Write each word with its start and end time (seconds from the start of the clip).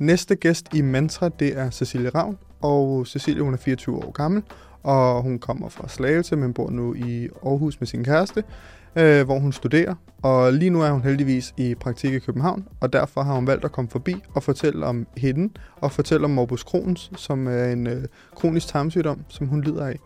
Næste 0.00 0.34
gæst 0.34 0.74
i 0.74 0.80
Mantra, 0.80 1.28
det 1.28 1.58
er 1.58 1.70
Cecilie 1.70 2.08
Ravn, 2.08 2.38
og 2.60 3.06
Cecilie 3.06 3.42
hun 3.42 3.54
er 3.54 3.58
24 3.58 3.96
år 3.96 4.10
gammel, 4.10 4.42
og 4.82 5.22
hun 5.22 5.38
kommer 5.38 5.68
fra 5.68 5.88
Slagelse, 5.88 6.36
men 6.36 6.52
bor 6.52 6.70
nu 6.70 6.94
i 6.94 7.28
Aarhus 7.46 7.80
med 7.80 7.86
sin 7.86 8.04
kæreste, 8.04 8.44
øh, 8.96 9.24
hvor 9.24 9.38
hun 9.38 9.52
studerer. 9.52 9.94
Og 10.22 10.52
lige 10.52 10.70
nu 10.70 10.82
er 10.82 10.90
hun 10.90 11.02
heldigvis 11.02 11.54
i 11.56 11.74
praktik 11.74 12.12
i 12.12 12.18
København, 12.18 12.68
og 12.80 12.92
derfor 12.92 13.22
har 13.22 13.34
hun 13.34 13.46
valgt 13.46 13.64
at 13.64 13.72
komme 13.72 13.90
forbi 13.90 14.14
og 14.34 14.42
fortælle 14.42 14.86
om 14.86 15.06
hende, 15.16 15.52
og 15.76 15.92
fortælle 15.92 16.24
om 16.24 16.30
morbus 16.30 16.60
Crohns, 16.60 17.10
som 17.16 17.46
er 17.46 17.64
en 17.64 17.86
øh, 17.86 18.04
kronisk 18.34 18.68
tarmsygdom, 18.68 19.20
som 19.28 19.46
hun 19.46 19.60
lider 19.60 19.86
af. 19.86 19.98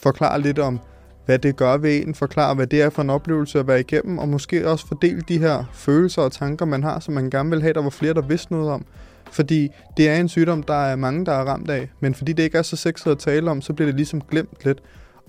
Forklare 0.00 0.40
lidt 0.40 0.58
om, 0.58 0.80
hvad 1.26 1.38
det 1.38 1.56
gør 1.56 1.76
ved 1.76 2.06
en, 2.06 2.14
forklare, 2.14 2.54
hvad 2.54 2.66
det 2.66 2.82
er 2.82 2.90
for 2.90 3.02
en 3.02 3.10
oplevelse 3.10 3.58
at 3.58 3.66
være 3.66 3.80
igennem, 3.80 4.18
og 4.18 4.28
måske 4.28 4.68
også 4.68 4.86
fordele 4.86 5.20
de 5.28 5.38
her 5.38 5.64
følelser 5.72 6.22
og 6.22 6.32
tanker, 6.32 6.66
man 6.66 6.82
har, 6.82 7.00
som 7.00 7.14
man 7.14 7.30
gerne 7.30 7.50
vil 7.50 7.62
have, 7.62 7.72
der 7.72 7.82
var 7.82 7.90
flere, 7.90 8.14
der 8.14 8.22
vidste 8.22 8.52
noget 8.52 8.70
om. 8.70 8.84
Fordi 9.32 9.68
det 9.96 10.08
er 10.08 10.16
en 10.16 10.28
sygdom, 10.28 10.62
der 10.62 10.74
er 10.74 10.96
mange, 10.96 11.26
der 11.26 11.32
er 11.32 11.44
ramt 11.44 11.70
af, 11.70 11.88
men 12.00 12.14
fordi 12.14 12.32
det 12.32 12.42
ikke 12.42 12.58
er 12.58 12.62
så 12.62 12.76
sexet 12.76 13.10
at 13.10 13.18
tale 13.18 13.50
om, 13.50 13.62
så 13.62 13.72
bliver 13.72 13.86
det 13.86 13.96
ligesom 13.96 14.20
glemt 14.20 14.64
lidt. 14.64 14.78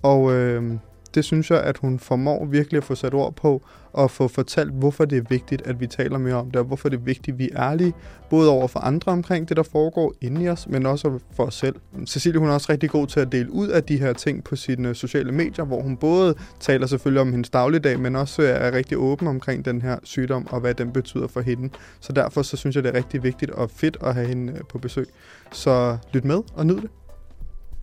Og 0.04 0.34
øh, 0.34 0.74
det 1.16 1.26
synes 1.26 1.52
jeg, 1.52 1.62
at 1.62 1.78
hun 1.78 2.00
formår 2.00 2.46
virkelig 2.46 2.78
at 2.78 2.84
få 2.84 2.96
sat 2.96 3.14
ord 3.14 3.36
på, 3.36 3.62
og 3.94 4.12
få 4.12 4.28
fortalt, 4.28 4.72
hvorfor 4.72 5.06
det 5.06 5.18
er 5.18 5.22
vigtigt, 5.30 5.62
at 5.62 5.80
vi 5.80 5.88
taler 5.88 6.18
mere 6.18 6.34
om 6.34 6.46
det, 6.46 6.56
og 6.56 6.66
hvorfor 6.66 6.90
det 6.90 6.98
er 6.98 7.02
vigtigt, 7.02 7.36
at 7.36 7.40
vi 7.40 7.50
er 7.54 7.62
ærlige, 7.62 7.94
både 8.30 8.50
over 8.50 8.68
for 8.68 8.80
andre 8.80 9.12
omkring 9.12 9.50
det, 9.50 9.58
der 9.58 9.64
foregår 9.64 10.14
inde 10.22 10.44
i 10.44 10.50
os, 10.50 10.68
men 10.68 10.86
også 10.86 11.20
for 11.36 11.46
os 11.46 11.56
selv. 11.56 11.76
Cecilie 12.06 12.40
hun 12.40 12.50
er 12.50 12.54
også 12.54 12.72
rigtig 12.72 12.90
god 12.90 13.08
til 13.08 13.20
at 13.20 13.32
dele 13.32 13.52
ud 13.52 13.68
af 13.68 13.84
de 13.84 13.98
her 13.98 14.14
ting 14.14 14.44
på 14.44 14.56
sine 14.56 14.96
sociale 14.96 15.32
medier, 15.32 15.66
hvor 15.66 15.82
hun 15.82 15.98
både 15.98 16.36
taler 16.60 16.88
selvfølgelig 16.88 17.22
om 17.22 17.32
hendes 17.32 17.50
dagligdag, 17.50 18.00
men 18.00 18.16
også 18.16 18.42
er 18.42 18.72
rigtig 18.72 18.98
åben 18.98 19.28
omkring 19.28 19.66
den 19.66 19.82
her 19.82 19.98
sygdom, 20.04 20.48
og 20.48 20.60
hvad 20.60 20.74
den 20.74 20.92
betyder 20.92 21.28
for 21.28 21.42
hende. 21.42 21.70
Så 22.00 22.14
derfor 22.14 22.42
så 22.42 22.58
synes 22.58 22.76
jeg, 22.76 22.84
det 22.84 22.90
er 22.90 22.98
rigtig 22.98 23.24
vigtigt 23.24 23.52
og 23.52 23.70
fedt 23.70 23.98
at 24.02 24.14
have 24.14 24.28
hende 24.28 24.54
øh, 24.54 24.60
på 24.70 24.78
besøg. 24.78 25.08
Så 25.52 25.98
lyt 26.14 26.26
med 26.26 26.42
og 26.56 26.66
nyd 26.66 26.76
det. 26.76 26.90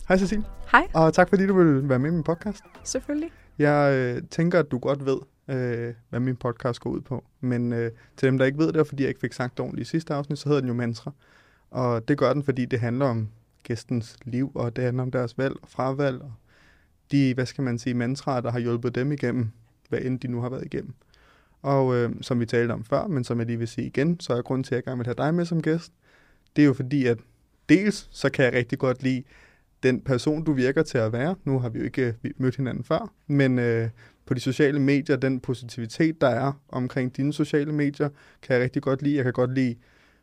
Hej 0.09 0.17
Cecilie. 0.17 0.45
Hej. 0.71 0.87
Og 0.93 1.13
tak 1.13 1.29
fordi 1.29 1.47
du 1.47 1.53
vil 1.53 1.89
være 1.89 1.99
med 1.99 2.09
i 2.09 2.13
min 2.13 2.23
podcast. 2.23 2.63
Selvfølgelig. 2.83 3.31
Jeg 3.59 3.93
øh, 3.93 4.21
tænker, 4.29 4.59
at 4.59 4.71
du 4.71 4.77
godt 4.77 5.05
ved, 5.05 5.17
øh, 5.47 5.93
hvad 6.09 6.19
min 6.19 6.35
podcast 6.35 6.79
går 6.79 6.89
ud 6.89 7.01
på. 7.01 7.23
Men 7.41 7.73
øh, 7.73 7.91
til 8.17 8.27
dem, 8.27 8.37
der 8.37 8.45
ikke 8.45 8.57
ved 8.57 8.67
det, 8.67 8.75
og 8.75 8.87
fordi 8.87 9.03
jeg 9.03 9.09
ikke 9.09 9.19
fik 9.19 9.33
sagt 9.33 9.59
ordentligt 9.59 9.87
i 9.87 9.89
sidste 9.89 10.13
afsnit, 10.13 10.39
så 10.39 10.49
hedder 10.49 10.61
den 10.61 10.67
jo 10.67 10.73
Mantra. 10.73 11.11
Og 11.71 12.07
det 12.07 12.17
gør 12.17 12.33
den, 12.33 12.43
fordi 12.43 12.65
det 12.65 12.79
handler 12.79 13.05
om 13.05 13.29
gæstens 13.63 14.17
liv, 14.25 14.51
og 14.55 14.75
det 14.75 14.83
handler 14.83 15.03
om 15.03 15.11
deres 15.11 15.37
valg 15.37 15.55
og 15.61 15.69
fravalg, 15.69 16.21
og 16.21 16.33
de, 17.11 17.33
hvad 17.33 17.45
skal 17.45 17.63
man 17.63 17.79
sige, 17.79 17.93
mantraer, 17.93 18.41
der 18.41 18.51
har 18.51 18.59
hjulpet 18.59 18.95
dem 18.95 19.11
igennem, 19.11 19.51
hvad 19.89 19.99
end 20.01 20.19
de 20.19 20.27
nu 20.27 20.41
har 20.41 20.49
været 20.49 20.65
igennem. 20.65 20.93
Og 21.61 21.95
øh, 21.95 22.11
som 22.21 22.39
vi 22.39 22.45
talte 22.45 22.71
om 22.71 22.83
før, 22.83 23.07
men 23.07 23.23
som 23.23 23.39
jeg 23.39 23.47
lige 23.47 23.57
vil 23.57 23.67
sige 23.67 23.87
igen, 23.87 24.19
så 24.19 24.33
er 24.33 24.41
grunden 24.41 24.63
til, 24.63 24.75
at 24.75 24.77
jeg 24.77 24.83
gerne 24.83 24.97
vil 24.97 25.07
have 25.07 25.25
dig 25.25 25.33
med 25.33 25.45
som 25.45 25.61
gæst, 25.61 25.91
det 26.55 26.61
er 26.61 26.65
jo 26.65 26.73
fordi, 26.73 27.05
at 27.05 27.17
dels 27.69 28.09
så 28.11 28.29
kan 28.29 28.45
jeg 28.45 28.53
rigtig 28.53 28.79
godt 28.79 29.03
lide 29.03 29.23
den 29.83 30.01
person, 30.01 30.43
du 30.43 30.53
virker 30.53 30.83
til 30.83 30.97
at 30.97 31.13
være. 31.13 31.35
Nu 31.43 31.59
har 31.59 31.69
vi 31.69 31.79
jo 31.79 31.85
ikke 31.85 32.15
mødt 32.37 32.55
hinanden 32.55 32.83
før, 32.83 33.13
men 33.27 33.59
øh, 33.59 33.89
på 34.25 34.33
de 34.33 34.39
sociale 34.39 34.79
medier, 34.79 35.15
den 35.15 35.39
positivitet, 35.39 36.21
der 36.21 36.27
er 36.27 36.51
omkring 36.69 37.17
dine 37.17 37.33
sociale 37.33 37.71
medier, 37.71 38.09
kan 38.41 38.55
jeg 38.55 38.63
rigtig 38.63 38.81
godt 38.81 39.01
lide. 39.01 39.15
Jeg 39.15 39.23
kan 39.23 39.33
godt 39.33 39.53
lide 39.53 39.75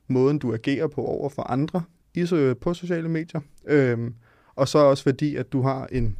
måden, 0.08 0.38
du 0.38 0.54
agerer 0.54 0.86
på 0.86 1.04
over 1.04 1.28
for 1.28 1.42
andre 1.42 1.82
i, 2.14 2.54
på 2.60 2.74
sociale 2.74 3.08
medier. 3.08 3.40
Øhm, 3.66 4.14
og 4.54 4.68
så 4.68 4.78
også 4.78 5.02
fordi, 5.02 5.36
at 5.36 5.52
du 5.52 5.62
har 5.62 5.86
en 5.92 6.16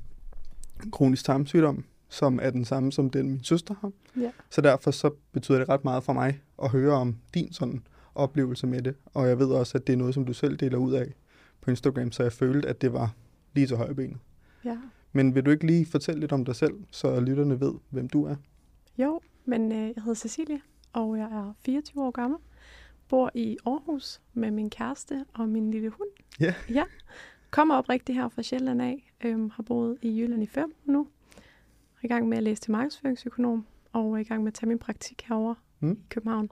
kronisk 0.93 1.25
tarmsygdom, 1.25 1.85
som 2.09 2.39
er 2.43 2.51
den 2.51 2.65
samme 2.65 2.93
som 2.93 3.11
den, 3.11 3.31
min 3.31 3.45
søster 3.45 3.75
har. 3.81 3.91
Ja. 4.21 4.31
Så 4.51 4.61
derfor 4.61 4.91
så 4.91 5.11
betyder 5.33 5.59
det 5.59 5.69
ret 5.69 5.85
meget 5.85 6.05
for 6.05 6.13
mig 6.13 6.41
at 6.63 6.71
høre 6.71 6.93
om 6.93 7.17
din 7.35 7.53
sådan 7.53 7.83
oplevelse 8.15 8.67
med 8.67 8.83
det. 8.83 8.95
Og 9.15 9.29
jeg 9.29 9.39
ved 9.39 9.47
også, 9.47 9.79
at 9.79 9.87
det 9.87 9.93
er 9.93 9.97
noget, 9.97 10.15
som 10.15 10.25
du 10.25 10.33
selv 10.33 10.57
deler 10.57 10.79
ud 10.79 10.93
af 10.93 11.15
på 11.61 11.71
Instagram, 11.71 12.13
så 12.13 12.23
jeg 12.23 12.33
følte, 12.33 12.69
at 12.69 12.83
det 12.83 12.93
var 12.93 13.15
lige 13.57 13.67
til 13.67 13.77
højre 13.77 13.95
benet. 13.95 14.19
Ja. 14.65 14.79
Men 15.13 15.35
vil 15.35 15.47
du 15.47 15.51
ikke 15.51 15.67
lige 15.67 15.87
fortælle 15.87 16.21
lidt 16.21 16.33
om 16.33 16.45
dig 16.45 16.57
selv, 16.57 16.75
så 16.91 17.21
lytterne 17.21 17.61
ved, 17.61 17.75
hvem 17.91 18.09
du 18.09 18.25
er? 18.25 18.37
Jo, 18.99 19.21
men 19.45 19.73
øh, 19.73 19.79
jeg 19.79 19.95
hedder 19.97 20.15
Cecilie, 20.15 20.61
og 20.93 21.19
jeg 21.19 21.25
er 21.25 21.53
24 21.65 22.05
år 22.05 22.11
gammel. 22.11 22.39
Bor 23.09 23.31
i 23.35 23.57
Aarhus 23.67 24.21
med 24.35 24.51
min 24.51 24.71
kæreste 24.71 25.25
og 25.35 25.49
min 25.49 25.71
lille 25.71 25.89
hund. 25.89 26.09
Ja. 26.41 26.55
Ja. 26.71 26.85
Kommer 27.51 27.75
op 27.75 27.89
rigtig 27.89 28.15
her 28.15 28.29
fra 28.29 28.43
Sjælland 28.43 28.83
af. 28.83 29.13
Øhm, 29.25 29.51
har 29.51 29.63
boet 29.63 29.99
i 30.03 30.21
Jylland 30.21 30.43
i 30.43 30.47
fem 30.47 30.75
nu. 30.85 31.09
Er 31.37 32.05
i 32.05 32.09
gang 32.09 32.29
med 32.29 32.37
at 32.37 32.43
læse 32.43 32.63
til 32.63 32.73
markedsføringsøkonom. 32.73 33.67
Og 33.93 34.13
er 34.13 34.17
i 34.19 34.23
gang 34.25 34.43
med 34.43 34.49
at 34.53 34.55
tage 34.55 34.69
min 34.69 34.79
praktik 34.79 35.23
herover 35.29 35.55
Mm. 35.81 35.93
i 35.93 36.07
København. 36.11 36.51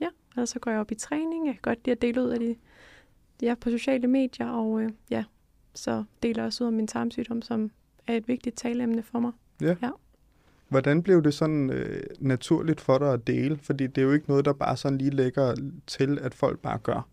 Ja, 0.00 0.08
og 0.36 0.48
så 0.48 0.58
går 0.58 0.70
jeg 0.70 0.80
op 0.80 0.90
i 0.90 0.94
træning. 0.94 1.46
Jeg 1.46 1.54
kan 1.54 1.62
godt 1.62 1.78
lide 1.84 1.92
at 1.96 2.02
dele 2.02 2.22
ud 2.22 2.28
af 2.28 2.40
de, 2.40 2.56
de 3.40 3.48
er 3.48 3.54
på 3.54 3.70
sociale 3.70 4.06
medier. 4.08 4.48
Og 4.48 4.82
øh, 4.82 4.90
ja, 5.10 5.24
så 5.74 6.04
deler 6.22 6.42
jeg 6.42 6.46
også 6.46 6.64
ud 6.64 6.66
af 6.66 6.72
min 6.72 6.86
tarmsygdom, 6.86 7.42
som 7.42 7.70
er 8.06 8.16
et 8.16 8.28
vigtigt 8.28 8.56
taleemne 8.56 9.02
for 9.02 9.18
mig. 9.20 9.32
Hvordan 10.68 11.02
blev 11.02 11.22
det 11.22 11.34
sådan 11.34 11.70
øh, 11.70 12.02
naturligt 12.18 12.80
for 12.80 12.98
dig 12.98 13.12
at 13.12 13.26
dele? 13.26 13.56
Fordi 13.58 13.86
det 13.86 13.98
er 13.98 14.02
jo 14.02 14.12
ikke 14.12 14.28
noget, 14.28 14.44
der 14.44 14.52
bare 14.52 14.76
sådan 14.76 14.98
lige 14.98 15.10
lægger 15.10 15.54
til, 15.86 16.18
at 16.22 16.34
folk 16.34 16.58
bare 16.58 16.78
gør. 16.78 17.08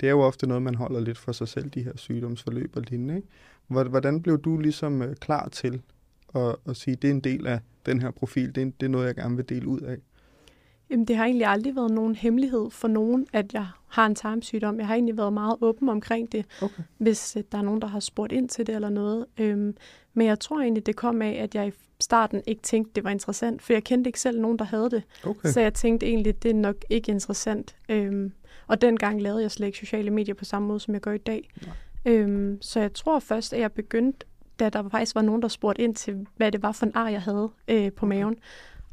Det 0.00 0.06
er 0.06 0.10
jo 0.10 0.20
ofte 0.20 0.46
noget, 0.46 0.62
man 0.62 0.74
holder 0.74 1.00
lidt 1.00 1.18
for 1.18 1.32
sig 1.32 1.48
selv, 1.48 1.68
de 1.70 1.82
her 1.82 1.92
sygdomsforløb 1.96 2.76
og 2.76 2.82
lignende. 2.82 3.16
Ikke? 3.16 3.28
Hvor- 3.66 3.84
Hvordan 3.84 4.22
blev 4.22 4.38
du 4.38 4.58
ligesom 4.58 5.02
øh, 5.02 5.16
klar 5.16 5.48
til 5.48 5.82
at, 6.34 6.56
at 6.68 6.76
sige, 6.76 6.96
det 6.96 7.08
er 7.10 7.14
en 7.14 7.20
del 7.20 7.46
af 7.46 7.60
den 7.86 8.00
her 8.00 8.10
profil, 8.10 8.54
det 8.54 8.62
er, 8.62 8.70
det 8.80 8.86
er 8.86 8.90
noget, 8.90 9.06
jeg 9.06 9.14
gerne 9.14 9.36
vil 9.36 9.48
dele 9.48 9.68
ud 9.68 9.80
af? 9.80 9.96
Jamen, 10.90 11.04
det 11.04 11.16
har 11.16 11.24
egentlig 11.24 11.46
aldrig 11.46 11.76
været 11.76 11.90
nogen 11.90 12.14
hemmelighed 12.14 12.70
for 12.70 12.88
nogen, 12.88 13.26
at 13.32 13.54
jeg 13.54 13.66
har 13.88 14.06
en 14.06 14.14
tarmsygdom. 14.14 14.78
Jeg 14.78 14.86
har 14.86 14.94
egentlig 14.94 15.16
været 15.16 15.32
meget 15.32 15.56
åben 15.60 15.88
omkring 15.88 16.32
det, 16.32 16.46
Okay. 16.62 16.82
hvis 16.98 17.36
øh, 17.36 17.42
der 17.52 17.58
er 17.58 17.62
nogen, 17.62 17.80
der 17.82 17.86
har 17.88 18.00
spurgt 18.00 18.32
ind 18.32 18.48
til 18.48 18.66
det 18.66 18.74
eller 18.74 18.88
noget. 18.90 19.26
Øhm, 19.38 19.76
men 20.14 20.26
jeg 20.26 20.40
tror 20.40 20.60
egentlig, 20.60 20.86
det 20.86 20.96
kom 20.96 21.22
af, 21.22 21.32
at 21.32 21.54
jeg 21.54 21.68
i 21.68 21.72
starten 22.00 22.42
ikke 22.46 22.62
tænkte, 22.62 22.92
det 22.94 23.04
var 23.04 23.10
interessant, 23.10 23.62
for 23.62 23.72
jeg 23.72 23.84
kendte 23.84 24.08
ikke 24.08 24.20
selv 24.20 24.40
nogen, 24.40 24.58
der 24.58 24.64
havde 24.64 24.90
det. 24.90 25.02
Okay. 25.24 25.48
Så 25.48 25.60
jeg 25.60 25.74
tænkte 25.74 26.06
egentlig, 26.06 26.42
det 26.42 26.50
er 26.50 26.54
nok 26.54 26.76
ikke 26.90 27.12
interessant. 27.12 27.76
Øhm, 27.88 28.32
og 28.66 28.80
dengang 28.80 29.22
lavede 29.22 29.42
jeg 29.42 29.50
slet 29.50 29.66
ikke 29.66 29.78
sociale 29.78 30.10
medier 30.10 30.34
på 30.34 30.44
samme 30.44 30.68
måde, 30.68 30.80
som 30.80 30.94
jeg 30.94 31.00
gør 31.00 31.12
i 31.12 31.18
dag. 31.18 31.50
Nej. 31.66 31.74
Øhm, 32.04 32.58
så 32.62 32.80
jeg 32.80 32.92
tror 32.92 33.18
først, 33.18 33.52
at 33.52 33.60
jeg 33.60 33.72
begyndte, 33.72 34.26
da 34.60 34.68
der 34.68 34.88
faktisk 34.88 35.14
var 35.14 35.22
nogen, 35.22 35.42
der 35.42 35.48
spurgte 35.48 35.82
ind 35.82 35.94
til, 35.94 36.26
hvad 36.36 36.52
det 36.52 36.62
var 36.62 36.72
for 36.72 36.86
en 36.86 36.92
ar, 36.94 37.08
jeg 37.08 37.22
havde 37.22 37.50
øh, 37.68 37.92
på 37.92 38.06
maven. 38.06 38.36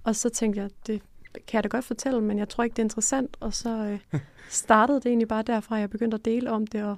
Og 0.03 0.15
så 0.15 0.29
tænkte 0.29 0.61
jeg, 0.61 0.69
det 0.87 1.01
kan 1.47 1.57
jeg 1.57 1.63
da 1.63 1.67
godt 1.67 1.85
fortælle, 1.85 2.21
men 2.21 2.39
jeg 2.39 2.49
tror 2.49 2.63
ikke, 2.63 2.73
det 2.73 2.79
er 2.79 2.85
interessant. 2.85 3.37
Og 3.39 3.53
så 3.53 3.99
øh, 4.13 4.19
startede 4.49 4.97
det 4.97 5.05
egentlig 5.05 5.27
bare 5.27 5.43
derfra, 5.43 5.75
jeg 5.75 5.89
begyndte 5.89 6.15
at 6.15 6.25
dele 6.25 6.51
om 6.51 6.67
det, 6.67 6.83
og 6.83 6.97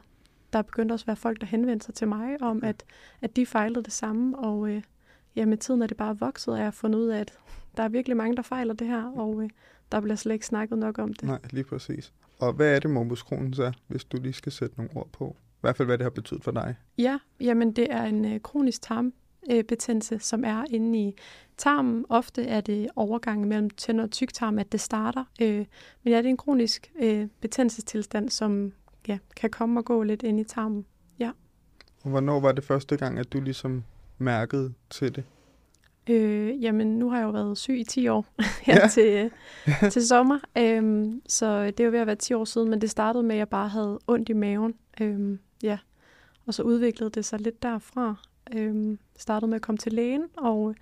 der 0.54 0.62
begyndte 0.62 0.94
også 0.94 1.04
at 1.04 1.08
være 1.08 1.16
folk, 1.16 1.42
der 1.42 1.48
henvendte 1.48 1.86
sig 1.86 1.96
til 1.96 2.08
mig 2.08 2.42
om, 2.42 2.64
at, 2.64 2.84
at 3.22 3.36
de 3.36 3.46
fejlede 3.46 3.84
det 3.84 3.94
samme. 3.94 4.40
Og 4.40 4.70
øh, 4.70 4.82
ja, 5.36 5.46
med 5.46 5.58
tiden 5.58 5.82
er 5.82 5.88
det 5.88 5.98
bare 5.98 6.20
vokset, 6.20 6.54
og 6.54 6.58
jeg 6.58 6.66
har 6.66 6.72
fundet 6.72 7.00
ud 7.00 7.08
af, 7.08 7.20
at 7.20 7.34
der 7.78 7.84
er 7.84 7.90
virkelig 7.90 8.18
mange, 8.18 8.36
der 8.36 8.42
fejler 8.42 8.74
det 8.74 8.88
her, 8.88 9.04
og 9.04 9.44
øh, 9.44 9.50
der 9.92 10.02
bliver 10.02 10.16
slet 10.16 10.34
ikke 10.34 10.46
snakket 10.46 10.78
nok 10.78 11.00
om 11.00 11.14
det. 11.14 11.24
Nej, 11.24 11.40
lige 11.52 11.64
præcis. 11.64 12.14
Og 12.40 12.54
hvad 12.54 12.76
er 12.76 12.80
det, 12.80 12.90
morbus 12.90 13.22
Crohn's 13.22 13.62
er, 13.62 13.72
hvis 13.88 14.04
du 14.04 14.18
lige 14.22 14.34
skal 14.34 14.52
sætte 14.52 14.78
nogle 14.78 14.92
ord 14.96 15.10
på? 15.12 15.36
I 15.40 15.58
hvert 15.62 15.78
fald, 15.78 15.88
hvad 15.88 15.98
det 15.98 16.06
har 16.06 16.10
betydet 16.10 16.44
for 16.44 16.52
dig. 16.52 16.76
Ja, 16.98 17.20
jamen 17.40 17.72
det 17.72 17.88
er 17.90 18.04
en 18.04 18.26
øh, 18.26 18.40
kronisk 18.40 18.82
tarmbetændelse, 19.50 20.20
som 20.20 20.44
er 20.46 20.64
inde 20.70 21.00
i 21.00 21.16
tarmen. 21.58 22.06
Ofte 22.10 22.44
er 22.44 22.62
det 22.62 22.88
overgangen 22.96 23.50
mellem 23.50 23.70
tynd 23.70 24.02
og 24.02 24.12
tyktarm, 24.12 24.60
at 24.60 24.72
det 24.72 24.82
starter. 24.82 25.24
Øh, 25.42 25.66
men 26.04 26.14
ja, 26.14 26.18
det 26.18 26.26
er 26.26 26.30
en 26.30 26.38
kronisk 26.38 26.92
øh, 27.00 27.28
betændelsestilstand, 27.42 28.30
som 28.30 28.74
ja, 29.08 29.18
kan 29.36 29.50
komme 29.50 29.80
og 29.80 29.86
gå 29.86 30.04
lidt 30.04 30.24
ind 30.24 30.40
i 30.40 30.44
tarmen. 30.44 30.86
Og 32.06 32.12
hvornår 32.12 32.40
var 32.40 32.52
det 32.52 32.64
første 32.64 32.98
gang, 32.98 33.20
at 33.20 33.34
du 33.34 33.42
ligesom 33.42 33.84
mærkede 34.18 34.74
til 34.90 35.16
det? 35.16 35.24
Øh, 36.10 36.64
jamen, 36.64 37.00
nu 37.00 37.10
har 37.10 37.18
jeg 37.18 37.26
jo 37.26 37.30
været 37.30 37.58
syg 37.58 37.80
i 37.80 37.84
10 37.84 38.08
år 38.08 38.26
her 38.66 38.76
Ja. 38.76 38.82
ja. 38.84 38.88
til, 38.88 39.32
til 39.92 40.08
sommer, 40.08 40.40
øhm, 40.58 41.22
så 41.28 41.66
det 41.66 41.80
er 41.80 41.84
jo 41.84 41.92
ved 41.92 42.00
at 42.00 42.08
være 42.08 42.16
10 42.16 42.34
år 42.34 42.46
siden, 42.46 42.70
men 42.70 42.82
det 42.82 42.90
startede 42.90 43.24
med, 43.24 43.36
at 43.36 43.40
jeg 43.40 43.50
bare 43.50 43.68
havde 43.68 44.00
ondt 44.08 44.30
i 44.30 44.34
maven. 44.34 44.74
Øhm, 45.02 45.40
ja. 45.64 45.78
Og 46.46 46.54
så 46.54 46.64
udviklede 46.64 47.10
det 47.10 47.26
sig 47.26 47.40
lidt 47.40 47.64
derfra. 47.64 48.16
Øhm, 48.54 49.00
startede 49.18 49.50
med 49.50 49.56
at 49.56 49.62
komme 49.62 49.78
til 49.78 49.94
lægen, 49.94 50.24
og 50.38 50.76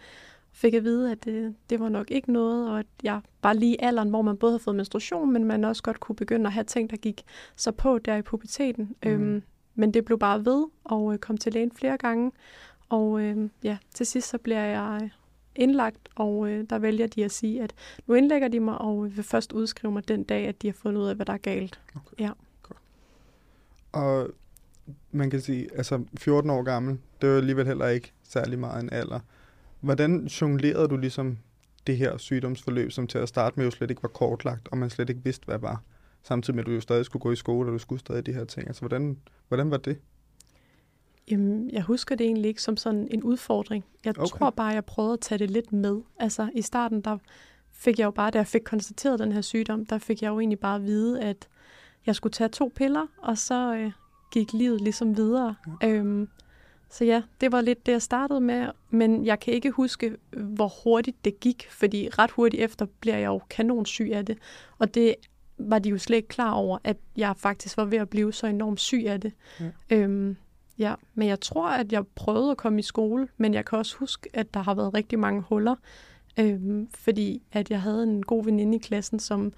fik 0.51 0.74
at 0.74 0.83
vide, 0.83 1.12
at 1.12 1.25
det, 1.25 1.56
det 1.69 1.80
var 1.80 1.89
nok 1.89 2.12
ikke 2.12 2.31
noget, 2.31 2.69
og 2.69 2.80
at 2.80 2.86
jeg 3.04 3.21
var 3.44 3.54
lige 3.54 3.74
i 3.74 3.77
alderen, 3.80 4.10
hvor 4.10 4.21
man 4.21 4.38
både 4.38 4.51
havde 4.51 4.63
fået 4.63 4.75
menstruation, 4.75 5.33
men 5.33 5.45
man 5.45 5.63
også 5.63 5.83
godt 5.83 6.00
kunne 6.00 6.15
begynde 6.15 6.45
at 6.45 6.54
have 6.54 6.63
ting, 6.63 6.89
der 6.89 6.98
gik 6.98 7.24
så 7.56 7.71
på 7.71 8.00
der 8.00 8.15
i 8.15 8.21
puberteten. 8.21 8.95
Mhm. 9.04 9.12
Øhm, 9.12 9.44
men 9.75 9.94
det 9.94 10.06
blev 10.06 10.19
bare 10.19 10.45
ved, 10.45 10.65
og 10.83 11.13
øh, 11.13 11.19
kom 11.19 11.38
til 11.38 11.54
lægen 11.54 11.71
flere 11.71 11.98
gange. 11.98 12.31
Og 12.89 13.21
øh, 13.21 13.50
ja, 13.63 13.77
til 13.94 14.06
sidst 14.06 14.30
så 14.30 14.38
bliver 14.38 14.63
jeg 14.63 15.00
øh, 15.04 15.09
indlagt, 15.56 16.09
og 16.16 16.50
øh, 16.50 16.66
der 16.69 16.80
vælger 16.80 17.07
de 17.07 17.25
at 17.25 17.31
sige, 17.31 17.63
at 17.63 17.74
nu 18.07 18.13
indlægger 18.13 18.48
de 18.48 18.59
mig, 18.59 18.77
og 18.77 19.16
vil 19.16 19.24
først 19.24 19.54
udskrive 19.54 19.94
mig 19.94 20.07
den 20.07 20.24
dag, 20.24 20.48
at 20.48 20.62
de 20.62 20.68
har 20.68 20.74
fundet 20.74 21.01
ud 21.01 21.07
af, 21.07 21.16
hvad 21.16 21.25
der 21.25 21.33
er 21.33 21.38
galt. 21.38 21.80
Og 23.92 24.30
man 25.12 25.30
kan 25.30 25.41
sige, 25.41 25.68
altså 25.75 26.03
14 26.18 26.50
år 26.50 26.63
gammel, 26.63 26.97
det 27.21 27.27
er 27.27 27.31
jo 27.31 27.38
alligevel 27.38 27.65
heller 27.68 27.88
ikke 27.88 28.13
særlig 28.24 28.59
meget 28.59 28.83
en 28.83 28.89
alder. 28.94 29.19
Hvordan 29.80 30.25
jonglerede 30.25 30.88
du 30.88 30.97
ligesom 30.97 31.38
det 31.88 31.97
her 31.97 32.18
sygdomsforløb, 32.18 32.91
som 32.91 33.07
til 33.07 33.18
at 33.18 33.30
starte 33.30 33.56
med 33.57 33.65
jo 33.65 33.71
slet 33.71 33.89
ikke 33.89 34.03
var 34.03 34.09
kortlagt, 34.09 34.68
og 34.68 34.77
man 34.77 34.89
slet 34.89 35.09
ikke 35.09 35.24
vidste, 35.24 35.45
hvad 35.45 35.57
var? 35.57 35.81
samtidig 36.24 36.56
med, 36.56 36.63
at 36.63 36.68
du 36.68 36.71
jo 36.71 36.81
stadig 36.81 37.06
skulle 37.06 37.21
gå 37.21 37.31
i 37.31 37.35
skole, 37.35 37.69
og 37.69 37.74
du 37.74 37.77
skulle 37.77 38.00
stadig 38.00 38.25
de 38.25 38.33
her 38.33 38.45
ting. 38.45 38.68
Altså, 38.68 38.81
hvordan, 38.81 39.18
hvordan 39.47 39.71
var 39.71 39.77
det? 39.77 40.00
Jamen, 41.31 41.69
jeg 41.69 41.83
husker 41.83 42.15
det 42.15 42.25
egentlig 42.25 42.50
ikke 42.50 42.62
som 42.62 42.77
sådan 42.77 43.07
en 43.12 43.24
udfordring. 43.24 43.85
Jeg 44.06 44.19
Okay. 44.19 44.38
tror 44.38 44.50
bare, 44.50 44.68
jeg 44.68 44.85
prøvede 44.85 45.13
at 45.13 45.19
tage 45.19 45.39
det 45.39 45.51
lidt 45.51 45.74
med. 45.74 46.01
Altså, 46.19 46.50
i 46.56 46.62
starten, 46.62 47.01
der 47.01 47.18
fik 47.71 48.00
jeg 48.00 48.06
jo 48.06 48.12
bare, 48.12 48.31
da 48.31 48.38
jeg 48.38 48.47
fik 48.47 48.62
konstateret 48.65 49.19
den 49.19 49.31
her 49.31 49.41
sygdom, 49.41 49.85
der 49.85 49.97
fik 49.97 50.21
jeg 50.21 50.30
jo 50.30 50.39
egentlig 50.39 50.59
bare 50.59 50.75
at 50.75 50.83
vide, 50.83 51.21
at 51.21 51.47
jeg 52.06 52.15
skulle 52.15 52.33
tage 52.33 52.50
to 52.50 52.71
piller, 52.75 53.07
og 53.18 53.38
så 53.38 53.75
øh, 53.75 53.91
gik 54.33 54.53
livet 54.53 54.81
ligesom 54.81 55.18
videre. 55.18 55.56
Ja. 55.81 55.88
Øhm, 55.89 56.27
så 56.89 57.06
ja, 57.06 57.21
det 57.41 57.51
var 57.51 57.62
lidt 57.62 57.85
det, 57.85 57.91
jeg 57.91 58.01
startede 58.01 58.41
med, 58.41 58.68
men 58.89 59.25
jeg 59.25 59.39
kan 59.39 59.53
ikke 59.53 59.71
huske, 59.71 60.15
hvor 60.31 60.71
hurtigt 60.83 61.25
det 61.25 61.39
gik, 61.39 61.68
fordi 61.69 62.09
ret 62.19 62.31
hurtigt 62.31 62.63
efter 62.63 62.85
bliver 63.00 63.18
jeg 63.18 63.25
jo 63.25 63.41
kanonsyg 63.50 64.12
af 64.13 64.25
det, 64.25 64.38
og 64.77 64.94
det 64.94 65.15
var 65.57 65.80
de 65.80 65.89
jo 65.89 65.97
slet 65.97 66.18
ikke 66.18 66.27
klar 66.27 66.51
over, 66.51 66.77
at 66.83 66.97
jeg 67.18 67.33
faktisk 67.38 67.77
var 67.77 67.85
ved 67.85 67.97
at 67.97 68.09
blive 68.09 68.33
så 68.33 68.47
enormt 68.47 68.80
syg 68.80 69.03
af 69.07 69.21
det. 69.21 69.33
Ja. 69.59 69.69
Øhm, 69.89 70.35
ja, 70.77 70.95
men 71.13 71.27
jeg 71.27 71.39
tror, 71.39 71.68
at 71.68 71.91
jeg 71.91 72.07
prøvede 72.07 72.51
at 72.51 72.57
komme 72.57 72.80
i 72.80 72.81
skole, 72.81 73.27
men 73.38 73.53
jeg 73.53 73.65
kan 73.65 73.77
også 73.77 73.97
huske, 73.97 74.30
at 74.33 74.53
der 74.53 74.59
har 74.59 74.74
været 74.74 74.94
rigtig 74.94 75.19
mange 75.19 75.41
huller, 75.41 75.75
øhm, 76.39 76.88
fordi 76.95 77.41
at 77.51 77.71
jeg 77.71 77.81
havde 77.81 78.03
en 78.03 78.24
god 78.24 78.45
veninde 78.45 78.75
i 78.75 78.80
klassen, 78.80 79.19
som 79.19 79.53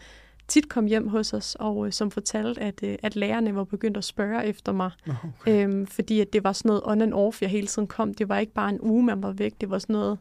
tit 0.48 0.70
kom 0.70 0.86
hjem 0.86 1.08
hos 1.08 1.34
os, 1.34 1.56
og 1.60 1.86
øh, 1.86 1.92
som 1.92 2.12
fortalte, 2.12 2.62
at, 2.62 2.84
øh, 2.84 2.96
at 3.04 3.16
lærerne 3.16 3.56
var 3.56 3.64
begyndt 3.64 3.98
at 3.98 4.04
spørge 4.04 4.46
efter 4.46 4.72
mig, 4.72 4.92
okay. 5.08 5.64
øhm, 5.68 5.88
fordi 5.88 6.20
at 6.22 6.34
det 6.34 6.44
var 6.44 6.54
sådan 6.54 6.70
noget 6.70 6.82
on 6.86 7.02
and 7.02 7.14
off, 7.14 7.42
jeg 7.42 7.50
hele 7.50 7.68
tiden 7.68 7.88
kom. 7.88 8.14
Det 8.14 8.30
var 8.30 8.38
ikke 8.38 8.54
bare 8.54 8.70
en 8.70 8.82
uge, 8.82 9.04
man 9.04 9.24
var 9.24 9.32
væk, 9.32 9.54
det 9.62 9.70
var 9.70 9.80
sådan 9.80 9.94
noget, 9.94 10.20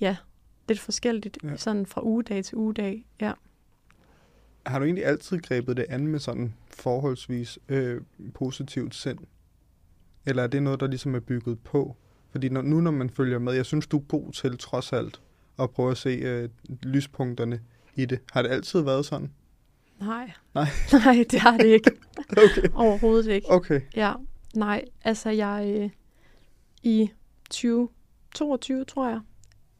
ja, 0.00 0.16
lidt 0.68 0.80
forskelligt, 0.80 1.38
Ja. 1.42 1.48
ja. 1.48 1.56
sådan 1.56 1.86
fra 1.86 2.02
ugedag 2.04 2.44
til 2.44 2.58
ugedag, 2.58 3.04
ja. 3.20 3.32
Har 4.66 4.78
du 4.78 4.84
egentlig 4.84 5.04
altid 5.04 5.38
grebet 5.40 5.76
det 5.76 5.86
an 5.88 6.06
med 6.06 6.18
sådan 6.18 6.54
forholdsvis 6.66 7.58
øh, 7.68 8.00
positivt 8.34 8.94
sind? 8.94 9.18
Eller 10.26 10.42
er 10.42 10.46
det 10.46 10.62
noget, 10.62 10.80
der 10.80 10.86
ligesom 10.86 11.14
er 11.14 11.20
bygget 11.20 11.58
på? 11.60 11.96
Fordi 12.30 12.48
når, 12.48 12.62
nu 12.62 12.80
når 12.80 12.90
man 12.90 13.10
følger 13.10 13.38
med, 13.38 13.52
jeg 13.52 13.66
synes, 13.66 13.86
du 13.86 13.98
er 13.98 14.02
god 14.02 14.32
til 14.32 14.58
trods 14.58 14.92
alt 14.92 15.20
at 15.58 15.70
prøve 15.70 15.90
at 15.90 15.96
se 15.96 16.08
øh, 16.10 16.48
lyspunkterne 16.82 17.60
i 17.94 18.04
det. 18.04 18.18
Har 18.32 18.42
det 18.42 18.48
altid 18.48 18.80
været 18.80 19.06
sådan? 19.06 19.30
Nej. 20.06 20.32
Nej. 20.54 20.66
Nej, 21.04 21.24
det 21.30 21.40
har 21.40 21.56
det 21.56 21.66
ikke. 21.66 21.90
Okay. 22.30 22.68
Overhovedet 22.74 23.30
ikke. 23.30 23.50
Okay. 23.50 23.80
Ja, 23.96 24.12
nej, 24.54 24.84
altså 25.04 25.30
jeg 25.30 25.74
øh, 25.76 25.90
i 26.82 27.10
2022, 27.50 28.84
tror 28.84 29.08
jeg, 29.08 29.20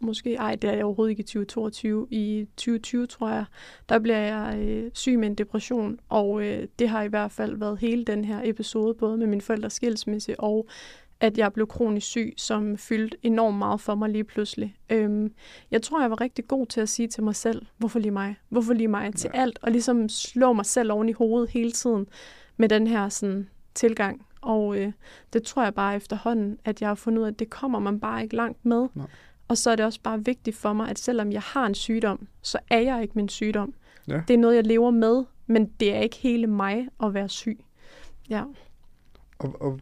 måske, 0.01 0.35
ej, 0.35 0.55
det 0.55 0.71
er 0.71 0.75
jeg 0.75 0.85
overhovedet 0.85 1.11
ikke 1.11 1.21
i 1.21 1.25
2022, 1.25 2.07
i 2.11 2.47
2020, 2.57 3.07
tror 3.07 3.29
jeg, 3.29 3.45
der 3.89 3.99
bliver 3.99 4.19
jeg 4.19 4.59
øh, 4.59 4.91
syg 4.95 5.19
med 5.19 5.29
en 5.29 5.35
depression, 5.35 5.99
og 6.09 6.43
øh, 6.43 6.69
det 6.79 6.89
har 6.89 7.03
i 7.03 7.09
hvert 7.09 7.33
fald 7.33 7.57
været 7.57 7.79
hele 7.79 8.05
den 8.05 8.25
her 8.25 8.41
episode, 8.45 8.95
både 8.95 9.17
med 9.17 9.27
min 9.27 9.41
forældres 9.41 9.73
skilsmisse 9.73 10.41
og 10.41 10.69
at 11.23 11.39
jeg 11.39 11.53
blev 11.53 11.67
kronisk 11.67 12.07
syg, 12.07 12.35
som 12.37 12.77
fyldte 12.77 13.17
enormt 13.23 13.59
meget 13.59 13.81
for 13.81 13.95
mig 13.95 14.11
lige 14.11 14.25
pludselig. 14.25 14.77
Øhm, 14.91 15.33
jeg 15.71 15.83
tror, 15.83 16.01
jeg 16.01 16.11
var 16.11 16.21
rigtig 16.21 16.49
god 16.49 16.67
til 16.67 16.81
at 16.81 16.89
sige 16.89 17.09
til 17.09 17.23
mig 17.23 17.37
selv, 17.37 17.67
hvorfor 17.79 17.99
lige 17.99 18.11
mig? 18.11 18.37
Hvorfor 18.49 18.73
lige 18.73 18.89
mig 18.89 19.15
til 19.15 19.31
Ja. 19.35 19.41
alt? 19.41 19.59
Og 19.63 19.71
ligesom 19.71 20.09
slå 20.09 20.53
mig 20.53 20.67
selv 20.67 20.93
oven 20.93 21.09
i 21.09 21.13
hovedet 21.13 21.51
hele 21.51 21.71
tiden 21.73 22.07
med 22.57 22.69
den 22.69 22.87
her 22.87 23.09
sådan, 23.09 23.49
tilgang. 23.75 24.27
Og 24.41 24.79
øh, 24.79 24.93
det 25.33 25.43
tror 25.43 25.63
jeg 25.63 25.75
bare 25.75 25.97
efterhånden, 25.97 26.59
at 26.65 26.81
jeg 26.81 26.89
har 26.91 26.95
fundet 26.95 27.19
ud 27.21 27.27
af, 27.27 27.31
at 27.31 27.39
det 27.39 27.51
kommer 27.51 27.79
man 27.79 28.01
bare 28.01 28.23
ikke 28.23 28.37
langt 28.37 28.65
med. 28.65 28.89
Nej. 28.95 29.07
Og 29.49 29.59
så 29.59 29.71
er 29.71 29.77
det 29.77 29.87
også 29.87 30.01
bare 30.03 30.25
vigtigt 30.25 30.57
for 30.57 30.73
mig, 30.73 30.89
at 30.91 30.99
selvom 30.99 31.33
jeg 31.33 31.43
har 31.43 31.67
en 31.67 31.75
sygdom, 31.75 32.27
så 32.43 32.59
er 32.71 32.79
jeg 32.81 33.03
ikke 33.03 33.13
min 33.17 33.29
sygdom. 33.29 33.75
Ja. 34.09 34.23
Det 34.29 34.35
er 34.35 34.39
noget, 34.39 34.57
jeg 34.57 34.67
lever 34.67 34.91
med, 34.91 35.25
men 35.47 35.67
det 35.81 35.95
er 35.95 36.01
ikke 36.01 36.17
hele 36.17 36.47
mig 36.47 36.89
at 37.03 37.15
være 37.15 37.29
syg. 37.29 37.65
Ja. 38.31 38.43
Og, 39.39 39.57
og 39.63 39.81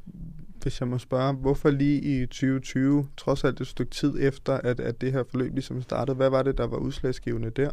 hvis 0.63 0.81
jeg 0.81 0.89
må 0.89 0.99
spørge, 0.99 1.33
hvorfor 1.33 1.71
lige 1.71 2.01
i 2.01 2.27
2020, 2.27 3.09
trods 3.17 3.45
alt 3.45 3.61
et 3.61 3.67
stykke 3.67 3.91
tid 3.91 4.15
efter, 4.21 4.53
at, 4.53 4.81
at 4.81 5.01
det 5.01 5.13
her 5.13 5.25
forløb 5.31 5.55
ligesom 5.55 5.83
startede, 5.83 6.17
hvad 6.17 6.31
var 6.31 6.43
det, 6.43 6.59
der 6.59 6.67
var 6.67 6.77
udslagsgivende 6.77 7.51
der? 7.51 7.71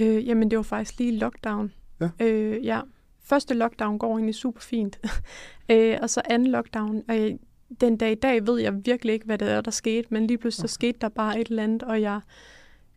Øh, 0.00 0.28
jamen, 0.28 0.50
det 0.50 0.56
var 0.56 0.62
faktisk 0.62 0.98
lige 0.98 1.18
lockdown. 1.18 1.72
Ja. 2.00 2.10
Øh, 2.20 2.64
ja. 2.64 2.80
Første 3.24 3.54
lockdown 3.54 3.98
går 3.98 4.14
egentlig 4.16 4.34
super 4.34 4.60
fint. 4.60 4.98
øh, 5.72 5.98
og 6.02 6.10
så 6.10 6.22
anden 6.24 6.48
lockdown. 6.48 7.02
Og 7.08 7.16
jeg, 7.16 7.38
den 7.80 7.96
dag 7.96 8.12
i 8.12 8.14
dag 8.14 8.46
ved 8.46 8.60
jeg 8.60 8.84
virkelig 8.84 9.12
ikke, 9.12 9.26
hvad 9.26 9.38
det 9.38 9.50
er, 9.50 9.60
der 9.60 9.70
skete. 9.70 10.08
Men 10.10 10.26
lige 10.26 10.38
pludselig 10.38 10.70
så 10.70 10.74
skete 10.74 10.98
der 11.00 11.08
bare 11.08 11.40
et 11.40 11.48
eller 11.48 11.62
andet, 11.62 11.82
og 11.82 12.00
jeg 12.00 12.20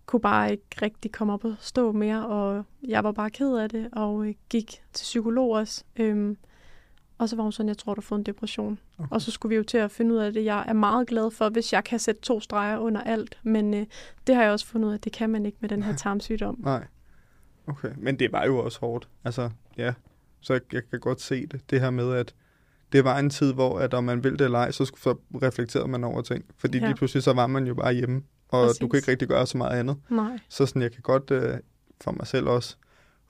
kunne 0.06 0.20
bare 0.20 0.52
ikke 0.52 0.66
rigtig 0.82 1.12
komme 1.12 1.34
op 1.34 1.46
og 1.46 1.56
stå 1.60 1.92
mere. 1.92 2.28
Og 2.28 2.64
jeg 2.88 3.04
var 3.04 3.12
bare 3.12 3.30
ked 3.30 3.56
af 3.58 3.70
det, 3.70 3.90
og 3.92 4.28
øh, 4.28 4.34
gik 4.50 4.84
til 4.94 5.04
psykolog 5.04 5.52
også. 5.52 5.84
Øhm, 5.96 6.38
og 7.18 7.30
så 7.30 7.36
var 7.36 7.44
hun 7.44 7.52
sådan, 7.52 7.68
jeg 7.68 7.78
tror, 7.78 7.94
du 7.94 8.02
har 8.02 8.06
fået 8.06 8.20
en 8.20 8.26
depression. 8.26 8.80
Okay. 8.98 9.08
Og 9.12 9.22
så 9.22 9.32
skulle 9.32 9.50
vi 9.50 9.56
jo 9.56 9.64
til 9.64 9.78
at 9.78 9.92
finde 9.92 10.14
ud 10.16 10.20
af 10.20 10.34
det. 10.34 10.46
Jeg 10.46 10.66
er 10.68 10.74
meget 10.74 11.08
glad 11.08 11.32
for, 11.32 11.50
hvis 11.50 11.74
jeg 11.74 11.84
kan 11.84 12.00
sætte 12.00 12.22
to 12.22 12.40
streger 12.40 12.78
under 12.78 13.02
alt. 13.02 13.38
Men 13.44 13.74
øh, 13.74 13.86
det 14.28 14.36
har 14.36 14.44
jeg 14.44 14.52
også 14.52 14.66
fundet 14.66 14.88
ud 14.88 14.94
af, 14.94 15.00
det 15.00 15.12
kan 15.12 15.30
man 15.30 15.46
ikke 15.46 15.58
med 15.62 15.70
den 15.70 15.84
her 15.84 15.96
tarmsygdom. 15.96 16.56
Nej. 16.60 16.86
Okay, 17.68 17.92
men 17.98 18.20
det 18.20 18.32
var 18.32 18.46
jo 18.46 18.58
også 18.58 18.80
hårdt. 18.80 19.08
Altså, 19.24 19.50
ja. 19.78 19.94
Så 20.42 20.54
jeg, 20.54 20.62
jeg 20.74 20.82
kan 20.90 21.00
godt 21.00 21.22
se 21.22 21.46
det. 21.48 21.70
Det 21.70 21.82
her 21.82 21.90
med, 21.90 22.14
at 22.14 22.36
det 22.92 23.04
var 23.04 23.20
en 23.20 23.30
tid, 23.30 23.54
hvor 23.54 23.80
at 23.80 23.94
om 23.94 24.04
man 24.04 24.24
ville 24.24 24.38
det 24.38 24.46
eller 24.46 24.60
ej, 24.60 24.72
så, 24.72 24.86
så 24.86 25.16
reflekterede 25.42 25.88
man 25.88 26.04
over 26.04 26.22
ting. 26.22 26.46
Fordi 26.58 26.78
Ja. 26.78 26.86
lige 26.86 26.96
pludselig 26.96 27.24
så 27.24 27.34
var 27.34 27.48
man 27.48 27.68
jo 27.68 27.74
bare 27.74 27.94
hjemme, 27.94 28.22
og 28.50 28.66
Præcis. 28.68 28.80
du 28.80 28.88
kan 28.88 28.98
ikke 28.98 29.12
rigtig 29.12 29.28
gøre 29.28 29.48
så 29.48 29.58
meget 29.58 29.80
andet. 29.80 29.98
Nej. 30.10 30.40
Så 30.50 30.66
sådan, 30.66 30.82
jeg 30.82 30.92
kan 30.92 31.02
godt 31.02 31.32
øh, 31.32 31.58
for 32.02 32.12
mig 32.12 32.28
selv 32.28 32.48
også 32.48 32.78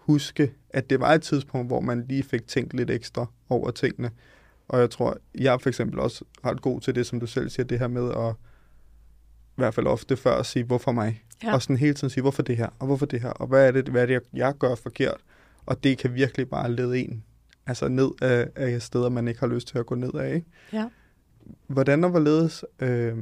huske, 0.06 0.54
at 0.70 0.90
det 0.90 1.00
var 1.00 1.14
et 1.14 1.22
tidspunkt, 1.22 1.68
hvor 1.68 1.80
man 1.80 2.06
lige 2.10 2.24
fik 2.24 2.48
tænkt 2.48 2.74
lidt 2.74 2.92
ekstra 2.92 3.26
over 3.50 3.72
tingene. 3.72 4.12
Og 4.68 4.80
jeg 4.80 4.90
tror, 4.90 5.18
jeg 5.36 5.62
for 5.62 5.70
eksempel 5.70 6.00
også 6.00 6.26
ret 6.46 6.62
god 6.62 6.82
til 6.82 6.96
det, 6.96 7.06
som 7.06 7.20
du 7.20 7.28
selv 7.28 7.50
siger, 7.50 7.66
det 7.66 7.80
her 7.80 7.88
med 7.88 8.12
at 8.12 8.36
i 9.58 9.62
hvert 9.62 9.74
fald 9.74 9.88
ofte 9.88 10.18
før 10.18 10.36
at 10.36 10.46
sige, 10.46 10.66
hvorfor 10.66 10.92
mig? 10.92 11.24
Ja. 11.44 11.54
Og 11.54 11.62
sådan 11.62 11.78
hele 11.78 11.94
tiden 11.94 12.10
sige, 12.10 12.22
hvorfor 12.22 12.44
det 12.44 12.58
her, 12.58 12.70
og 12.80 12.86
hvorfor 12.86 13.06
det 13.06 13.22
her, 13.22 13.30
og 13.30 13.48
hvad 13.48 13.68
er 13.68 13.72
det, 13.72 13.88
hvad 13.88 14.02
er 14.02 14.06
det 14.06 14.14
jeg, 14.14 14.22
jeg 14.34 14.54
gør 14.60 14.76
forkert? 14.76 15.18
Og 15.66 15.84
det 15.84 15.98
kan 15.98 16.14
virkelig 16.14 16.50
bare 16.50 16.72
lede 16.72 17.00
en 17.00 17.24
altså 17.68 17.88
ned 17.88 18.10
af, 18.22 18.50
af 18.56 18.82
steder, 18.82 19.10
man 19.10 19.28
ikke 19.28 19.40
har 19.40 19.48
lyst 19.48 19.68
til 19.68 19.78
at 19.78 19.86
gå 19.86 19.96
ned 19.96 20.14
af. 20.14 20.36
Ikke? 20.36 20.48
Ja. 20.74 20.90
Hvordan 21.68 22.04
og 22.04 22.10
hvorledes, 22.10 22.66
øh, 22.80 23.18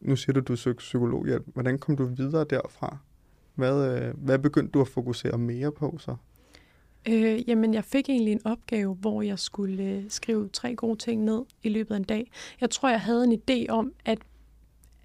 nu 0.00 0.16
siger 0.16 0.32
du, 0.32 0.40
du 0.40 0.56
søgte 0.56 0.78
psykologhjælp, 0.78 1.44
hvordan 1.46 1.78
kom 1.78 1.96
du 1.96 2.04
videre 2.04 2.46
derfra? 2.50 2.98
Hvad, 3.56 3.98
øh, 3.98 4.14
hvad 4.16 4.38
begyndte 4.38 4.70
du 4.70 4.80
at 4.80 4.88
fokusere 4.88 5.38
mere 5.38 5.72
på 5.72 5.96
så? 5.98 6.16
Øh, 7.08 7.48
jamen, 7.48 7.74
jeg 7.74 7.84
fik 7.84 8.08
egentlig 8.08 8.32
en 8.32 8.46
opgave, 8.46 8.94
hvor 8.94 9.22
jeg 9.22 9.38
skulle 9.38 9.82
øh, 9.82 10.04
skrive 10.08 10.48
tre 10.48 10.74
gode 10.74 10.98
ting 10.98 11.24
ned 11.24 11.42
i 11.62 11.68
løbet 11.68 11.94
af 11.94 11.98
en 11.98 12.04
dag. 12.04 12.30
Jeg 12.60 12.70
tror, 12.70 12.88
jeg 12.88 13.00
havde 13.00 13.24
en 13.24 13.40
idé 13.50 13.66
om, 13.68 13.92
at, 14.04 14.18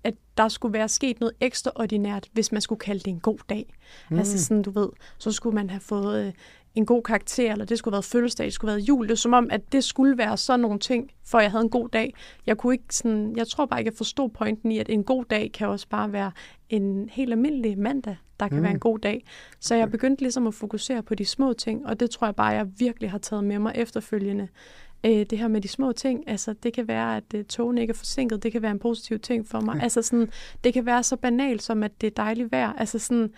at 0.04 0.14
der 0.38 0.48
skulle 0.48 0.74
være 0.74 0.90
sket 0.90 1.20
noget 1.20 1.36
ekstraordinært, 1.40 2.30
hvis 2.34 2.52
man 2.52 2.62
skulle 2.62 2.80
kalde 2.80 3.00
det 3.00 3.08
en 3.08 3.20
god 3.20 3.38
dag. 3.50 3.74
Mm. 4.10 4.18
Altså 4.18 4.46
sådan, 4.46 4.64
du 4.64 4.72
ved, 4.72 4.90
så 5.18 5.32
skulle 5.32 5.56
man 5.56 5.70
have 5.70 5.82
fået 5.82 6.28
øh, 6.28 6.34
en 6.76 6.86
god 6.86 7.04
karakter, 7.04 7.52
eller 7.52 7.66
det 7.66 7.78
skulle 7.78 7.92
have 7.94 7.98
været 7.98 8.06
fødselsdag, 8.06 8.46
det 8.46 8.54
skulle 8.54 8.72
have 8.72 8.78
været 8.78 8.88
jul. 8.88 9.08
Det 9.08 9.12
er 9.12 9.16
som 9.16 9.34
om, 9.34 9.48
at 9.52 9.72
det 9.72 9.84
skulle 9.84 10.18
være 10.18 10.38
sådan 10.38 10.60
nogle 10.60 10.80
ting, 10.80 11.12
for 11.26 11.40
jeg 11.40 11.52
havde 11.52 11.64
en 11.64 11.70
god 11.70 11.90
dag. 11.90 12.14
Jeg 12.46 12.58
kunne 12.58 12.74
ikke 12.74 12.96
sådan, 12.96 13.34
jeg 13.38 13.48
tror 13.48 13.66
bare 13.66 13.80
ikke, 13.80 13.90
jeg 13.90 13.98
forstod 13.98 14.30
pointen 14.30 14.72
i, 14.72 14.78
at 14.78 14.90
en 14.90 15.04
god 15.04 15.26
dag 15.30 15.52
kan 15.54 15.68
også 15.68 15.88
bare 15.90 16.12
være 16.14 16.32
en 16.70 17.10
helt 17.12 17.32
almindelig 17.32 17.80
mandag, 17.80 18.18
der 18.40 18.48
kan 18.48 18.56
Mm. 18.56 18.60
mm. 18.60 18.64
være 18.64 18.74
en 18.74 18.80
god 18.80 19.00
dag. 19.00 19.26
Så 19.60 19.76
jeg 19.76 19.92
begyndte 19.92 20.22
ligesom 20.24 20.48
at 20.48 20.54
fokusere 20.54 21.04
på 21.04 21.16
de 21.16 21.26
små 21.26 21.54
ting, 21.54 21.86
og 21.86 22.00
det 22.00 22.10
tror 22.10 22.28
jeg 22.28 22.36
bare, 22.36 22.48
jeg 22.48 22.68
virkelig 22.78 23.12
har 23.12 23.18
taget 23.18 23.44
med 23.44 23.60
mig 23.60 23.74
efterfølgende. 23.76 24.48
Øh, 25.06 25.12
det 25.30 25.38
her 25.38 25.48
med 25.48 25.62
de 25.62 25.68
små 25.68 25.92
ting, 25.92 26.24
altså 26.30 26.54
det 26.64 26.74
kan 26.74 26.88
være, 26.88 27.18
at 27.18 27.24
øh, 27.36 27.46
togen 27.46 27.78
ikke 27.78 27.92
er 27.92 27.96
forsinket, 27.96 28.44
det 28.44 28.52
kan 28.52 28.62
være 28.62 28.72
en 28.72 28.80
positiv 28.80 29.20
ting 29.20 29.48
for 29.48 29.60
mig. 29.60 29.80
Altså 29.84 30.02
sådan, 30.02 30.30
det 30.64 30.74
kan 30.74 30.86
være 30.86 31.04
så 31.04 31.16
banalt 31.16 31.64
som, 31.64 31.84
at 31.84 32.02
det 32.02 32.08
er 32.08 32.12
dejligt 32.24 32.52
vejr. 32.52 32.74
Altså 32.74 33.00
sådan, 33.00 33.32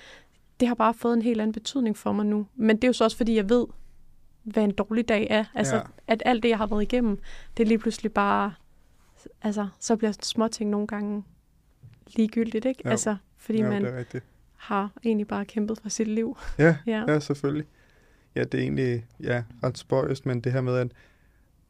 det 0.59 0.67
har 0.67 0.75
bare 0.75 0.93
fået 0.93 1.13
en 1.13 1.21
helt 1.21 1.41
anden 1.41 1.53
betydning 1.53 1.97
for 1.97 2.11
mig 2.11 2.25
nu. 2.25 2.47
Men 2.55 2.75
det 2.75 2.83
er 2.83 2.87
jo 2.89 2.93
så 2.93 3.03
også, 3.03 3.17
fordi 3.17 3.35
jeg 3.35 3.49
ved, 3.49 3.65
hvad 4.43 4.63
en 4.63 4.71
dårlig 4.71 5.07
dag 5.09 5.27
er. 5.29 5.45
Altså, 5.53 5.75
Ja. 5.75 5.81
at 6.07 6.23
alt 6.25 6.43
det, 6.43 6.49
jeg 6.49 6.57
har 6.57 6.67
været 6.67 6.81
igennem, 6.81 7.19
det 7.57 7.63
er 7.63 7.67
lige 7.67 7.77
pludselig 7.77 8.11
bare... 8.13 8.53
Altså, 9.41 9.67
så 9.79 9.95
bliver 9.95 10.11
små 10.21 10.47
ting 10.47 10.69
nogle 10.69 10.87
gange 10.87 11.23
ligegyldigt, 12.15 12.65
ikke? 12.65 12.81
Jo. 12.85 12.89
Altså, 12.91 13.15
fordi 13.37 13.59
ja, 13.59 13.69
man 13.69 14.05
har 14.55 14.91
egentlig 15.03 15.27
bare 15.27 15.45
kæmpet 15.45 15.79
for 15.81 15.89
sit 15.89 16.07
liv. 16.07 16.37
Ja, 16.59 16.75
Ja. 16.87 17.03
ja, 17.07 17.19
selvfølgelig. 17.19 17.65
Ja, 18.35 18.43
det 18.43 18.53
er 18.53 18.61
egentlig 18.61 19.05
ja, 19.19 19.43
ret 19.63 19.77
spøjst, 19.77 20.25
men 20.25 20.41
det 20.41 20.51
her 20.51 20.61
med, 20.61 20.75
at 20.77 20.91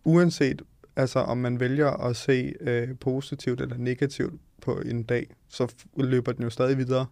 uanset 0.04 0.62
altså, 0.96 1.20
om 1.20 1.38
man 1.38 1.60
vælger 1.60 1.88
at 1.92 2.16
se 2.16 2.54
øh, 2.62 2.96
positivt 3.00 3.62
eller 3.62 3.78
negativt 3.78 4.34
på 4.62 4.80
en 4.86 5.04
dag, 5.04 5.28
så 5.48 5.74
løber 5.98 6.32
den 6.32 6.44
jo 6.44 6.50
stadig 6.50 6.78
videre. 6.78 7.06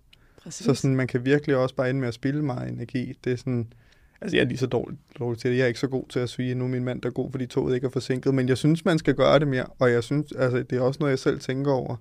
Præcis. 0.43 0.65
Så 0.65 0.73
sådan, 0.73 0.95
man 0.95 1.07
kan 1.07 1.25
virkelig 1.25 1.55
også 1.55 1.75
bare 1.75 1.89
ende 1.89 1.99
med 1.99 2.07
at 2.07 2.13
spille 2.13 2.45
meget 2.45 2.71
energi. 2.71 3.17
Det 3.23 3.31
er 3.31 3.37
sådan, 3.37 3.73
altså 4.21 4.37
jeg 4.37 4.43
er 4.43 4.47
lige 4.47 4.57
så 4.57 4.67
dårlig, 4.67 4.97
dårlig 5.19 5.39
til 5.39 5.51
det. 5.51 5.57
Jeg 5.57 5.63
er 5.63 5.67
ikke 5.67 5.79
så 5.79 5.87
god 5.87 6.03
til 6.09 6.19
at 6.19 6.29
sige, 6.29 6.51
at 6.51 6.57
nu 6.57 6.63
er 6.63 6.69
min 6.69 6.83
mand 6.83 7.01
der 7.01 7.09
er 7.09 7.13
god, 7.13 7.31
fordi 7.31 7.45
toget 7.45 7.75
ikke 7.75 7.87
er 7.87 7.91
forsinket. 7.91 8.33
Men 8.33 8.49
jeg 8.49 8.57
synes, 8.57 8.85
man 8.85 8.99
skal 8.99 9.15
gøre 9.15 9.39
det 9.39 9.47
mere, 9.47 9.65
og 9.79 9.91
jeg 9.91 10.03
synes, 10.03 10.31
altså 10.31 10.63
det 10.63 10.77
er 10.77 10.81
også 10.81 10.97
noget, 10.99 11.11
jeg 11.11 11.19
selv 11.19 11.39
tænker 11.39 11.71
over. 11.71 11.95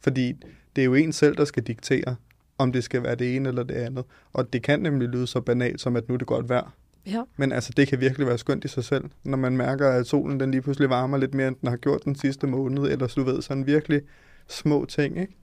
Fordi 0.00 0.32
det 0.76 0.82
er 0.82 0.86
jo 0.86 0.94
en 0.94 1.12
selv, 1.12 1.36
der 1.36 1.44
skal 1.44 1.62
diktere, 1.62 2.16
om 2.58 2.72
det 2.72 2.84
skal 2.84 3.02
være 3.02 3.14
det 3.14 3.36
ene 3.36 3.48
eller 3.48 3.62
det 3.62 3.74
andet. 3.74 4.04
Og 4.32 4.52
det 4.52 4.62
kan 4.62 4.80
nemlig 4.80 5.08
lyde 5.08 5.26
så 5.26 5.40
banalt 5.40 5.80
som, 5.80 5.96
at 5.96 6.08
nu 6.08 6.14
er 6.14 6.18
det 6.18 6.26
godt 6.26 6.48
vejr. 6.48 6.74
Ja. 7.06 7.22
Men 7.36 7.52
altså, 7.52 7.72
det 7.76 7.88
kan 7.88 8.00
virkelig 8.00 8.26
være 8.26 8.38
skønt 8.38 8.64
i 8.64 8.68
sig 8.68 8.84
selv, 8.84 9.04
når 9.24 9.38
man 9.38 9.56
mærker, 9.56 9.90
at 9.90 10.06
solen 10.06 10.40
den 10.40 10.50
lige 10.50 10.62
pludselig 10.62 10.90
varmer 10.90 11.18
lidt 11.18 11.34
mere, 11.34 11.48
end 11.48 11.56
den 11.60 11.68
har 11.68 11.76
gjort 11.76 12.04
den 12.04 12.14
sidste 12.14 12.46
måned, 12.46 12.82
eller 12.82 13.06
så 13.06 13.20
du 13.20 13.24
ved, 13.24 13.42
sådan 13.42 13.66
virkelig 13.66 14.02
små 14.48 14.84
ting, 14.84 15.20
ikke? 15.20 15.36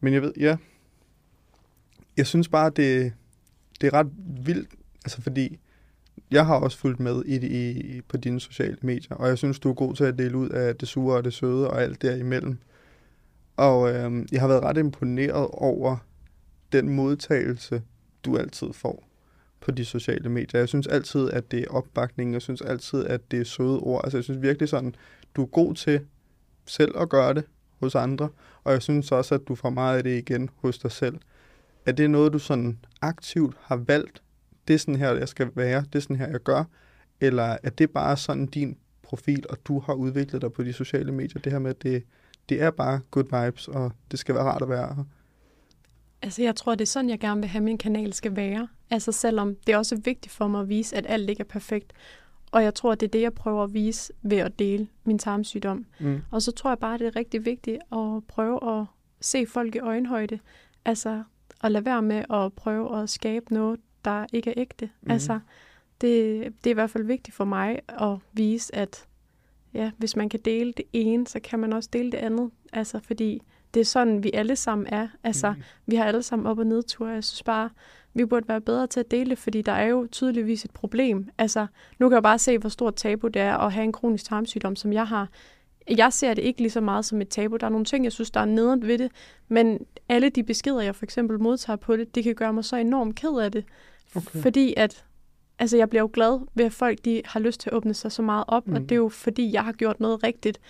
Men 0.00 0.12
jeg 0.12 0.22
ved, 0.22 0.32
ja, 0.40 0.56
jeg 2.18 2.26
synes 2.26 2.48
bare, 2.48 2.70
det, 2.70 3.12
det 3.80 3.86
er 3.86 3.94
ret 3.94 4.10
vildt, 4.44 4.70
altså 5.04 5.22
fordi 5.22 5.58
jeg 6.30 6.46
har 6.46 6.54
også 6.54 6.78
fulgt 6.78 7.00
med 7.00 7.24
i, 7.24 7.46
i, 7.46 8.00
på 8.00 8.16
dine 8.16 8.40
sociale 8.40 8.76
medier, 8.82 9.16
og 9.16 9.28
jeg 9.28 9.38
synes, 9.38 9.58
du 9.58 9.70
er 9.70 9.74
god 9.74 9.94
til 9.94 10.04
at 10.04 10.18
dele 10.18 10.36
ud 10.36 10.48
af 10.48 10.76
det 10.76 10.88
sure 10.88 11.16
og 11.16 11.24
det 11.24 11.32
søde 11.32 11.70
og 11.70 11.82
alt 11.82 12.02
derimellem. 12.02 12.58
Og 13.56 13.94
øh, 13.94 14.26
jeg 14.32 14.40
har 14.40 14.48
været 14.48 14.62
ret 14.62 14.76
imponeret 14.76 15.48
over 15.52 15.96
den 16.72 16.88
modtagelse, 16.88 17.82
du 18.24 18.36
altid 18.36 18.72
får 18.72 19.08
på 19.60 19.70
de 19.70 19.84
sociale 19.84 20.28
medier. 20.28 20.60
Jeg 20.60 20.68
synes 20.68 20.86
altid, 20.86 21.30
at 21.30 21.50
det 21.50 21.60
er 21.60 21.68
opbakning. 21.70 22.32
Jeg 22.32 22.42
synes 22.42 22.60
altid, 22.60 23.04
at 23.04 23.30
det 23.30 23.40
er 23.40 23.44
søde 23.44 23.78
ord. 23.78 24.00
Altså, 24.04 24.18
jeg 24.18 24.24
synes 24.24 24.42
virkelig 24.42 24.68
sådan, 24.68 24.94
du 25.36 25.42
er 25.42 25.46
god 25.46 25.74
til 25.74 26.00
selv 26.66 26.98
at 26.98 27.08
gøre 27.08 27.34
det 27.34 27.44
hos 27.80 27.94
andre, 27.94 28.28
og 28.64 28.72
jeg 28.72 28.82
synes 28.82 29.12
også, 29.12 29.34
at 29.34 29.40
du 29.48 29.54
får 29.54 29.70
meget 29.70 29.96
af 29.96 30.02
det 30.02 30.18
igen 30.18 30.50
hos 30.56 30.78
dig 30.78 30.92
selv. 30.92 31.18
Er 31.88 31.92
det 31.92 32.10
noget, 32.10 32.32
du 32.32 32.38
sådan 32.38 32.78
aktivt 33.02 33.56
har 33.60 33.76
valgt? 33.76 34.22
Det 34.68 34.74
er 34.74 34.78
sådan 34.78 34.96
her, 34.96 35.12
jeg 35.12 35.28
skal 35.28 35.50
være. 35.54 35.80
Det 35.80 35.94
er 35.94 36.00
sådan 36.00 36.16
her, 36.16 36.28
jeg 36.28 36.40
gør. 36.40 36.64
Eller 37.20 37.56
er 37.62 37.70
det 37.70 37.90
bare 37.90 38.16
sådan 38.16 38.46
din 38.46 38.76
profil, 39.02 39.44
og 39.50 39.58
du 39.64 39.78
har 39.78 39.92
udviklet 39.94 40.42
dig 40.42 40.52
på 40.52 40.62
de 40.62 40.72
sociale 40.72 41.12
medier? 41.12 41.40
Det 41.42 41.52
her 41.52 41.58
med, 41.58 41.70
at 41.70 41.82
det, 41.82 42.04
det 42.48 42.62
er 42.62 42.70
bare 42.70 43.00
good 43.10 43.44
vibes, 43.44 43.68
og 43.68 43.92
det 44.10 44.18
skal 44.18 44.34
være 44.34 44.44
rart 44.44 44.62
at 44.62 44.68
være 44.68 44.94
her. 44.94 45.04
Altså, 46.22 46.42
jeg 46.42 46.56
tror, 46.56 46.74
det 46.74 46.80
er 46.82 46.86
sådan, 46.86 47.10
jeg 47.10 47.18
gerne 47.18 47.40
vil 47.40 47.48
have, 47.48 47.64
min 47.64 47.78
kanal 47.78 48.12
skal 48.12 48.36
være. 48.36 48.68
Altså, 48.90 49.12
selvom 49.12 49.56
det 49.66 49.72
er 49.72 49.78
også 49.78 50.00
vigtigt 50.04 50.34
for 50.34 50.48
mig 50.48 50.60
at 50.60 50.68
vise, 50.68 50.96
at 50.96 51.06
alt 51.08 51.30
ikke 51.30 51.40
er 51.40 51.44
perfekt. 51.44 51.92
Og 52.52 52.64
jeg 52.64 52.74
tror, 52.74 52.94
det 52.94 53.06
er 53.06 53.10
det, 53.10 53.20
jeg 53.20 53.34
prøver 53.34 53.64
at 53.64 53.74
vise 53.74 54.12
ved 54.22 54.38
at 54.38 54.58
dele 54.58 54.88
min 55.04 55.18
tarmsygdom. 55.18 55.86
Mm. 56.00 56.20
Og 56.30 56.42
så 56.42 56.52
tror 56.52 56.70
jeg 56.70 56.78
bare, 56.78 56.98
det 56.98 57.06
er 57.06 57.16
rigtig 57.16 57.44
vigtigt 57.44 57.78
at 57.92 58.22
prøve 58.28 58.80
at 58.80 58.86
se 59.20 59.46
folk 59.46 59.74
i 59.74 59.78
øjenhøjde. 59.78 60.38
Altså, 60.84 61.22
at 61.64 61.72
lade 61.72 61.84
være 61.84 62.02
med 62.02 62.24
at 62.30 62.52
prøve 62.52 63.02
at 63.02 63.10
skabe 63.10 63.54
noget, 63.54 63.80
der 64.04 64.26
ikke 64.32 64.50
er 64.50 64.54
ægte. 64.56 64.90
Mhm. 65.00 65.10
Altså, 65.10 65.40
det, 66.00 66.40
det 66.64 66.66
er 66.66 66.70
i 66.70 66.74
hvert 66.74 66.90
fald 66.90 67.04
vigtigt 67.04 67.34
for 67.36 67.44
mig 67.44 67.78
at 67.88 68.16
vise, 68.32 68.74
at 68.74 69.06
ja, 69.74 69.90
hvis 69.96 70.16
man 70.16 70.28
kan 70.28 70.40
dele 70.44 70.72
det 70.72 70.84
ene, 70.92 71.26
så 71.26 71.40
kan 71.40 71.58
man 71.58 71.72
også 71.72 71.88
dele 71.92 72.12
det 72.12 72.18
andet. 72.18 72.50
Altså, 72.72 73.00
fordi 73.04 73.42
det 73.74 73.80
er 73.80 73.84
sådan, 73.84 74.22
vi 74.22 74.30
alle 74.34 74.56
sammen 74.56 74.86
er. 74.90 75.08
Altså, 75.24 75.50
Mm. 75.50 75.62
vi 75.86 75.96
har 75.96 76.04
alle 76.04 76.22
sammen 76.22 76.46
op- 76.46 76.58
og 76.58 76.66
nedture. 76.66 77.08
Jeg 77.10 77.24
synes 77.24 77.42
bare, 77.42 77.70
vi 78.14 78.24
burde 78.24 78.48
være 78.48 78.60
bedre 78.60 78.86
til 78.86 79.00
at 79.00 79.10
dele 79.10 79.30
det, 79.30 79.38
fordi 79.38 79.62
der 79.62 79.72
er 79.72 79.84
jo 79.86 80.08
tydeligvis 80.12 80.64
et 80.64 80.70
problem. 80.70 81.28
Altså, 81.38 81.66
nu 81.98 82.08
kan 82.08 82.14
jeg 82.14 82.22
bare 82.22 82.38
se, 82.38 82.58
hvor 82.58 82.68
stort 82.68 82.94
tabu 82.94 83.28
det 83.28 83.42
er 83.42 83.56
at 83.56 83.72
have 83.72 83.84
en 83.84 83.92
kronisk 83.92 84.24
tarmsygdom, 84.24 84.76
som 84.76 84.92
jeg 84.92 85.06
har. 85.06 85.28
Jeg 85.96 86.12
ser 86.12 86.34
det 86.34 86.42
ikke 86.42 86.60
lige 86.60 86.70
så 86.70 86.80
meget 86.80 87.04
som 87.04 87.20
et 87.20 87.28
tabu. 87.28 87.56
Der 87.56 87.66
er 87.66 87.70
nogle 87.70 87.84
ting, 87.84 88.04
jeg 88.04 88.12
synes, 88.12 88.30
der 88.30 88.40
er 88.40 88.44
nederen 88.44 88.86
ved 88.86 88.98
det, 88.98 89.10
men 89.48 89.78
alle 90.08 90.28
de 90.28 90.42
beskeder, 90.42 90.80
jeg 90.80 90.94
for 90.94 91.04
eksempel 91.04 91.40
modtager 91.40 91.76
på 91.76 91.96
det, 91.96 92.14
det 92.14 92.24
kan 92.24 92.34
gøre 92.34 92.52
mig 92.52 92.64
så 92.64 92.76
enormt 92.76 93.16
ked 93.16 93.38
af 93.38 93.52
det. 93.52 93.64
Okay. 94.16 94.42
Fordi 94.42 94.74
at, 94.76 95.04
altså 95.58 95.76
jeg 95.76 95.90
bliver 95.90 96.02
jo 96.02 96.10
glad 96.12 96.46
ved, 96.54 96.64
at 96.64 96.72
folk 96.72 97.04
de 97.04 97.22
har 97.24 97.40
lyst 97.40 97.60
til 97.60 97.70
at 97.70 97.76
åbne 97.76 97.94
sig 97.94 98.12
så 98.12 98.22
meget 98.22 98.44
op, 98.48 98.66
mm. 98.66 98.74
og 98.74 98.80
det 98.80 98.92
er 98.92 98.96
jo 98.96 99.08
fordi, 99.08 99.52
jeg 99.52 99.64
har 99.64 99.72
gjort 99.72 100.00
noget 100.00 100.22
rigtigt. 100.22 100.60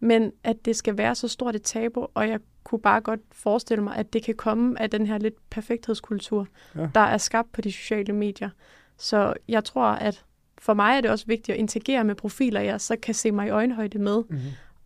Men 0.00 0.32
at 0.44 0.56
det 0.64 0.76
skal 0.76 0.98
være 0.98 1.14
så 1.14 1.28
stort 1.28 1.54
et 1.54 1.62
tabu, 1.62 2.06
og 2.14 2.28
jeg 2.28 2.40
kunne 2.64 2.80
bare 2.80 3.00
godt 3.00 3.20
forestille 3.32 3.84
mig, 3.84 3.96
at 3.96 4.12
det 4.12 4.22
kan 4.22 4.34
komme 4.34 4.82
af 4.82 4.90
den 4.90 5.06
her 5.06 5.18
lidt 5.18 5.50
perfekthedskultur, 5.50 6.46
Ja. 6.76 6.88
der 6.94 7.00
er 7.00 7.18
skabt 7.18 7.52
på 7.52 7.60
de 7.60 7.72
sociale 7.72 8.12
medier. 8.12 8.50
Så 8.98 9.34
jeg 9.48 9.64
tror, 9.64 9.82
at 9.86 10.24
for 10.58 10.74
mig 10.74 10.96
er 10.96 11.00
det 11.00 11.10
også 11.10 11.26
vigtigt 11.26 11.54
at 11.54 11.58
interagere 11.58 12.04
med 12.04 12.14
profiler, 12.14 12.60
jeg 12.60 12.80
så 12.80 12.96
kan 13.02 13.14
se 13.14 13.32
mig 13.32 13.46
i 13.46 13.50
øjenhøjde 13.50 13.98
med. 13.98 14.22
Mm. 14.28 14.38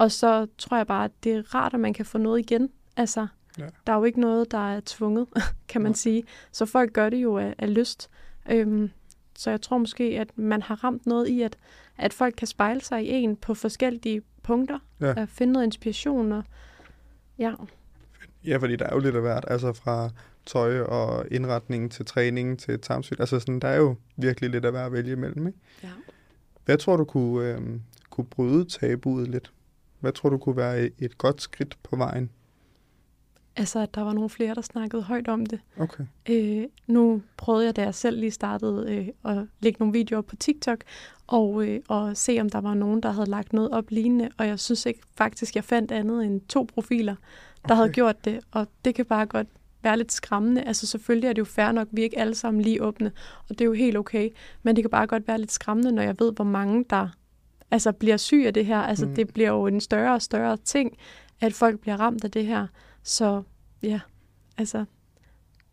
Og 0.02 0.12
så 0.12 0.46
tror 0.58 0.76
jeg 0.76 0.86
bare, 0.86 1.04
at 1.04 1.10
det 1.24 1.32
er 1.32 1.54
rart, 1.54 1.74
at 1.74 1.80
man 1.80 1.92
kan 1.94 2.06
få 2.06 2.18
noget 2.18 2.38
igen. 2.38 2.68
Altså, 2.96 3.26
Ja. 3.58 3.66
der 3.86 3.92
er 3.92 3.96
jo 3.96 4.04
ikke 4.04 4.20
noget, 4.20 4.50
der 4.50 4.72
er 4.76 4.80
tvunget, 4.86 5.26
kan 5.68 5.82
man 5.82 5.90
Nej. 5.90 5.96
sige. 5.96 6.24
Så 6.52 6.66
folk 6.66 6.92
gør 6.92 7.10
det 7.10 7.16
jo 7.16 7.38
af, 7.38 7.54
af 7.58 7.74
lyst. 7.74 8.10
Øhm, 8.50 8.90
så 9.36 9.50
jeg 9.50 9.60
tror 9.60 9.78
måske, 9.78 10.04
at 10.04 10.38
man 10.38 10.62
har 10.62 10.84
ramt 10.84 11.06
noget 11.06 11.28
i, 11.28 11.42
at, 11.42 11.56
at 11.98 12.12
folk 12.12 12.34
kan 12.38 12.46
spejle 12.46 12.80
sig 12.80 13.04
i 13.04 13.08
en 13.10 13.36
på 13.36 13.54
forskellige 13.54 14.22
punkter. 14.42 14.78
Ja. 15.00 15.14
At 15.22 15.28
finde 15.28 15.52
noget 15.52 15.66
inspiration. 15.66 16.32
Og, 16.32 16.44
ja. 17.38 17.52
Ja, 18.44 18.56
fordi 18.56 18.76
der 18.76 18.86
er 18.86 18.94
jo 18.94 19.00
lidt 19.00 19.14
af 19.14 19.20
hvert, 19.22 19.44
altså 19.48 19.72
fra 19.72 20.10
tøj 20.46 20.80
og 20.80 21.26
indretning 21.30 21.92
til 21.92 22.04
træning 22.04 22.58
til 22.58 22.80
tarmsyg. 22.80 23.20
Altså 23.20 23.40
sådan, 23.40 23.60
der 23.60 23.68
er 23.68 23.76
jo 23.76 23.96
virkelig 24.16 24.50
lidt 24.50 24.64
af 24.64 24.70
hver 24.70 24.86
at 24.86 24.92
vælge 24.92 25.12
imellem, 25.12 25.46
ikke? 25.46 25.58
ja. 25.82 25.88
Hvad 26.64 26.78
tror 26.78 26.96
du 26.96 27.04
kunne, 27.04 27.48
øh, 27.48 27.60
kunne 28.10 28.26
bryde 28.26 28.64
tabuet 28.64 29.28
lidt? 29.28 29.52
Hvad 30.02 30.12
tror 30.12 30.28
du 30.28 30.38
kunne 30.38 30.56
være 30.56 30.90
et, 30.98 31.18
godt 31.18 31.42
skridt 31.42 31.78
på 31.82 31.96
vejen? 31.96 32.30
Altså, 33.56 33.78
at 33.78 33.94
der 33.94 34.00
var 34.00 34.12
nogle 34.12 34.30
flere, 34.30 34.54
der 34.54 34.60
snakkede 34.60 35.02
højt 35.02 35.28
om 35.28 35.46
det. 35.46 35.60
Okay. 35.78 36.04
Øh, 36.28 36.64
nu 36.86 37.22
prøvede 37.36 37.64
jeg, 37.64 37.76
da 37.76 37.82
jeg 37.82 37.94
selv 37.94 38.20
lige 38.20 38.30
startede, 38.30 38.94
øh, 38.94 39.32
at 39.32 39.46
lægge 39.60 39.76
nogle 39.78 39.92
videoer 39.92 40.22
på 40.22 40.36
TikTok, 40.36 40.84
og, 41.26 41.68
øh, 41.68 41.80
og 41.88 42.16
se, 42.16 42.38
om 42.40 42.50
der 42.50 42.60
var 42.60 42.74
nogen, 42.74 43.00
der 43.02 43.10
havde 43.10 43.30
lagt 43.30 43.52
noget 43.52 43.70
op 43.70 43.90
lignende. 43.90 44.28
Og 44.38 44.46
jeg 44.46 44.60
synes 44.60 44.86
ikke 44.86 45.00
faktisk, 45.16 45.56
jeg 45.56 45.64
fandt 45.64 45.92
andet 45.92 46.24
end 46.24 46.40
to 46.40 46.66
profiler, 46.74 47.14
der 47.14 47.64
okay. 47.64 47.74
havde 47.74 47.92
gjort 47.92 48.24
det. 48.24 48.40
Og 48.50 48.66
det 48.84 48.94
kan 48.94 49.04
bare 49.04 49.26
godt 49.26 49.46
være 49.82 49.96
lidt 49.96 50.12
skræmmende. 50.12 50.62
Altså 50.62 50.86
selvfølgelig 50.86 51.28
er 51.28 51.32
det 51.32 51.38
jo 51.38 51.44
fair 51.44 51.72
nok, 51.72 51.88
vi 51.92 52.00
er 52.00 52.04
ikke 52.04 52.18
alle 52.18 52.34
sammen 52.34 52.62
lige 52.62 52.82
åbne, 52.82 53.12
og 53.48 53.48
det 53.48 53.60
er 53.60 53.64
jo 53.64 53.72
helt 53.72 53.96
okay. 53.96 54.30
Men 54.62 54.76
det 54.76 54.84
kan 54.84 54.90
bare 54.90 55.06
godt 55.06 55.28
være 55.28 55.38
lidt 55.38 55.52
skræmmende, 55.52 55.92
når 55.92 56.02
jeg 56.02 56.14
ved, 56.18 56.32
hvor 56.32 56.44
mange 56.44 56.84
der 56.90 57.08
altså, 57.72 57.92
bliver 57.92 58.16
syg 58.16 58.44
af 58.46 58.54
det 58.54 58.66
her. 58.66 58.78
Altså 58.78 59.06
Mm. 59.06 59.14
det 59.14 59.32
bliver 59.34 59.48
jo 59.48 59.66
en 59.66 59.80
større 59.80 60.14
og 60.14 60.22
større 60.22 60.56
ting, 60.64 60.96
at 61.40 61.52
folk 61.54 61.80
bliver 61.80 61.96
ramt 61.96 62.24
af 62.24 62.30
det 62.30 62.46
her. 62.46 62.66
Så 63.02 63.42
ja, 63.82 64.00
altså... 64.58 64.84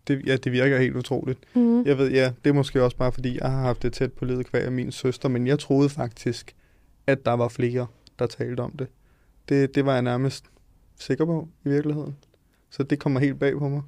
Det, 0.08 0.22
ja, 0.28 0.36
det 0.36 0.52
virker 0.52 0.78
helt 0.80 0.96
utroligt. 0.96 1.40
Mm. 1.56 1.86
Jeg 1.86 1.98
ved, 1.98 2.12
ja, 2.12 2.32
det 2.44 2.50
er 2.50 2.54
måske 2.54 2.84
også 2.84 2.98
bare, 2.98 3.12
fordi 3.12 3.40
jeg 3.42 3.52
har 3.52 3.62
haft 3.62 3.84
det 3.84 3.94
tæt 3.94 4.14
på 4.14 4.26
livet 4.26 4.46
kvæg 4.46 4.64
af 4.64 4.72
min 4.72 4.92
søster, 4.92 5.30
men 5.30 5.48
jeg 5.48 5.60
troede 5.60 5.90
faktisk, 5.90 6.56
at 7.08 7.26
der 7.26 7.32
var 7.34 7.48
flere, 7.48 7.88
der 8.20 8.28
talte 8.28 8.62
om 8.62 8.72
det. 8.72 8.88
Det, 9.50 9.76
det 9.76 9.86
var 9.86 9.94
jeg 9.94 10.02
nærmest 10.02 10.46
sikker 11.00 11.26
på 11.26 11.48
i 11.66 11.70
virkeligheden. 11.70 12.16
Så 12.70 12.84
det 12.84 13.00
kommer 13.00 13.20
helt 13.20 13.40
bag 13.40 13.58
på 13.58 13.70
mig. 13.70 13.82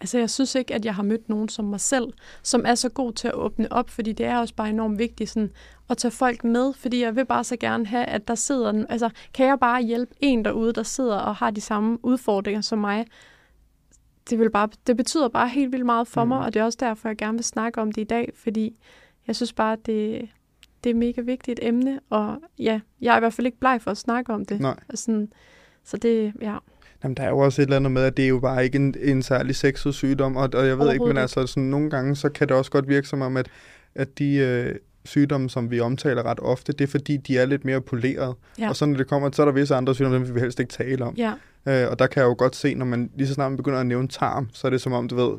Altså, 0.00 0.18
jeg 0.18 0.30
synes 0.30 0.54
ikke, 0.54 0.74
at 0.74 0.84
jeg 0.84 0.94
har 0.94 1.02
mødt 1.02 1.28
nogen 1.28 1.48
som 1.48 1.64
mig 1.64 1.80
selv, 1.80 2.12
som 2.42 2.64
er 2.66 2.74
så 2.74 2.88
god 2.88 3.12
til 3.12 3.28
at 3.28 3.34
åbne 3.34 3.72
op, 3.72 3.90
fordi 3.90 4.12
det 4.12 4.26
er 4.26 4.38
også 4.38 4.54
bare 4.54 4.68
enormt 4.68 4.98
vigtigt 4.98 5.30
sådan, 5.30 5.50
at 5.90 5.96
tage 5.96 6.12
folk 6.12 6.44
med, 6.44 6.72
fordi 6.72 7.02
jeg 7.02 7.16
vil 7.16 7.26
bare 7.26 7.44
så 7.44 7.56
gerne 7.56 7.86
have, 7.86 8.04
at 8.04 8.28
der 8.28 8.34
sidder, 8.34 8.84
altså, 8.88 9.10
kan 9.34 9.46
jeg 9.46 9.60
bare 9.60 9.82
hjælpe 9.82 10.14
en 10.20 10.44
derude, 10.44 10.72
der 10.72 10.82
sidder 10.82 11.18
og 11.18 11.36
har 11.36 11.50
de 11.50 11.60
samme 11.60 11.98
udfordringer 12.04 12.60
som 12.60 12.78
mig, 12.78 13.06
det, 14.30 14.38
vil 14.38 14.50
bare, 14.50 14.68
det 14.86 14.96
betyder 14.96 15.28
bare 15.28 15.48
helt 15.48 15.72
vildt 15.72 15.86
meget 15.86 16.08
for 16.08 16.24
mm. 16.24 16.28
mig, 16.28 16.38
og 16.38 16.54
det 16.54 16.60
er 16.60 16.64
også 16.64 16.78
derfor, 16.80 17.08
jeg 17.08 17.16
gerne 17.16 17.38
vil 17.38 17.44
snakke 17.44 17.80
om 17.80 17.92
det 17.92 18.00
i 18.00 18.04
dag, 18.04 18.32
fordi 18.34 18.76
jeg 19.26 19.36
synes 19.36 19.52
bare, 19.52 19.72
at 19.72 19.86
det, 19.86 20.28
det 20.84 20.90
er 20.90 20.94
et 20.94 20.96
mega 20.96 21.20
vigtigt 21.20 21.60
emne, 21.62 22.00
og 22.10 22.38
ja, 22.58 22.80
jeg 23.00 23.12
er 23.12 23.16
i 23.16 23.20
hvert 23.20 23.32
fald 23.32 23.46
ikke 23.46 23.58
bleg 23.58 23.82
for 23.82 23.90
at 23.90 23.96
snakke 23.96 24.32
om 24.32 24.44
det. 24.44 24.60
Nej. 24.60 24.80
Og 24.88 24.98
sådan, 24.98 25.32
så 25.84 25.96
det, 25.96 26.32
ja. 26.40 26.56
Jamen, 27.04 27.16
der 27.16 27.22
er 27.22 27.28
jo 27.28 27.38
også 27.38 27.62
et 27.62 27.66
eller 27.66 27.76
andet 27.76 27.92
med, 27.92 28.02
at 28.02 28.16
det 28.16 28.24
er 28.24 28.28
jo 28.28 28.38
bare 28.38 28.64
ikke 28.64 28.76
en, 28.76 28.94
en 29.02 29.22
særlig 29.22 29.56
sexet 29.56 29.94
sygdom, 29.94 30.36
og, 30.36 30.48
og 30.54 30.66
jeg 30.66 30.78
ved 30.78 30.92
ikke, 30.92 31.06
men 31.06 31.16
altså 31.16 31.46
sådan, 31.46 31.62
nogle 31.62 31.90
gange, 31.90 32.16
så 32.16 32.28
kan 32.28 32.48
det 32.48 32.56
også 32.56 32.70
godt 32.70 32.88
virke 32.88 33.08
som 33.08 33.22
om, 33.22 33.36
at, 33.36 33.48
at 33.94 34.18
de 34.18 34.34
øh, 34.36 34.74
sygdomme, 35.04 35.50
som 35.50 35.70
vi 35.70 35.80
omtaler 35.80 36.22
ret 36.22 36.38
ofte, 36.42 36.72
det 36.72 36.80
er 36.80 36.88
fordi, 36.88 37.16
de 37.16 37.38
er 37.38 37.46
lidt 37.46 37.64
mere 37.64 37.80
poleret. 37.80 38.34
Ja. 38.58 38.68
Og 38.68 38.76
så 38.76 38.86
når 38.86 38.96
det 38.96 39.06
kommer, 39.08 39.30
så 39.32 39.42
er 39.42 39.46
der 39.46 39.52
visse 39.52 39.74
andre 39.74 39.94
sygdomme, 39.94 40.20
vil 40.26 40.34
vi 40.34 40.40
helst 40.40 40.60
ikke 40.60 40.72
tale 40.72 41.04
om. 41.04 41.14
Ja, 41.14 41.32
Øh, 41.68 41.90
og 41.90 41.98
der 41.98 42.06
kan 42.06 42.20
jeg 42.20 42.28
jo 42.28 42.34
godt 42.38 42.56
se, 42.56 42.74
når 42.74 42.86
man 42.86 43.10
lige 43.16 43.28
så 43.28 43.34
snart 43.34 43.50
man 43.50 43.56
begynder 43.56 43.78
at 43.80 43.86
nævne 43.86 44.08
tarm, 44.08 44.48
så 44.52 44.66
er 44.66 44.70
det 44.70 44.80
som 44.80 44.92
om, 44.92 45.08
du 45.08 45.16
ved, 45.16 45.38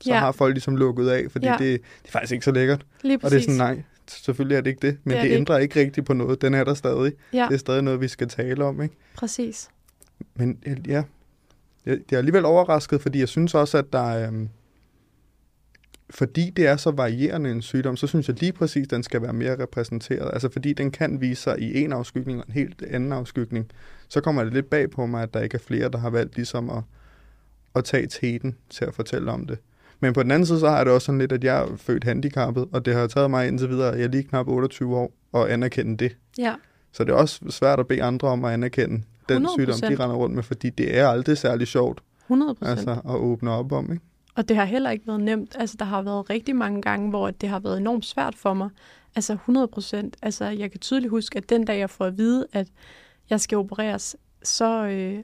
så 0.00 0.10
Ja. 0.12 0.18
har 0.18 0.32
folk 0.32 0.54
ligesom 0.54 0.76
lukket 0.76 1.08
af, 1.08 1.24
fordi 1.30 1.46
Ja. 1.46 1.52
det, 1.52 1.60
det 1.60 2.08
er 2.08 2.12
faktisk 2.12 2.32
ikke 2.32 2.44
så 2.44 2.50
lækkert. 2.52 2.86
lige 3.02 3.18
Og 3.22 3.30
det 3.30 3.36
er 3.36 3.40
sådan, 3.40 3.56
nej, 3.56 3.82
selvfølgelig 4.10 4.56
er 4.56 4.60
det 4.60 4.70
ikke 4.70 4.86
det, 4.86 4.98
men 5.04 5.16
Det 5.16 5.22
det, 5.24 5.30
ændrer 5.36 5.58
ikke 5.58 5.80
rigtigt 5.80 6.06
på 6.06 6.12
noget. 6.12 6.42
Den 6.42 6.54
er 6.54 6.64
der 6.64 6.74
stadig. 6.74 7.12
Ja, 7.32 7.46
Det 7.48 7.54
er 7.54 7.58
stadig 7.58 7.82
noget, 7.82 8.00
vi 8.00 8.08
skal 8.08 8.28
tale 8.28 8.64
om, 8.64 8.82
ikke? 8.82 8.94
præcis. 9.16 9.68
Men 10.34 10.58
øh, 10.66 10.76
ja, 10.88 11.02
jeg, 11.86 11.98
jeg 12.10 12.16
er 12.16 12.18
alligevel 12.18 12.44
overrasket, 12.44 13.02
fordi 13.02 13.18
jeg 13.18 13.28
synes 13.28 13.54
også, 13.54 13.78
at 13.78 13.92
der 13.92 14.10
er... 14.10 14.28
øhm, 14.28 14.48
fordi 16.10 16.50
det 16.50 16.66
er 16.66 16.76
så 16.76 16.90
varierende 16.90 17.50
en 17.50 17.62
sygdom, 17.62 17.96
så 17.96 18.06
synes 18.06 18.28
jeg 18.28 18.40
lige 18.40 18.52
præcis, 18.52 18.84
at 18.84 18.90
den 18.90 19.02
skal 19.02 19.22
være 19.22 19.32
mere 19.32 19.62
repræsenteret. 19.62 20.30
Altså 20.32 20.48
fordi 20.48 20.72
den 20.72 20.90
kan 20.90 21.20
vise 21.20 21.42
sig 21.42 21.58
i 21.58 21.82
en 21.84 21.92
afskygning 21.92 22.40
og 22.40 22.44
en 22.46 22.52
helt 22.52 22.82
anden 22.82 23.12
afskygning. 23.12 23.70
Så 24.08 24.20
kommer 24.20 24.44
det 24.44 24.52
lidt 24.52 24.70
bag 24.70 24.90
på 24.90 25.06
mig, 25.06 25.22
at 25.22 25.34
der 25.34 25.40
ikke 25.40 25.54
er 25.54 25.58
flere, 25.58 25.88
der 25.88 25.98
har 25.98 26.10
valgt 26.10 26.36
ligesom 26.36 26.70
at, 26.70 26.82
at 27.74 27.84
tage 27.84 28.06
teten 28.06 28.56
til 28.70 28.84
at 28.84 28.94
fortælle 28.94 29.30
om 29.30 29.46
det. 29.46 29.58
Men 30.00 30.12
på 30.12 30.22
den 30.22 30.30
anden 30.30 30.46
side, 30.46 30.60
så 30.60 30.68
har 30.68 30.76
jeg 30.76 30.86
det 30.86 30.94
også 30.94 31.06
sådan 31.06 31.18
lidt, 31.18 31.32
at 31.32 31.44
jeg 31.44 31.62
er 31.62 31.76
født 31.76 32.04
handicappet, 32.04 32.68
og 32.72 32.84
det 32.84 32.94
har 32.94 33.06
taget 33.06 33.30
mig 33.30 33.48
indtil 33.48 33.68
videre, 33.68 33.94
jeg 33.94 34.04
er 34.04 34.08
lige 34.08 34.22
knap 34.22 34.48
28 34.48 34.96
år, 34.96 35.12
at 35.34 35.48
anerkende 35.48 35.96
det. 35.96 36.16
Ja, 36.38 36.54
Så 36.92 37.04
det 37.04 37.10
er 37.10 37.16
også 37.16 37.40
svært 37.50 37.80
at 37.80 37.88
bede 37.88 38.02
andre 38.02 38.28
om 38.28 38.44
at 38.44 38.52
anerkende 38.52 39.02
den 39.28 39.46
100%. 39.46 39.52
sygdom, 39.54 39.80
de 39.80 40.02
render 40.02 40.16
rundt 40.16 40.34
med, 40.34 40.42
fordi 40.42 40.70
det 40.70 40.98
er 40.98 41.08
aldrig 41.08 41.38
særlig 41.38 41.66
sjovt 41.66 42.02
100 42.24 42.54
procent. 42.54 42.78
altså, 42.78 42.90
at 42.90 43.16
åbne 43.16 43.50
op 43.50 43.72
om. 43.72 43.92
Ikke? 43.92 44.04
Og 44.34 44.48
det 44.48 44.56
har 44.56 44.64
heller 44.64 44.90
ikke 44.90 45.06
været 45.06 45.20
nemt. 45.20 45.56
Altså, 45.58 45.76
der 45.78 45.84
har 45.84 46.02
været 46.02 46.30
rigtig 46.30 46.56
mange 46.56 46.82
gange, 46.82 47.10
hvor 47.10 47.30
det 47.30 47.48
har 47.48 47.58
været 47.58 47.78
enormt 47.78 48.04
svært 48.04 48.34
for 48.34 48.54
mig. 48.54 48.68
Altså 49.16 49.32
100 49.32 49.68
procent. 49.68 50.16
Altså, 50.22 50.44
jeg 50.44 50.70
kan 50.70 50.80
tydeligt 50.80 51.10
huske, 51.10 51.36
at 51.36 51.50
den 51.50 51.64
dag, 51.64 51.78
jeg 51.78 51.90
får 51.90 52.04
at 52.04 52.18
vide, 52.18 52.46
at 52.52 52.68
jeg 53.30 53.40
skal 53.40 53.58
opereres, 53.58 54.16
så, 54.42 54.86
øh, 54.86 55.22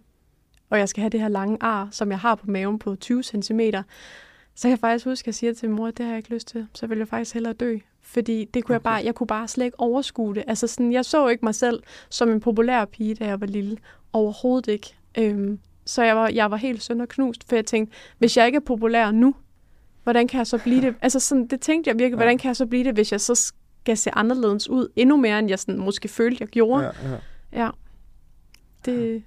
og 0.70 0.78
jeg 0.78 0.88
skal 0.88 1.00
have 1.00 1.10
det 1.10 1.20
her 1.20 1.28
lange 1.28 1.58
ar, 1.60 1.88
som 1.90 2.10
jeg 2.10 2.18
har 2.18 2.34
på 2.34 2.46
maven 2.46 2.78
på 2.78 2.96
20 2.96 3.22
cm, 3.22 3.60
så 4.54 4.62
kan 4.62 4.70
jeg 4.70 4.78
faktisk 4.78 5.04
huske, 5.04 5.22
at 5.22 5.26
jeg 5.26 5.34
siger 5.34 5.54
til 5.54 5.68
min 5.68 5.76
mor, 5.76 5.86
at 5.86 5.98
det 5.98 6.06
har 6.06 6.12
jeg 6.12 6.18
ikke 6.18 6.34
lyst 6.34 6.48
til. 6.48 6.66
Så 6.74 6.86
vil 6.86 6.98
jeg 6.98 7.08
faktisk 7.08 7.34
hellere 7.34 7.52
dø. 7.52 7.78
Fordi 8.10 8.44
det 8.44 8.64
kunne 8.64 8.76
okay. 8.76 8.84
jeg 8.84 8.92
bare, 8.92 9.04
jeg 9.04 9.14
kunne 9.14 9.26
bare 9.26 9.48
slet 9.48 9.64
ikke 9.64 9.80
overskue 9.80 10.34
det. 10.34 10.44
Altså 10.46 10.66
sådan, 10.66 10.92
jeg 10.92 11.04
så 11.04 11.28
ikke 11.28 11.44
mig 11.44 11.54
selv 11.54 11.82
som 12.08 12.28
en 12.28 12.40
populær 12.40 12.84
pige, 12.84 13.14
da 13.14 13.26
jeg 13.26 13.40
var 13.40 13.46
lille. 13.46 13.76
Overhovedet 14.12 14.72
ikke. 14.72 14.94
Øhm, 15.18 15.58
så 15.84 16.02
jeg 16.02 16.16
var, 16.16 16.28
jeg 16.28 16.50
var 16.50 16.56
helt 16.56 16.82
sønder 16.82 17.06
knust, 17.06 17.48
for 17.48 17.56
jeg 17.56 17.66
tænkte, 17.66 17.96
hvis 18.18 18.36
jeg 18.36 18.46
ikke 18.46 18.56
er 18.56 18.60
populær 18.60 19.10
nu, 19.10 19.34
hvordan 20.02 20.28
kan 20.28 20.38
jeg 20.38 20.46
så 20.46 20.58
blive 20.58 20.80
det? 20.80 20.94
Altså 21.02 21.20
sådan, 21.20 21.46
det 21.46 21.60
tænkte 21.60 21.88
jeg 21.88 21.98
virkelig, 21.98 22.16
hvordan 22.16 22.38
kan 22.38 22.48
jeg 22.48 22.56
så 22.56 22.66
blive 22.66 22.84
det, 22.84 22.94
hvis 22.94 23.12
jeg 23.12 23.20
så 23.20 23.52
skal 23.82 23.96
se 23.96 24.10
anderledes 24.10 24.68
ud, 24.68 24.88
endnu 24.96 25.16
mere, 25.16 25.38
end 25.38 25.48
jeg 25.48 25.58
sådan, 25.58 25.78
måske 25.78 26.08
følte, 26.08 26.36
jeg 26.40 26.48
gjorde. 26.48 26.84
Ja, 26.84 26.90
ja. 27.10 27.18
ja. 27.64 27.70
Det... 28.84 29.22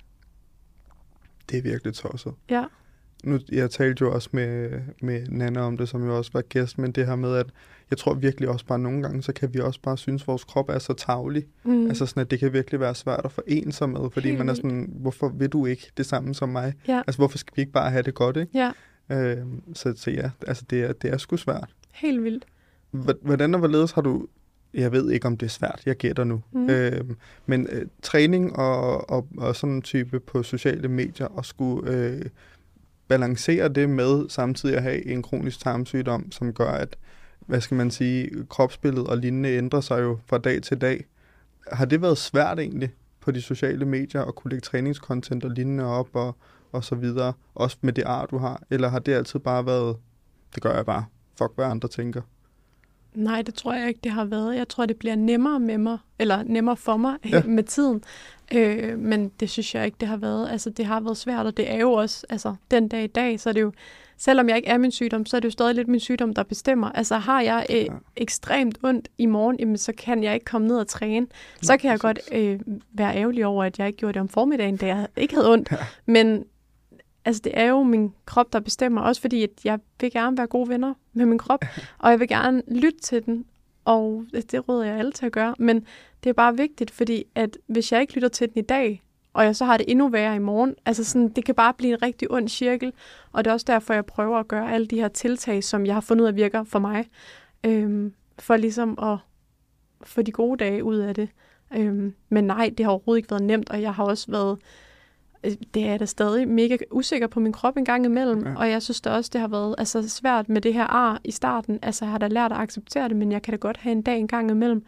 Det 1.49 1.57
er 1.57 1.61
virkelig 1.61 1.93
tosset. 1.93 2.33
Ja. 2.49 2.63
Nu, 3.23 3.39
jeg 3.51 3.71
talte 3.71 4.01
jo 4.01 4.13
også 4.13 4.29
med, 4.31 4.69
med 5.01 5.27
Nana 5.29 5.59
om 5.59 5.77
det, 5.77 5.89
som 5.89 6.05
jo 6.05 6.17
også 6.17 6.31
var 6.33 6.41
gæst, 6.41 6.77
men 6.77 6.91
det 6.91 7.05
her 7.05 7.15
med, 7.15 7.35
at 7.35 7.45
jeg 7.89 7.97
tror 7.97 8.13
virkelig 8.13 8.49
også 8.49 8.65
bare 8.65 8.79
nogle 8.79 9.01
gange, 9.01 9.23
så 9.23 9.33
kan 9.33 9.53
vi 9.53 9.59
også 9.59 9.79
bare 9.81 9.97
synes, 9.97 10.21
at 10.21 10.27
vores 10.27 10.43
krop 10.43 10.69
er 10.69 10.79
så 10.79 10.93
tavlig. 10.93 11.45
Mm. 11.63 11.87
Altså 11.87 12.05
sådan, 12.05 12.21
at 12.21 12.31
det 12.31 12.39
kan 12.39 12.53
virkelig 12.53 12.79
være 12.79 12.95
svært 12.95 13.21
at 13.25 13.31
forene 13.31 13.71
sig 13.71 13.89
med, 13.89 14.09
fordi 14.11 14.27
Helt 14.27 14.37
man 14.37 14.49
er 14.49 14.53
sådan, 14.53 14.93
hvorfor 14.95 15.29
vil 15.29 15.49
du 15.49 15.65
ikke 15.65 15.91
det 15.97 16.05
samme 16.05 16.33
som 16.33 16.49
mig? 16.49 16.73
Ja. 16.87 16.97
Altså, 17.07 17.17
hvorfor 17.17 17.37
skal 17.37 17.53
vi 17.55 17.61
ikke 17.61 17.71
bare 17.71 17.91
have 17.91 18.03
det 18.03 18.13
godt, 18.13 18.37
ikke? 18.37 18.51
Ja. 18.53 18.71
Øh, 19.09 19.45
så, 19.73 19.93
så 19.95 20.11
ja, 20.11 20.29
altså 20.47 20.65
det 20.69 20.83
er, 20.83 20.93
det 20.93 21.13
er 21.13 21.17
sgu 21.17 21.37
svært. 21.37 21.69
Helt 21.93 22.23
vildt. 22.23 22.45
Hvordan 23.21 23.53
og 23.53 23.59
hvorledes 23.59 23.91
har 23.91 24.01
du 24.01 24.27
jeg 24.73 24.91
ved 24.91 25.11
ikke, 25.11 25.27
om 25.27 25.37
det 25.37 25.45
er 25.45 25.49
svært, 25.49 25.81
jeg 25.85 25.95
gætter 25.95 26.23
nu. 26.23 26.41
Mm. 26.51 26.69
Øh, 26.69 27.01
men 27.45 27.67
øh, 27.71 27.85
træning 28.01 28.55
og, 28.55 29.09
og, 29.09 29.27
og 29.37 29.55
sådan 29.55 29.75
en 29.75 29.81
type 29.81 30.19
på 30.19 30.43
sociale 30.43 30.87
medier, 30.87 31.27
og 31.27 31.45
skulle 31.45 31.91
øh, 31.91 32.21
balancere 33.13 33.67
det 33.67 33.89
med 33.89 34.29
samtidig 34.29 34.75
at 34.75 34.83
have 34.83 35.05
en 35.05 35.21
kronisk 35.21 35.59
tarmsygdom, 35.59 36.31
som 36.31 36.53
gør, 36.53 36.71
at 36.71 36.97
hvad 37.39 37.61
skal 37.61 37.77
man 37.77 37.91
sige, 37.91 38.29
kropsbilledet 38.49 39.07
og 39.07 39.17
lignende 39.17 39.49
ændrer 39.49 39.81
sig 39.81 40.01
jo 40.01 40.19
fra 40.25 40.37
dag 40.37 40.61
til 40.61 40.81
dag. 40.81 41.05
Har 41.71 41.85
det 41.85 42.01
været 42.01 42.17
svært 42.17 42.59
egentlig 42.59 42.91
på 43.19 43.31
de 43.31 43.41
sociale 43.41 43.85
medier 43.85 44.21
at 44.21 44.35
kunne 44.35 44.51
lægge 44.51 44.61
træningskontent 44.61 45.45
og 45.45 45.51
lignende 45.51 45.85
op 45.85 46.07
og, 46.13 46.35
og 46.71 46.83
så 46.83 46.95
videre, 46.95 47.33
også 47.55 47.77
med 47.81 47.93
det 47.93 48.03
ar, 48.05 48.25
du 48.25 48.37
har? 48.37 48.61
Eller 48.69 48.89
har 48.89 48.99
det 48.99 49.13
altid 49.13 49.39
bare 49.39 49.65
været, 49.65 49.97
det 50.55 50.63
gør 50.63 50.75
jeg 50.75 50.85
bare, 50.85 51.05
fuck 51.37 51.51
hvad 51.55 51.65
andre 51.65 51.87
tænker? 51.87 52.21
Nej, 53.15 53.41
det 53.41 53.53
tror 53.53 53.73
jeg 53.73 53.87
ikke, 53.87 53.99
det 54.03 54.11
har 54.11 54.25
været. 54.25 54.55
Jeg 54.55 54.67
tror, 54.67 54.85
det 54.85 54.97
bliver 54.97 55.15
nemmere 55.15 55.59
med 55.59 55.77
mig, 55.77 55.97
eller 56.19 56.43
nemmere 56.43 56.77
for 56.77 56.97
mig 56.97 57.17
ja. 57.31 57.43
med 57.57 57.63
tiden. 57.63 58.03
Øh, 58.53 58.99
men 58.99 59.31
det 59.39 59.49
synes 59.49 59.75
jeg 59.75 59.85
ikke, 59.85 59.97
det 59.99 60.07
har 60.07 60.17
været. 60.17 60.49
Altså, 60.49 60.69
det 60.69 60.85
har 60.85 60.99
været 60.99 61.17
svært, 61.17 61.45
og 61.45 61.57
det 61.57 61.71
er 61.71 61.77
jo 61.77 61.91
også, 61.91 62.25
altså, 62.29 62.55
den 62.71 62.87
dag 62.87 63.03
i 63.03 63.07
dag, 63.07 63.39
så 63.39 63.49
er 63.49 63.53
det 63.53 63.61
jo, 63.61 63.71
selvom 64.17 64.49
jeg 64.49 64.57
ikke 64.57 64.69
er 64.69 64.77
min 64.77 64.91
sygdom, 64.91 65.25
så 65.25 65.35
er 65.35 65.39
det 65.39 65.45
jo 65.45 65.51
stadig 65.51 65.75
lidt 65.75 65.87
min 65.87 65.99
sygdom, 65.99 66.33
der 66.33 66.43
bestemmer. 66.43 66.91
Altså, 66.91 67.17
har 67.17 67.41
jeg 67.41 67.65
øh, 67.69 67.75
ja. 67.75 67.87
ekstremt 68.15 68.77
ondt 68.83 69.07
i 69.17 69.25
morgen, 69.25 69.55
jamen, 69.59 69.77
så 69.77 69.93
kan 69.97 70.23
jeg 70.23 70.33
ikke 70.33 70.45
komme 70.45 70.67
ned 70.67 70.77
og 70.77 70.87
træne. 70.87 71.27
Så 71.61 71.77
kan 71.77 71.91
jeg 71.91 71.99
godt 71.99 72.19
øh, 72.31 72.59
være 72.93 73.15
ærgerlig 73.15 73.45
over, 73.45 73.63
at 73.63 73.79
jeg 73.79 73.87
ikke 73.87 73.97
gjorde 73.97 74.13
det 74.13 74.21
om 74.21 74.29
formiddagen, 74.29 74.77
da 74.77 74.87
jeg 74.87 75.07
ikke 75.17 75.33
havde 75.35 75.51
ondt. 75.51 75.71
Ja. 75.71 75.77
Men 76.05 76.45
altså 77.25 77.41
det 77.43 77.51
er 77.55 77.65
jo 77.65 77.83
min 77.83 78.13
krop, 78.25 78.53
der 78.53 78.59
bestemmer, 78.59 79.01
også 79.01 79.21
fordi 79.21 79.43
at 79.43 79.49
jeg 79.63 79.79
vil 80.01 80.11
gerne 80.11 80.37
være 80.37 80.47
gode 80.47 80.69
venner 80.69 80.93
med 81.13 81.25
min 81.25 81.37
krop, 81.37 81.65
og 81.99 82.11
jeg 82.11 82.19
vil 82.19 82.27
gerne 82.27 82.63
lytte 82.67 82.99
til 82.99 83.25
den, 83.25 83.45
og 83.85 84.25
det 84.51 84.69
råder 84.69 84.83
jeg 84.83 84.97
alle 84.97 85.11
til 85.11 85.25
at 85.25 85.31
gøre, 85.31 85.55
men 85.59 85.85
det 86.23 86.29
er 86.29 86.33
bare 86.33 86.57
vigtigt, 86.57 86.91
fordi 86.91 87.23
at 87.35 87.57
hvis 87.67 87.91
jeg 87.91 88.01
ikke 88.01 88.13
lytter 88.13 88.29
til 88.29 88.49
den 88.49 88.57
i 88.57 88.65
dag, 88.65 89.03
og 89.33 89.45
jeg 89.45 89.55
så 89.55 89.65
har 89.65 89.77
det 89.77 89.91
endnu 89.91 90.07
værre 90.07 90.35
i 90.35 90.39
morgen, 90.39 90.75
altså 90.85 91.03
sådan, 91.03 91.29
det 91.29 91.45
kan 91.45 91.55
bare 91.55 91.73
blive 91.73 91.93
en 91.93 92.01
rigtig 92.01 92.31
ond 92.31 92.49
cirkel, 92.49 92.93
og 93.31 93.45
det 93.45 93.49
er 93.49 93.53
også 93.53 93.65
derfor, 93.69 93.93
jeg 93.93 94.05
prøver 94.05 94.39
at 94.39 94.47
gøre 94.47 94.73
alle 94.73 94.87
de 94.87 94.95
her 94.95 95.07
tiltag, 95.07 95.63
som 95.63 95.85
jeg 95.85 95.93
har 95.93 96.01
fundet 96.01 96.23
ud 96.23 96.27
af 96.27 96.35
virker 96.35 96.63
for 96.63 96.79
mig, 96.79 97.09
øhm, 97.63 98.13
for 98.39 98.57
ligesom 98.57 98.99
at 99.01 99.17
få 100.03 100.21
de 100.21 100.31
gode 100.31 100.57
dage 100.57 100.83
ud 100.83 100.97
af 100.97 101.15
det. 101.15 101.29
Øhm, 101.75 102.13
men 102.29 102.43
nej, 102.43 102.71
det 102.77 102.85
har 102.85 102.91
overhovedet 102.91 103.19
ikke 103.19 103.31
været 103.31 103.43
nemt, 103.43 103.69
og 103.69 103.81
jeg 103.81 103.93
har 103.93 104.03
også 104.03 104.31
været 104.31 104.57
det 105.73 105.83
er 105.83 105.89
jeg 105.89 105.99
da 105.99 106.05
stadig 106.05 106.47
mega 106.47 106.77
usikker 106.91 107.27
på 107.27 107.39
min 107.39 107.53
krop 107.53 107.77
en 107.77 107.85
gang 107.85 108.05
imellem, 108.05 108.47
ja. 108.47 108.55
og 108.55 108.69
jeg 108.69 108.81
synes 108.81 109.01
da 109.01 109.09
også, 109.09 109.29
det 109.33 109.41
har 109.41 109.47
været 109.47 109.75
altså, 109.77 110.09
svært 110.09 110.49
med 110.49 110.61
det 110.61 110.73
her 110.73 110.83
ar 110.83 111.21
i 111.23 111.31
starten. 111.31 111.79
Altså, 111.81 112.05
jeg 112.05 112.11
har 112.11 112.17
da 112.17 112.27
lært 112.27 112.51
at 112.51 112.57
acceptere 112.57 113.09
det, 113.09 113.15
men 113.15 113.31
jeg 113.31 113.41
kan 113.41 113.51
da 113.51 113.57
godt 113.57 113.77
have 113.77 113.91
en 113.91 114.01
dag 114.01 114.19
en 114.19 114.27
gang 114.27 114.51
imellem, 114.51 114.85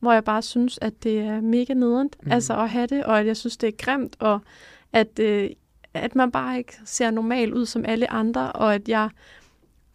hvor 0.00 0.12
jeg 0.12 0.24
bare 0.24 0.42
synes, 0.42 0.78
at 0.82 1.02
det 1.02 1.18
er 1.18 1.40
mega 1.40 1.74
nederen 1.74 2.10
mm. 2.22 2.32
altså, 2.32 2.56
at 2.56 2.70
have 2.70 2.86
det, 2.86 3.04
og 3.04 3.20
at 3.20 3.26
jeg 3.26 3.36
synes, 3.36 3.56
det 3.56 3.66
er 3.66 3.72
grimt, 3.78 4.16
og 4.18 4.40
at, 4.92 5.18
øh, 5.18 5.50
at 5.94 6.14
man 6.14 6.30
bare 6.30 6.58
ikke 6.58 6.72
ser 6.84 7.10
normal 7.10 7.54
ud 7.54 7.66
som 7.66 7.84
alle 7.88 8.12
andre, 8.12 8.52
og 8.52 8.74
at 8.74 8.88
jeg 8.88 9.10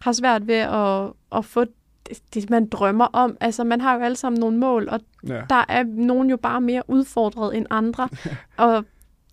har 0.00 0.12
svært 0.12 0.46
ved 0.46 0.54
at, 0.54 1.12
at 1.38 1.44
få 1.44 1.64
det, 2.08 2.34
det, 2.34 2.50
man 2.50 2.66
drømmer 2.66 3.06
om. 3.12 3.36
Altså, 3.40 3.64
man 3.64 3.80
har 3.80 3.94
jo 3.94 4.00
alle 4.00 4.16
sammen 4.16 4.40
nogle 4.40 4.58
mål, 4.58 4.88
og 4.88 5.00
ja. 5.28 5.42
der 5.50 5.64
er 5.68 5.82
nogen 5.82 6.30
jo 6.30 6.36
bare 6.36 6.60
mere 6.60 6.82
udfordret 6.88 7.56
end 7.56 7.66
andre. 7.70 8.08
og 8.56 8.84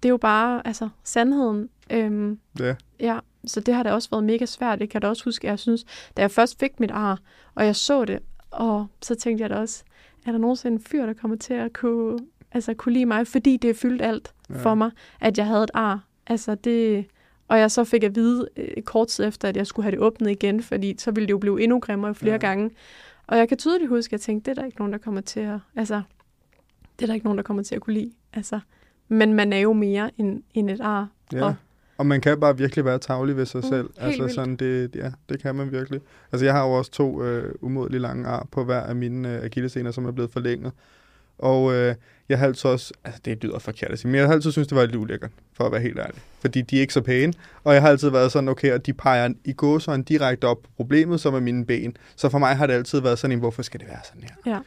det 0.04 0.10
er 0.10 0.10
jo 0.10 0.18
bare 0.18 0.68
altså, 0.68 0.90
sandheden. 1.04 1.70
Øhm, 1.90 2.40
ja. 2.60 2.76
ja. 3.00 3.20
Så 3.46 3.60
det 3.60 3.74
har 3.74 3.84
da 3.84 3.94
også 3.94 4.10
været 4.10 4.24
mega 4.24 4.46
svært. 4.46 4.80
Det 4.80 4.90
kan 4.90 4.96
jeg 4.96 5.02
da 5.02 5.08
også 5.08 5.24
huske, 5.24 5.48
jeg 5.48 5.60
synes, 5.60 5.86
da 6.18 6.22
jeg 6.22 6.32
først 6.32 6.60
fik 6.60 6.80
mit 6.80 6.92
ar, 6.92 7.20
og 7.56 7.66
jeg 7.66 7.76
så 7.76 8.06
det, 8.06 8.20
og 8.52 8.88
så 9.02 9.16
tænkte 9.16 9.42
jeg 9.42 9.50
da 9.50 9.56
også, 9.56 9.84
er 10.26 10.32
der 10.32 10.40
nogensinde 10.40 10.76
en 10.76 10.82
fyr, 10.82 11.06
der 11.06 11.14
kommer 11.14 11.38
til 11.38 11.54
at 11.54 11.74
kunne, 11.74 12.20
altså, 12.52 12.74
kunne 12.74 12.94
lide 12.94 13.06
mig, 13.06 13.28
fordi 13.28 13.58
det 13.58 13.70
er 13.70 13.74
fyldt 13.74 14.02
alt 14.02 14.34
ja. 14.50 14.56
for 14.56 14.76
mig, 14.76 14.92
at 15.20 15.38
jeg 15.38 15.46
havde 15.46 15.64
et 15.64 15.72
ar. 15.74 16.04
Altså 16.28 16.56
det, 16.56 17.06
og 17.48 17.60
jeg 17.60 17.72
så 17.72 17.84
fik 17.84 18.04
at 18.04 18.16
vide 18.16 18.48
øh, 18.58 18.84
kort 18.84 19.08
tid 19.08 19.26
efter, 19.26 19.50
at 19.50 19.58
jeg 19.58 19.68
skulle 19.68 19.84
have 19.84 19.92
det 19.92 20.00
åbnet 20.00 20.32
igen, 20.32 20.64
fordi 20.64 20.96
så 20.98 21.12
ville 21.12 21.28
det 21.28 21.32
jo 21.32 21.38
blive 21.38 21.64
endnu 21.64 21.80
grimmere 21.80 22.16
flere 22.16 22.34
ja. 22.34 22.38
gange. 22.38 22.72
Og 23.28 23.38
jeg 23.38 23.50
kan 23.50 23.58
tydeligt 23.58 23.90
huske, 23.90 24.10
at 24.10 24.12
jeg 24.12 24.22
tænkte, 24.22 24.52
det 24.52 24.58
er 24.58 24.62
der 24.62 24.66
ikke 24.66 24.78
nogen, 24.78 24.94
der 24.94 25.00
kommer 25.00 25.22
til 25.22 25.40
at, 25.40 25.60
altså, 25.76 26.02
det 27.00 27.06
er 27.06 27.08
der 27.08 27.14
ikke 27.14 27.26
nogen, 27.26 27.38
der 27.38 27.44
kommer 27.44 27.64
til 27.64 27.76
at 27.76 27.82
kunne 27.82 27.94
lide. 27.94 28.12
Altså, 28.34 28.60
men 29.08 29.34
man 29.34 29.54
er 29.54 29.58
jo 29.58 29.74
mere 29.74 30.12
end, 30.18 30.44
end 30.54 30.70
et 30.70 30.82
ar. 30.82 31.08
Ja. 31.34 31.46
Og, 31.46 31.56
og 31.98 32.06
man 32.06 32.22
kan 32.22 32.40
bare 32.40 32.58
virkelig 32.58 32.86
være 32.86 33.00
tavlig 33.00 33.38
ved 33.38 33.46
sig 33.46 33.62
mm, 33.64 33.70
selv. 33.70 33.90
Altså 33.98 34.22
vildt. 34.22 34.36
sådan, 34.36 34.56
det, 34.56 34.96
ja, 34.96 35.12
det 35.30 35.42
kan 35.42 35.56
man 35.56 35.72
virkelig. 35.72 36.02
Altså 36.32 36.46
jeg 36.46 36.54
har 36.54 36.66
jo 36.66 36.72
også 36.72 36.92
to 36.92 37.24
øh, 37.24 37.54
umådeligt 37.62 38.02
lange 38.02 38.28
ar 38.28 38.48
på 38.52 38.64
hver 38.64 38.82
af 38.82 38.96
mine 38.96 39.36
øh, 39.36 39.44
akillescener, 39.44 39.92
som 39.92 40.06
er 40.06 40.12
blevet 40.12 40.32
forlænget. 40.32 40.72
Og 41.38 41.74
øh, 41.74 41.96
jeg 42.30 42.40
har 42.40 42.46
altid 42.46 42.70
også, 42.70 42.94
altså 43.04 43.22
det 43.26 43.44
lyder 43.44 43.60
forkert 43.60 43.92
at 43.92 44.00
sige, 44.00 44.12
men 44.12 44.20
jeg 44.20 44.28
har 44.28 44.34
altid 44.34 44.52
synes 44.52 44.68
det 44.68 44.78
var 44.78 44.86
lidt 44.86 44.96
ulækkert, 44.96 45.32
for 45.54 45.64
at 45.64 45.72
være 45.72 45.82
helt 45.82 46.00
ærlig. 46.00 46.22
Fordi 46.40 46.62
de 46.62 46.78
er 46.78 46.82
ikke 46.82 46.94
så 46.94 47.02
pæne, 47.02 47.34
og 47.64 47.74
jeg 47.74 47.82
har 47.82 47.90
altid 47.90 48.10
været 48.10 48.32
sådan, 48.32 48.50
okay, 48.50 48.74
og 48.74 48.86
de 48.86 48.94
peger 48.94 49.34
i 49.46 49.54
gåsøjne 49.54 50.04
direkte 50.04 50.46
op 50.46 50.64
på 50.64 50.70
problemet, 50.76 51.22
som 51.22 51.34
er 51.34 51.40
mine 51.40 51.66
ben. 51.66 51.98
Så 52.16 52.30
for 52.30 52.38
mig 52.38 52.56
har 52.56 52.68
det 52.68 52.74
altid 52.74 53.02
været 53.02 53.20
sådan 53.20 53.32
en, 53.32 53.40
hvorfor 53.40 53.62
skal 53.62 53.80
det 53.80 53.88
være 53.88 54.00
sådan 54.04 54.24
her? 54.24 54.54
Ja. 54.54 54.60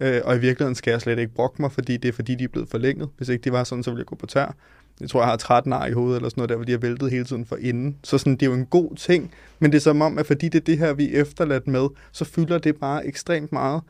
Øh, 0.00 0.20
og 0.24 0.36
i 0.36 0.38
virkeligheden 0.38 0.74
skal 0.74 0.90
jeg 0.90 1.00
slet 1.00 1.18
ikke 1.18 1.34
brokke 1.34 1.62
mig, 1.62 1.72
fordi 1.72 1.96
det 1.96 2.08
er 2.08 2.12
fordi, 2.12 2.34
de 2.34 2.44
er 2.44 2.48
blevet 2.48 2.68
forlænget. 2.68 3.08
Hvis 3.16 3.28
ikke 3.28 3.42
de 3.42 3.52
var 3.52 3.64
sådan, 3.64 3.82
så 3.82 3.90
ville 3.90 4.00
jeg 4.00 4.06
gå 4.06 4.16
på 4.16 4.26
tær. 4.26 4.54
Jeg 5.00 5.10
tror, 5.10 5.20
jeg 5.20 5.28
har 5.28 5.36
13 5.36 5.72
ar 5.72 5.86
i 5.86 5.92
hovedet 5.92 6.16
eller 6.16 6.28
sådan 6.28 6.40
noget 6.40 6.48
der, 6.48 6.56
hvor 6.56 6.64
de 6.64 6.72
har 6.72 6.78
væltet 6.78 7.10
hele 7.10 7.24
tiden 7.24 7.44
for 7.44 7.56
inden. 7.56 7.96
Så 8.02 8.18
sådan, 8.18 8.32
det 8.32 8.42
er 8.42 8.46
jo 8.46 8.52
en 8.52 8.66
god 8.66 8.96
ting, 8.96 9.34
men 9.58 9.72
det 9.72 9.76
er 9.76 9.80
som 9.80 10.02
om, 10.02 10.18
at 10.18 10.26
fordi 10.26 10.48
det 10.48 10.60
er 10.60 10.64
det 10.64 10.78
her, 10.78 10.94
vi 10.94 11.14
er 11.14 11.20
efterladt 11.20 11.66
med, 11.66 11.88
så 12.12 12.24
fylder 12.24 12.58
det 12.58 12.76
bare 12.76 13.06
ekstremt 13.06 13.52
meget. 13.52 13.82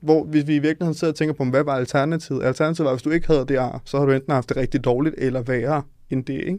Hvor 0.00 0.24
hvis 0.24 0.46
vi 0.46 0.54
i 0.54 0.58
virkeligheden 0.58 0.94
sidder 0.94 1.12
og 1.12 1.16
tænker 1.16 1.34
på, 1.34 1.44
hvad 1.44 1.64
var 1.64 1.74
alternativet? 1.74 2.44
Alternativet 2.44 2.84
var, 2.84 2.92
hvis 2.92 3.02
du 3.02 3.10
ikke 3.10 3.26
havde 3.26 3.44
det 3.48 3.56
ar, 3.56 3.82
så 3.84 3.98
har 3.98 4.06
du 4.06 4.12
enten 4.12 4.32
haft 4.32 4.48
det 4.48 4.56
rigtig 4.56 4.84
dårligt 4.84 5.14
eller 5.18 5.42
værre 5.42 5.82
end 6.10 6.24
det, 6.24 6.40
ikke? 6.44 6.58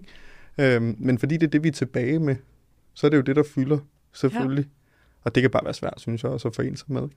Øhm, 0.57 0.95
men 0.99 1.17
fordi 1.17 1.37
det 1.37 1.47
er 1.47 1.51
det, 1.51 1.63
vi 1.63 1.67
er 1.67 1.71
tilbage 1.71 2.19
med, 2.19 2.35
så 2.93 3.07
er 3.07 3.09
det 3.09 3.17
jo 3.17 3.21
det, 3.21 3.35
der 3.35 3.43
fylder, 3.43 3.77
selvfølgelig. 4.13 4.65
Ja. 4.65 4.69
Og 5.23 5.35
det 5.35 5.41
kan 5.41 5.49
bare 5.51 5.65
være 5.65 5.73
svært, 5.73 5.93
synes 5.97 6.23
jeg, 6.23 6.31
også 6.31 6.47
at 6.47 6.55
forene 6.55 6.77
sig 6.77 6.91
med. 6.91 7.07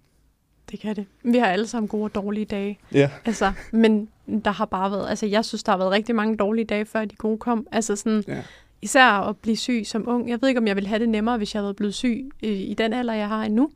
Det 0.70 0.80
kan 0.80 0.96
det. 0.96 1.06
Vi 1.22 1.38
har 1.38 1.46
alle 1.46 1.66
sammen 1.66 1.88
gode 1.88 2.04
og 2.04 2.14
dårlige 2.14 2.44
dage. 2.44 2.78
Ja. 2.92 3.10
Altså, 3.24 3.52
men 3.72 4.08
der 4.44 4.50
har 4.50 4.64
bare 4.64 4.90
været, 4.90 5.08
altså 5.08 5.26
jeg 5.26 5.44
synes, 5.44 5.62
der 5.62 5.72
har 5.72 5.78
været 5.78 5.90
rigtig 5.90 6.14
mange 6.14 6.36
dårlige 6.36 6.64
dage, 6.64 6.86
før 6.86 7.04
de 7.04 7.16
gode 7.16 7.38
kom. 7.38 7.66
Altså 7.72 7.96
sådan, 7.96 8.24
ja. 8.28 8.42
især 8.82 9.06
at 9.06 9.36
blive 9.36 9.56
syg 9.56 9.82
som 9.86 10.08
ung. 10.08 10.28
Jeg 10.28 10.38
ved 10.42 10.48
ikke, 10.48 10.60
om 10.60 10.66
jeg 10.66 10.76
ville 10.76 10.88
have 10.88 10.98
det 10.98 11.08
nemmere, 11.08 11.36
hvis 11.36 11.54
jeg 11.54 11.62
havde 11.62 11.74
blevet 11.74 11.94
syg 11.94 12.30
i, 12.42 12.48
i 12.48 12.74
den 12.74 12.92
alder, 12.92 13.14
jeg 13.14 13.28
har 13.28 13.44
endnu. 13.44 13.70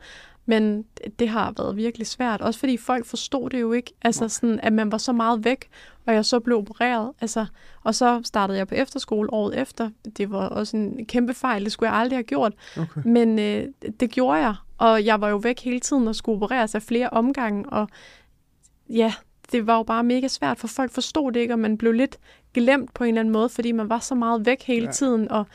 Men 0.46 0.84
det 1.18 1.28
har 1.28 1.54
været 1.56 1.76
virkelig 1.76 2.06
svært, 2.06 2.40
også 2.40 2.60
fordi 2.60 2.76
folk 2.76 3.06
forstod 3.06 3.50
det 3.50 3.60
jo 3.60 3.72
ikke, 3.72 3.92
altså 4.02 4.28
sådan, 4.28 4.60
at 4.62 4.72
man 4.72 4.92
var 4.92 4.98
så 4.98 5.12
meget 5.12 5.44
væk, 5.44 5.68
og 6.06 6.14
jeg 6.14 6.24
så 6.24 6.40
blev 6.40 6.58
opereret, 6.58 7.12
altså, 7.20 7.46
og 7.82 7.94
så 7.94 8.20
startede 8.24 8.58
jeg 8.58 8.68
på 8.68 8.74
efterskole 8.74 9.32
året 9.32 9.58
efter. 9.58 9.90
Det 10.16 10.30
var 10.30 10.48
også 10.48 10.76
en 10.76 11.06
kæmpe 11.06 11.34
fejl, 11.34 11.64
det 11.64 11.72
skulle 11.72 11.90
jeg 11.90 12.00
aldrig 12.00 12.16
have 12.16 12.24
gjort, 12.24 12.52
okay. 12.76 13.00
men 13.04 13.38
øh, 13.38 13.66
det 14.00 14.10
gjorde 14.10 14.38
jeg, 14.38 14.54
og 14.78 15.04
jeg 15.04 15.20
var 15.20 15.28
jo 15.28 15.36
væk 15.36 15.60
hele 15.60 15.80
tiden 15.80 16.08
og 16.08 16.14
skulle 16.14 16.36
opereres 16.36 16.74
af 16.74 16.82
flere 16.82 17.10
omgange, 17.10 17.68
og 17.68 17.88
ja, 18.88 19.14
det 19.52 19.66
var 19.66 19.76
jo 19.76 19.82
bare 19.82 20.04
mega 20.04 20.28
svært, 20.28 20.58
for 20.58 20.68
folk 20.68 20.90
forstod 20.90 21.32
det 21.32 21.40
ikke, 21.40 21.54
og 21.54 21.58
man 21.58 21.78
blev 21.78 21.92
lidt 21.92 22.18
glemt 22.54 22.94
på 22.94 23.04
en 23.04 23.08
eller 23.08 23.20
anden 23.20 23.32
måde, 23.32 23.48
fordi 23.48 23.72
man 23.72 23.88
var 23.88 23.98
så 23.98 24.14
meget 24.14 24.46
væk 24.46 24.62
hele 24.62 24.86
ja. 24.86 24.92
tiden, 24.92 25.30
og 25.30 25.46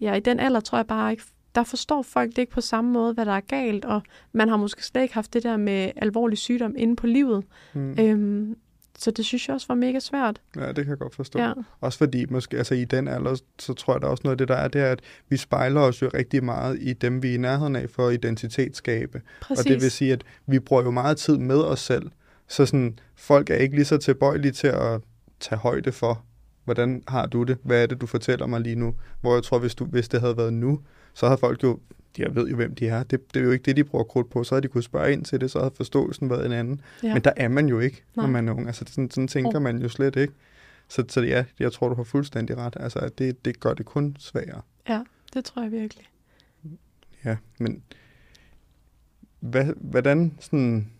ja, 0.00 0.14
i 0.14 0.20
den 0.20 0.40
alder 0.40 0.60
tror 0.60 0.78
jeg 0.78 0.86
bare 0.86 1.10
ikke, 1.10 1.24
der 1.54 1.64
forstår 1.64 2.02
folk 2.02 2.30
det 2.30 2.38
ikke 2.38 2.52
på 2.52 2.60
samme 2.60 2.90
måde, 2.90 3.14
hvad 3.14 3.26
der 3.26 3.32
er 3.32 3.40
galt, 3.40 3.84
og 3.84 4.02
man 4.32 4.48
har 4.48 4.56
måske 4.56 4.84
slet 4.84 5.02
ikke 5.02 5.14
haft 5.14 5.34
det 5.34 5.42
der 5.42 5.56
med 5.56 5.90
alvorlig 5.96 6.38
sygdom 6.38 6.74
inde 6.78 6.96
på 6.96 7.06
livet. 7.06 7.44
Mm. 7.74 7.96
Øhm, 8.00 8.56
så 8.98 9.10
det 9.10 9.24
synes 9.24 9.48
jeg 9.48 9.54
også 9.54 9.66
var 9.68 9.74
mega 9.74 9.98
svært. 10.00 10.40
Ja, 10.56 10.66
det 10.66 10.76
kan 10.76 10.88
jeg 10.88 10.98
godt 10.98 11.14
forstå. 11.14 11.38
Ja, 11.38 11.52
Også 11.80 11.98
fordi, 11.98 12.26
måske, 12.30 12.58
altså 12.58 12.74
i 12.74 12.84
den 12.84 13.08
alder, 13.08 13.36
så 13.58 13.74
tror 13.74 13.94
jeg, 13.94 14.00
der 14.00 14.06
er 14.06 14.10
også 14.10 14.20
noget 14.24 14.34
af 14.34 14.38
det, 14.38 14.48
der 14.48 14.54
er, 14.54 14.68
det 14.68 14.80
er, 14.80 14.90
at 14.92 15.00
vi 15.28 15.36
spejler 15.36 15.80
os 15.80 16.02
jo 16.02 16.10
rigtig 16.14 16.44
meget 16.44 16.78
i 16.80 16.92
dem, 16.92 17.22
vi 17.22 17.30
er 17.30 17.34
i 17.34 17.36
nærheden 17.36 17.76
af 17.76 17.90
for 17.90 18.08
at 18.08 18.14
identitetsskabe. 18.14 19.22
præcis. 19.40 19.64
Og 19.64 19.68
det 19.68 19.82
vil 19.82 19.90
sige, 19.90 20.12
at 20.12 20.24
vi 20.46 20.58
bruger 20.58 20.82
jo 20.82 20.90
meget 20.90 21.16
tid 21.16 21.38
med 21.38 21.60
os 21.60 21.80
selv. 21.80 22.10
Så 22.48 22.66
sådan, 22.66 22.98
folk 23.16 23.50
er 23.50 23.54
ikke 23.54 23.74
lige 23.74 23.84
så 23.84 23.96
tilbøjelige 23.96 24.52
til 24.52 24.66
at 24.66 25.00
tage 25.40 25.58
højde 25.58 25.92
for, 25.92 26.24
hvordan 26.64 27.02
har 27.08 27.26
du 27.26 27.42
det? 27.42 27.58
Hvad 27.62 27.82
er 27.82 27.86
det, 27.86 28.00
du 28.00 28.06
fortæller 28.06 28.46
mig 28.46 28.60
lige 28.60 28.76
nu? 28.76 28.94
Hvor 29.20 29.34
jeg 29.34 29.42
tror, 29.42 29.58
hvis, 29.58 29.74
du, 29.74 29.84
hvis 29.84 30.08
det 30.08 30.20
havde 30.20 30.36
været 30.36 30.52
nu, 30.52 30.80
så 31.14 31.26
havde 31.26 31.38
folk 31.38 31.62
jo, 31.62 31.78
jeg 32.18 32.34
ved 32.34 32.48
jo, 32.48 32.56
hvem 32.56 32.74
de 32.74 32.88
er. 32.88 33.02
Det, 33.02 33.34
det 33.34 33.40
er 33.40 33.44
jo 33.44 33.50
ikke 33.50 33.62
det, 33.62 33.76
de 33.76 33.84
bruger 33.84 34.04
krudt 34.04 34.30
på. 34.30 34.44
Så 34.44 34.54
havde 34.54 34.62
de 34.62 34.68
kunne 34.68 34.82
spørge 34.82 35.12
ind 35.12 35.24
til 35.24 35.40
det, 35.40 35.50
så 35.50 35.58
havde 35.58 35.72
forståelsen 35.76 36.30
været 36.30 36.46
en 36.46 36.52
anden. 36.52 36.80
ja. 37.02 37.12
Men 37.14 37.24
der 37.24 37.32
er 37.36 37.48
man 37.48 37.68
jo 37.68 37.80
ikke, 37.80 38.02
når 38.14 38.22
Nej. 38.22 38.30
man 38.32 38.48
er 38.48 38.52
ung. 38.52 38.66
Altså, 38.66 38.84
sådan, 38.88 39.10
sådan 39.10 39.28
tænker 39.28 39.56
Oh. 39.56 39.62
man 39.62 39.78
jo 39.78 39.88
slet 39.88 40.16
ikke. 40.16 40.32
Så, 40.88 41.04
så 41.08 41.20
ja, 41.20 41.44
jeg 41.58 41.72
tror, 41.72 41.88
du 41.88 41.94
har 41.94 42.02
fuldstændig 42.02 42.56
ret. 42.56 42.76
Altså, 42.80 42.98
at 42.98 43.18
det, 43.18 43.44
det 43.44 43.60
gør 43.60 43.74
det 43.74 43.86
kun 43.86 44.16
sværere. 44.18 44.62
det 45.34 45.44
tror 45.44 45.62
jeg 45.62 45.72
virkelig. 45.72 46.04
Ja, 47.24 47.36
men 47.60 47.82
hvad, 49.40 49.66
hvordan 49.76 50.34
sådan, 50.40 50.90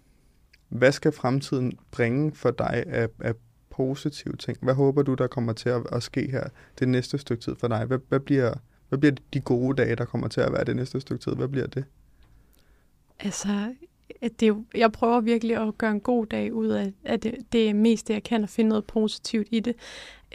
hvad 0.68 0.92
skal 0.92 1.12
fremtiden 1.12 1.79
bringe 1.90 2.33
for 2.33 2.50
dig 2.50 2.85
af, 2.87 3.09
af 3.20 3.35
positive 3.70 4.37
ting? 4.37 4.59
Hvad 4.62 4.74
håber 4.74 5.03
du, 5.03 5.14
der 5.14 5.27
kommer 5.27 5.53
til 5.53 5.68
at, 5.68 5.83
at 5.92 6.03
ske 6.03 6.31
her 6.31 6.44
det 6.79 6.88
næste 6.88 7.18
stykke 7.18 7.42
tid 7.42 7.55
for 7.55 7.68
dig? 7.68 7.85
Hvad, 7.85 7.98
hvad, 8.09 8.20
bliver, 8.20 8.55
hvad 8.97 9.13
bliver 9.13 9.15
de 9.35 9.41
gode 9.41 9.83
dage, 9.83 9.97
der 9.97 10.05
kommer 10.05 10.29
til 10.29 10.41
at 10.41 10.53
være 10.53 10.65
det 10.65 10.77
næste 10.77 11.01
stykke 11.01 11.25
tid? 11.25 11.33
Hvad 11.33 11.49
bliver 11.49 11.67
det? 11.67 11.85
Altså, 13.21 13.75
at 14.21 14.41
det 14.41 14.47
er 14.47 14.49
jo, 14.49 14.65
jeg 14.75 14.93
prøver 14.93 15.21
virkelig 15.21 15.57
at 15.57 15.79
gøre 15.79 15.91
en 15.91 16.01
god 16.01 16.27
dag 16.27 16.55
ud 16.55 16.69
af, 16.69 16.93
af 17.05 17.21
det, 17.21 17.35
det 17.53 17.77
meste, 17.77 18.13
jeg 18.13 18.23
kan, 18.23 18.43
og 18.43 18.49
finde 18.49 18.69
noget 18.69 18.85
positivt 18.85 19.49
i 19.51 19.61
det. 19.61 19.75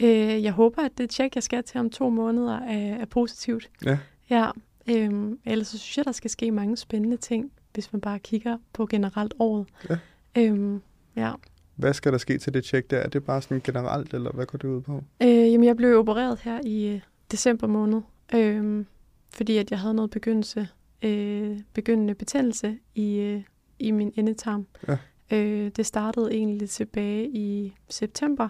Øh, 0.02 0.44
jeg 0.44 0.52
håber, 0.52 0.82
at 0.82 0.92
det 0.98 1.10
tjek, 1.10 1.36
jeg 1.36 1.44
skal 1.44 1.64
til 1.64 1.80
om 1.80 1.90
to 1.90 2.10
måneder, 2.10 2.60
er, 2.60 2.96
er 2.96 3.06
positivt. 3.06 3.70
Ja. 3.86 3.98
Ja, 4.30 4.50
øhm, 4.90 5.40
ellers 5.46 5.68
så 5.68 5.78
synes 5.78 5.98
jeg, 5.98 6.06
der 6.06 6.12
skal 6.12 6.30
ske 6.30 6.52
mange 6.52 6.78
spændende 6.78 7.18
ting, 7.18 7.52
hvis 7.74 7.94
man 7.94 8.02
bare 8.02 8.20
kigger 8.20 8.58
på 8.74 8.86
generelt 8.86 9.34
året. 9.40 9.68
Ja. 9.90 9.98
Øhm, 10.38 10.82
ja. 11.16 11.32
Hvad 11.76 11.94
skal 11.94 12.12
der 12.12 12.18
ske 12.18 12.38
til 12.38 12.54
det 12.54 12.64
tjek 12.64 12.92
der? 12.92 12.98
Er 12.98 13.10
det 13.10 13.24
bare 13.24 13.42
sådan 13.42 13.62
generelt, 13.64 14.14
eller 14.14 14.32
hvad 14.32 14.46
går 14.46 14.58
det 14.58 14.68
ud 14.68 14.82
på? 14.82 15.04
Øh, 15.24 15.28
jamen, 15.30 15.64
jeg 15.64 15.78
blev 15.78 16.00
opereret 16.00 16.40
her 16.40 16.62
i 16.66 16.88
øh, 16.88 17.02
december 17.32 17.68
måned, 17.68 18.02
øh, 18.36 18.86
fordi 19.34 19.58
at 19.58 19.72
jeg 19.72 19.80
havde 19.80 19.94
noget 19.94 20.12
begyndelse, 20.12 20.68
øh, 21.02 21.60
begyndende 21.74 22.16
betændelse 22.16 22.78
i, 22.96 23.16
øh, 23.18 23.42
i 23.80 23.92
min 23.92 24.14
endetarm. 24.16 24.68
Ja. 24.88 24.98
Øh, 25.32 25.72
det 25.76 25.86
startede 25.86 26.34
egentlig 26.34 26.70
tilbage 26.70 27.30
i 27.30 27.74
september, 27.90 28.50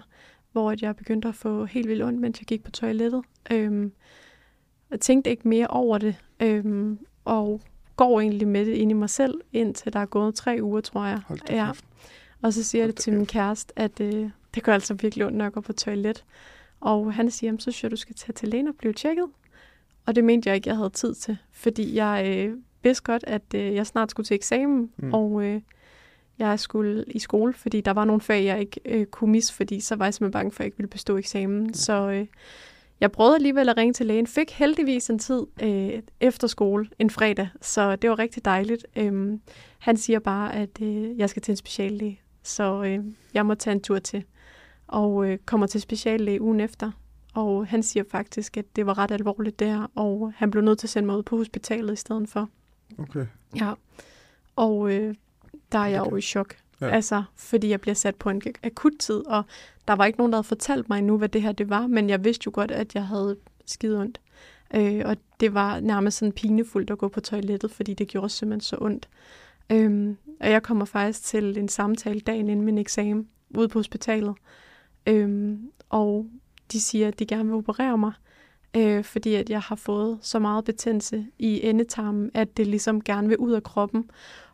hvor 0.52 0.72
at 0.72 0.82
jeg 0.82 0.96
begyndte 0.96 1.28
at 1.28 1.36
få 1.36 1.66
helt 1.66 1.88
vildt 1.88 2.04
ondt, 2.04 2.20
mens 2.20 2.40
jeg 2.40 2.46
gik 2.46 2.64
på 2.64 2.72
toilettet. 2.72 3.24
Øh, 3.52 3.90
jeg 4.92 5.00
tænkte 5.00 5.30
ikke 5.30 5.48
mere 5.48 5.68
over 5.68 5.98
det, 5.98 6.16
øh, 6.40 6.96
og 7.26 7.62
går 7.96 8.20
egentlig 8.20 8.48
med 8.48 8.66
det 8.66 8.74
ind 8.74 8.92
i 8.92 8.94
mig 8.94 9.10
selv, 9.10 9.42
indtil 9.54 9.94
der 9.94 10.00
er 10.00 10.06
gået 10.06 10.36
tre 10.36 10.58
uger, 10.62 10.82
tror 10.82 11.06
jeg. 11.06 11.22
Ja. 11.50 11.70
Og 12.42 12.54
så 12.54 12.64
siger 12.64 12.82
jeg 12.82 12.88
det 12.88 12.96
til 12.96 13.14
min 13.14 13.26
kæreste, 13.26 13.80
at 13.80 14.02
øh, 14.02 14.30
det 14.56 14.64
gør 14.64 14.74
altså 14.74 14.94
virkelig 14.94 15.26
ondt, 15.26 15.38
når 15.38 15.46
jeg 15.46 15.52
går 15.52 15.62
på 15.62 15.74
toilet. 15.74 16.26
Og 16.80 17.14
han 17.14 17.32
siger, 17.32 17.48
"Jamen, 17.48 17.60
så 17.60 17.72
synes 17.72 17.84
jeg, 17.84 17.92
du 17.92 17.96
skal 17.96 18.16
tage 18.16 18.34
til 18.34 18.50
lægen 18.50 18.68
og 18.68 18.76
blive 18.76 18.94
tjekket. 18.94 19.26
Og 20.10 20.16
det 20.16 20.24
mente 20.24 20.48
jeg 20.50 20.56
ikke, 20.56 20.70
jeg 20.70 20.78
havde 20.78 20.90
tid 20.90 21.14
til, 21.14 21.38
fordi 21.52 21.96
jeg 21.96 22.24
øh, 22.38 22.58
vidste 22.84 23.04
godt, 23.04 23.24
at 23.28 23.42
øh, 23.56 23.76
jeg 23.76 23.88
snart 23.88 24.12
skulle 24.12 24.26
til 24.26 24.36
eksamen, 24.36 24.90
Mm. 24.98 25.14
og 25.14 25.44
øh, 25.44 25.62
jeg 26.40 26.60
skulle 26.60 27.04
i 27.08 27.20
skole, 27.20 27.54
fordi 27.54 27.82
der 27.82 27.92
var 27.92 28.06
nogle 28.06 28.22
fag, 28.22 28.46
jeg 28.46 28.60
ikke 28.60 28.80
øh, 28.86 29.06
kunne 29.06 29.32
misse, 29.32 29.54
fordi 29.54 29.80
så 29.80 29.96
var 29.96 30.06
jeg 30.06 30.14
simpelthen 30.14 30.32
bange 30.32 30.52
for, 30.52 30.56
at 30.56 30.60
jeg 30.60 30.66
ikke 30.66 30.78
ville 30.78 30.90
bestå 30.90 31.18
eksamen. 31.18 31.64
Mm. 31.64 31.74
Så 31.74 32.10
øh, 32.10 32.26
jeg 33.00 33.12
prøvede 33.12 33.36
alligevel 33.36 33.70
at 33.70 33.78
ringe 33.78 33.94
til 33.94 34.06
lægen, 34.06 34.28
fik 34.28 34.52
heldigvis 34.52 35.10
en 35.10 35.20
tid 35.20 35.42
øh, 35.64 36.02
efter 36.20 36.48
skole 36.48 36.88
en 37.00 37.10
fredag, 37.10 37.50
så 37.62 37.96
det 37.96 38.10
var 38.10 38.20
rigtig 38.20 38.46
dejligt. 38.46 38.86
Øhm, 38.96 39.42
han 39.80 39.98
siger 39.98 40.20
bare, 40.20 40.56
at 40.56 40.82
øh, 40.82 41.20
jeg 41.20 41.30
skal 41.30 41.42
til 41.42 41.52
en 41.52 41.58
speciallæge, 41.58 42.22
så 42.44 42.84
øh, 42.84 43.00
jeg 43.34 43.46
må 43.46 43.56
tage 43.56 43.72
en 43.74 43.82
tur 43.82 44.00
til, 44.00 44.24
og 44.88 45.26
øh, 45.26 45.38
kommer 45.46 45.68
til 45.68 45.82
speciallæge 45.82 46.42
ugen 46.42 46.60
efter. 46.60 46.92
Og 47.34 47.68
han 47.68 47.84
siger 47.84 48.04
faktisk, 48.12 48.58
at 48.58 48.66
det 48.76 48.86
var 48.86 48.98
ret 48.98 49.12
alvorligt 49.12 49.60
der, 49.60 49.92
og 49.96 50.34
han 50.36 50.52
blev 50.52 50.64
nødt 50.64 50.80
til 50.80 50.86
at 50.88 50.92
sende 50.92 51.08
mig 51.08 51.18
ud 51.18 51.24
på 51.24 51.38
hospitalet 51.38 51.94
i 51.94 51.96
stedet 51.96 52.30
for. 52.30 52.50
Okay. 53.00 53.26
Ja. 53.56 53.74
Og 54.56 54.94
øh, 54.96 55.16
der 55.72 55.80
er 55.80 55.88
jeg 55.88 56.02
Okay. 56.02 56.12
jo 56.12 56.16
i 56.18 56.22
chok. 56.22 56.56
Ja. 56.82 56.90
Altså, 56.90 57.24
fordi 57.36 57.70
jeg 57.70 57.82
bliver 57.82 57.96
sat 57.96 58.16
på 58.16 58.30
en 58.30 58.42
akut 58.64 58.94
tid, 59.00 59.28
og 59.28 59.44
der 59.88 59.94
var 59.94 60.06
ikke 60.06 60.18
nogen, 60.18 60.32
der 60.32 60.38
havde 60.38 60.48
fortalt 60.48 60.90
mig 60.90 61.00
endnu, 61.00 61.18
hvad 61.18 61.30
det 61.30 61.42
her 61.42 61.52
det 61.52 61.70
var, 61.70 61.88
men 61.88 62.10
jeg 62.10 62.24
vidste 62.24 62.44
jo 62.46 62.52
godt, 62.54 62.72
at 62.72 62.96
jeg 62.96 63.06
havde 63.08 63.38
skide 63.66 64.00
ondt. 64.00 64.22
Øh, 64.74 65.02
og 65.06 65.18
det 65.40 65.54
var 65.54 65.80
nærmest 65.80 66.18
sådan 66.18 66.32
pinefuldt 66.32 66.90
at 66.90 66.98
gå 66.98 67.08
på 67.08 67.20
toilettet, 67.22 67.72
fordi 67.72 67.94
det 67.94 68.08
gjorde 68.08 68.30
simpelthen 68.30 68.62
så 68.62 68.78
ondt. 68.82 69.10
Øhm, 69.70 70.18
og 70.40 70.50
jeg 70.50 70.64
kommer 70.64 70.86
faktisk 70.86 71.24
til 71.24 71.58
en 71.58 71.68
samtale 71.70 72.20
dagen 72.20 72.50
inden 72.50 72.66
min 72.66 72.78
eksamen 72.78 73.28
ude 73.58 73.68
på 73.68 73.80
hospitalet. 73.80 74.36
Øhm, 75.08 75.72
og 75.90 76.28
de 76.72 76.82
siger, 76.82 77.08
at 77.08 77.20
de 77.20 77.26
gerne 77.26 77.46
vil 77.46 77.56
operere 77.56 77.98
mig, 77.98 78.14
øh, 78.76 79.04
fordi 79.04 79.36
at 79.36 79.50
jeg 79.50 79.62
har 79.62 79.76
fået 79.76 80.20
så 80.22 80.40
meget 80.40 80.66
betændelse 80.66 81.26
i 81.40 81.66
endetarmen, 81.66 82.32
at 82.34 82.58
det 82.58 82.68
ligesom 82.68 83.02
gerne 83.02 83.28
vil 83.28 83.38
ud 83.38 83.52
af 83.52 83.64
kroppen. 83.64 84.10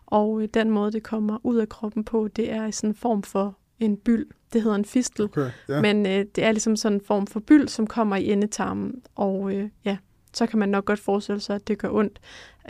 Og 0.05 0.41
øh, 0.41 0.47
den 0.53 0.69
måde, 0.69 0.91
det 0.91 1.03
kommer 1.03 1.37
ud 1.43 1.55
af 1.55 1.69
kroppen 1.69 2.03
på, 2.03 2.27
det 2.27 2.51
er 2.51 2.65
i 2.65 2.71
sådan 2.71 2.89
en 2.89 2.95
form 2.95 3.23
for 3.23 3.57
en 3.79 3.97
byld. 3.97 4.27
Det 4.53 4.61
hedder 4.61 4.75
en 4.75 4.85
fistel. 4.85 5.25
Okay. 5.25 5.51
Ja. 5.69 5.81
Men 5.81 6.05
øh, 6.05 6.25
det 6.35 6.43
er 6.43 6.51
ligesom 6.51 6.75
sådan 6.75 6.97
en 6.97 7.05
form 7.05 7.27
for 7.27 7.39
byld, 7.39 7.67
som 7.67 7.87
kommer 7.87 8.15
i 8.15 8.31
endetarmen. 8.31 9.01
Og 9.15 9.53
øh, 9.53 9.69
ja, 9.85 9.97
så 10.33 10.45
kan 10.45 10.59
man 10.59 10.69
nok 10.69 10.85
godt 10.85 10.99
forestille 10.99 11.39
sig, 11.39 11.55
at 11.55 11.67
det 11.67 11.77
gør 11.77 11.89
ondt, 11.89 12.19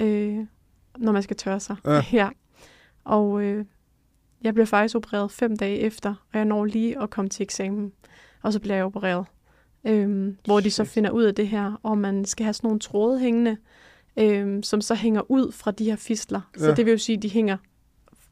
øh, 0.01 0.39
når 0.97 1.11
man 1.11 1.23
skal 1.23 1.35
tørre 1.35 1.59
sig. 1.59 1.75
Ja. 1.85 2.03
ja. 2.13 2.29
Og 3.03 3.41
øh, 3.41 3.65
jeg 4.41 4.53
bliver 4.53 4.65
faktisk 4.65 4.95
opereret 4.95 5.31
fem 5.31 5.57
dage 5.57 5.79
efter, 5.79 6.09
og 6.09 6.37
jeg 6.37 6.45
når 6.45 6.65
lige 6.65 7.01
at 7.01 7.09
komme 7.09 7.29
til 7.29 7.43
eksamen. 7.43 7.91
Og 8.41 8.53
så 8.53 8.59
bliver 8.59 8.75
jeg 8.75 8.85
opereret. 8.85 9.25
Øhm, 9.85 10.37
hvor 10.45 10.59
de 10.59 10.71
så 10.71 10.83
finder 10.83 11.09
ud 11.11 11.23
af 11.23 11.35
det 11.35 11.47
her, 11.47 11.79
og 11.83 11.97
man 11.97 12.25
skal 12.25 12.43
have 12.43 12.53
sådan 12.53 12.67
nogle 12.67 12.79
tråde 12.79 13.19
hængende, 13.19 13.57
øhm, 14.17 14.63
som 14.63 14.81
så 14.81 14.95
hænger 14.95 15.31
ud 15.31 15.51
fra 15.51 15.71
de 15.71 15.85
her 15.85 15.95
fistler. 15.95 16.41
Så 16.57 16.65
Ja. 16.67 16.73
det 16.73 16.85
vil 16.85 16.91
jo 16.91 16.97
sige, 16.97 17.15
at 17.17 17.23
de 17.23 17.29
hænger 17.29 17.57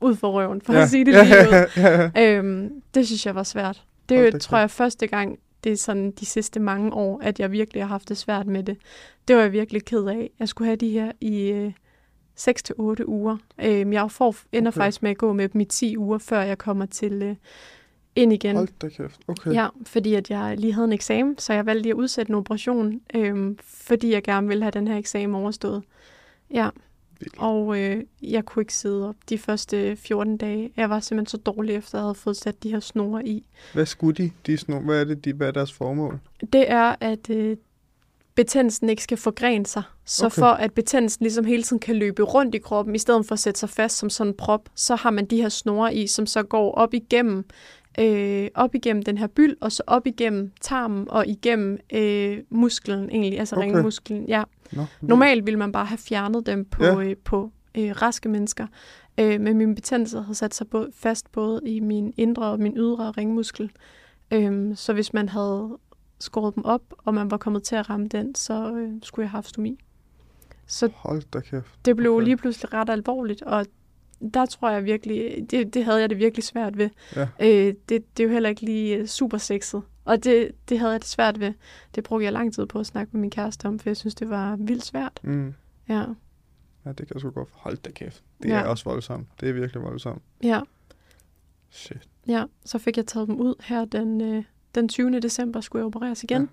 ud 0.02 0.16
for 0.16 0.32
røven, 0.32 0.62
for 0.62 0.74
ja. 0.74 0.82
at 0.82 0.90
sige 0.90 1.06
det 1.06 1.14
lige 1.14 1.26
ud. 1.50 1.66
ja, 1.78 2.10
ja. 2.26 2.38
Øhm, 2.38 2.72
det 2.94 3.06
synes 3.08 3.26
jeg 3.26 3.36
var 3.36 3.44
svært. 3.44 3.84
Det 4.10 4.18
er 4.18 4.22
jo, 4.26 4.40
tror 4.40 4.58
jeg, 4.58 4.72
første 4.72 5.08
gang, 5.08 5.40
det 5.64 5.72
er 5.72 5.78
sådan 5.78 6.12
de 6.12 6.26
sidste 6.26 6.60
mange 6.60 6.94
år, 6.94 7.20
at 7.24 7.40
jeg 7.40 7.52
virkelig 7.52 7.84
har 7.84 7.88
haft 7.88 8.10
det 8.10 8.18
svært 8.18 8.48
med 8.48 8.64
det. 8.64 8.78
Det 9.28 9.36
var 9.36 9.42
jeg 9.42 9.52
virkelig 9.52 9.86
ked 9.86 10.06
af. 10.06 10.30
Jeg 10.40 10.48
skulle 10.50 10.66
have 10.66 10.76
de 10.76 10.90
her 10.90 11.12
i 11.22 11.50
øh, 11.52 11.72
6-8 12.40 13.06
uger. 13.06 13.38
Øhm, 13.64 13.94
jeg 13.94 14.12
får, 14.12 14.36
ender 14.52 14.72
okay. 14.72 14.78
faktisk 14.80 15.04
med 15.04 15.12
at 15.12 15.18
gå 15.18 15.34
med 15.34 15.50
dem 15.50 15.62
i 15.62 15.66
10 15.66 15.98
uger, 15.98 16.18
før 16.18 16.42
jeg 16.42 16.58
kommer 16.58 16.86
til 16.86 17.14
øh, 17.24 17.36
ind 18.16 18.34
igen. 18.34 18.56
Hold 18.56 18.68
da 18.82 18.90
kæft. 18.90 19.20
Okay. 19.28 19.54
Ja, 19.54 19.68
fordi 19.86 20.14
at 20.14 20.30
jeg 20.30 20.58
lige 20.58 20.74
havde 20.74 20.86
en 20.86 20.94
eksamen, 20.94 21.38
så 21.38 21.54
jeg 21.54 21.66
valgte 21.66 21.82
lige 21.82 21.92
at 21.92 21.98
udsætte 21.98 22.30
en 22.30 22.36
operation, 22.36 23.02
øhm, 23.16 23.58
fordi 23.64 24.12
jeg 24.12 24.24
gerne 24.24 24.48
ville 24.48 24.64
have 24.64 24.72
den 24.72 24.88
her 24.88 24.98
eksamen 24.98 25.36
overstået. 25.36 25.84
Ja, 26.52 26.70
Vildt. 27.20 27.36
og 27.38 27.80
øh, 27.80 28.04
jeg 28.22 28.46
kunne 28.46 28.62
ikke 28.62 28.74
sidde 28.74 29.10
op 29.10 29.16
de 29.30 29.38
første 29.38 29.96
14 29.96 30.38
dage. 30.38 30.72
Jeg 30.78 30.90
var 30.90 31.00
simpelthen 31.00 31.32
så 31.32 31.38
dårlig, 31.38 31.76
efter 31.76 31.98
jeg 31.98 32.04
havde 32.04 32.16
fået 32.16 32.38
sat 32.38 32.64
de 32.64 32.72
her 32.72 32.80
snore 32.80 33.28
i. 33.28 33.48
Hvad 33.74 33.86
skulle 33.86 34.16
de? 34.24 34.32
de 34.46 34.58
snor, 34.58 34.80
hvad 34.80 35.02
er 35.02 35.04
det, 35.04 35.26
de, 35.26 35.34
hvad 35.34 35.48
er 35.48 35.52
deres 35.52 35.74
formål? 35.74 36.20
Det 36.54 36.72
er, 36.72 36.96
at 37.00 37.30
øh, 37.30 37.58
betændelsen 38.36 38.90
ikke 38.90 39.04
skal 39.04 39.18
forgrene 39.18 39.66
sig. 39.66 39.84
Så 40.06 40.26
okay. 40.26 40.40
for 40.40 40.46
at 40.46 40.74
betændelsen 40.74 41.24
ligesom 41.24 41.46
hele 41.46 41.64
tiden 41.64 41.80
kan 41.80 41.96
løbe 41.96 42.24
rundt 42.24 42.56
i 42.56 42.58
kroppen, 42.58 42.96
i 42.96 43.00
stedet 43.00 43.26
for 43.26 43.34
at 43.34 43.40
sætte 43.40 43.60
sig 43.60 43.70
fast 43.70 43.98
som 43.98 44.10
sådan 44.10 44.32
en 44.32 44.38
prop, 44.38 44.70
så 44.76 44.96
har 44.96 45.12
man 45.12 45.26
de 45.26 45.42
her 45.42 45.50
snore 45.50 45.96
i, 45.96 46.08
som 46.08 46.26
så 46.26 46.44
går 46.44 46.72
op 46.72 46.94
igennem 46.94 47.46
øh, 48.00 48.48
op 48.56 48.76
igennem 48.76 49.04
den 49.04 49.18
her 49.18 49.28
byld, 49.28 49.56
og 49.62 49.72
så 49.72 49.84
op 49.88 50.08
igennem 50.08 50.52
tarmen 50.62 51.10
og 51.10 51.28
igennem 51.28 51.78
øh, 51.94 52.38
musklen 52.50 53.10
egentlig, 53.10 53.40
altså 53.40 53.56
Okay. 53.56 53.66
ringmusklen. 53.66 54.26
Ja. 54.28 54.44
Normalt 55.02 55.46
ville 55.46 55.60
man 55.60 55.72
bare 55.72 55.86
have 55.86 55.98
fjernet 55.98 56.46
dem 56.46 56.66
på, 56.66 56.84
ja. 56.84 57.00
øh, 57.02 57.16
på 57.18 57.52
øh, 57.78 57.92
raske 58.02 58.30
mennesker, 58.30 58.68
øh, 59.20 59.42
men 59.42 59.58
min 59.58 59.76
betændelse 59.76 60.20
havde 60.22 60.36
sat 60.36 60.56
sig 60.56 60.68
både, 60.68 60.90
fast 60.96 61.32
både 61.32 61.62
i 61.66 61.80
min 61.80 62.14
indre 62.18 62.46
og 62.46 62.60
min 62.60 62.78
ydre 62.78 63.12
ringmuskel. 63.12 63.72
Øh, 64.32 64.76
så 64.76 64.94
hvis 64.94 65.14
man 65.14 65.30
havde 65.30 65.78
skåret 66.20 66.56
dem 66.56 66.66
op, 66.66 66.82
og 66.98 67.14
man 67.14 67.32
var 67.32 67.38
kommet 67.38 67.64
til 67.64 67.76
at 67.76 67.90
ramme 67.90 68.08
den, 68.08 68.36
så 68.36 68.76
øh, 68.76 68.90
skulle 69.04 69.24
jeg 69.24 69.30
have 69.30 69.38
haft 69.38 69.50
stomi. 69.50 69.80
Så 70.68 70.90
Hold 70.96 71.22
da 71.34 71.40
kæft. 71.40 71.86
det 71.86 71.96
blev 71.96 72.14
okay. 72.16 72.24
lige 72.26 72.38
pludselig 72.38 72.74
ret 72.74 72.90
alvorligt, 72.90 73.42
og 73.42 73.66
der 74.34 74.46
tror 74.46 74.70
jeg 74.70 74.86
virkelig, 74.86 75.46
det, 75.52 75.74
det 75.74 75.86
havde 75.86 76.00
jeg 76.02 76.10
det 76.10 76.18
virkelig 76.18 76.44
svært 76.44 76.78
ved. 76.78 76.90
Ja. 77.16 77.28
Øh, 77.42 77.74
det, 77.90 78.18
det 78.18 78.20
er 78.20 78.24
jo 78.24 78.30
heller 78.30 78.50
ikke 78.50 78.62
lige 78.62 78.96
øh, 78.98 79.08
super 79.08 79.38
sexet, 79.38 79.82
og 80.06 80.24
det, 80.24 80.52
det 80.70 80.80
havde 80.80 80.92
jeg 80.92 81.00
det 81.02 81.08
svært 81.10 81.40
ved. 81.40 81.54
Det 81.96 82.04
brugte 82.04 82.24
jeg 82.26 82.34
lang 82.34 82.54
tid 82.54 82.66
på 82.66 82.80
at 82.80 82.86
snakke 82.86 83.10
med 83.14 83.22
min 83.22 83.30
kæreste 83.30 83.66
om, 83.66 83.80
for 83.80 83.90
jeg 83.90 83.98
synes, 83.98 84.16
det 84.16 84.30
var 84.30 84.56
vildt 84.56 84.86
svært. 84.86 85.20
Mm. 85.24 85.54
Ja, 85.90 86.04
Ja, 86.86 86.90
det 86.90 86.98
kan 86.98 87.14
jeg 87.14 87.20
sgu 87.20 87.30
godt. 87.30 87.50
Hold 87.52 87.78
da 87.78 87.92
kæft. 87.92 88.24
Det 88.44 88.50
Ja. 88.50 88.56
er 88.56 88.64
også 88.68 88.84
voldsomt. 88.84 89.28
Det 89.40 89.50
er 89.50 89.54
virkelig 89.54 89.84
voldsomt. 89.84 90.22
ja, 90.44 90.62
Shit. 91.70 92.10
ja. 92.28 92.44
Så 92.66 92.78
fik 92.80 92.98
jeg 92.98 93.06
taget 93.08 93.28
dem 93.28 93.36
ud 93.36 93.56
her 93.64 93.86
den, 93.86 94.22
øh, 94.22 94.44
den 94.76 94.90
20. 94.90 95.20
december, 95.20 95.62
skulle 95.62 95.80
jeg 95.80 95.86
opereres 95.86 96.24
igen. 96.24 96.42
Ja. 96.42 96.48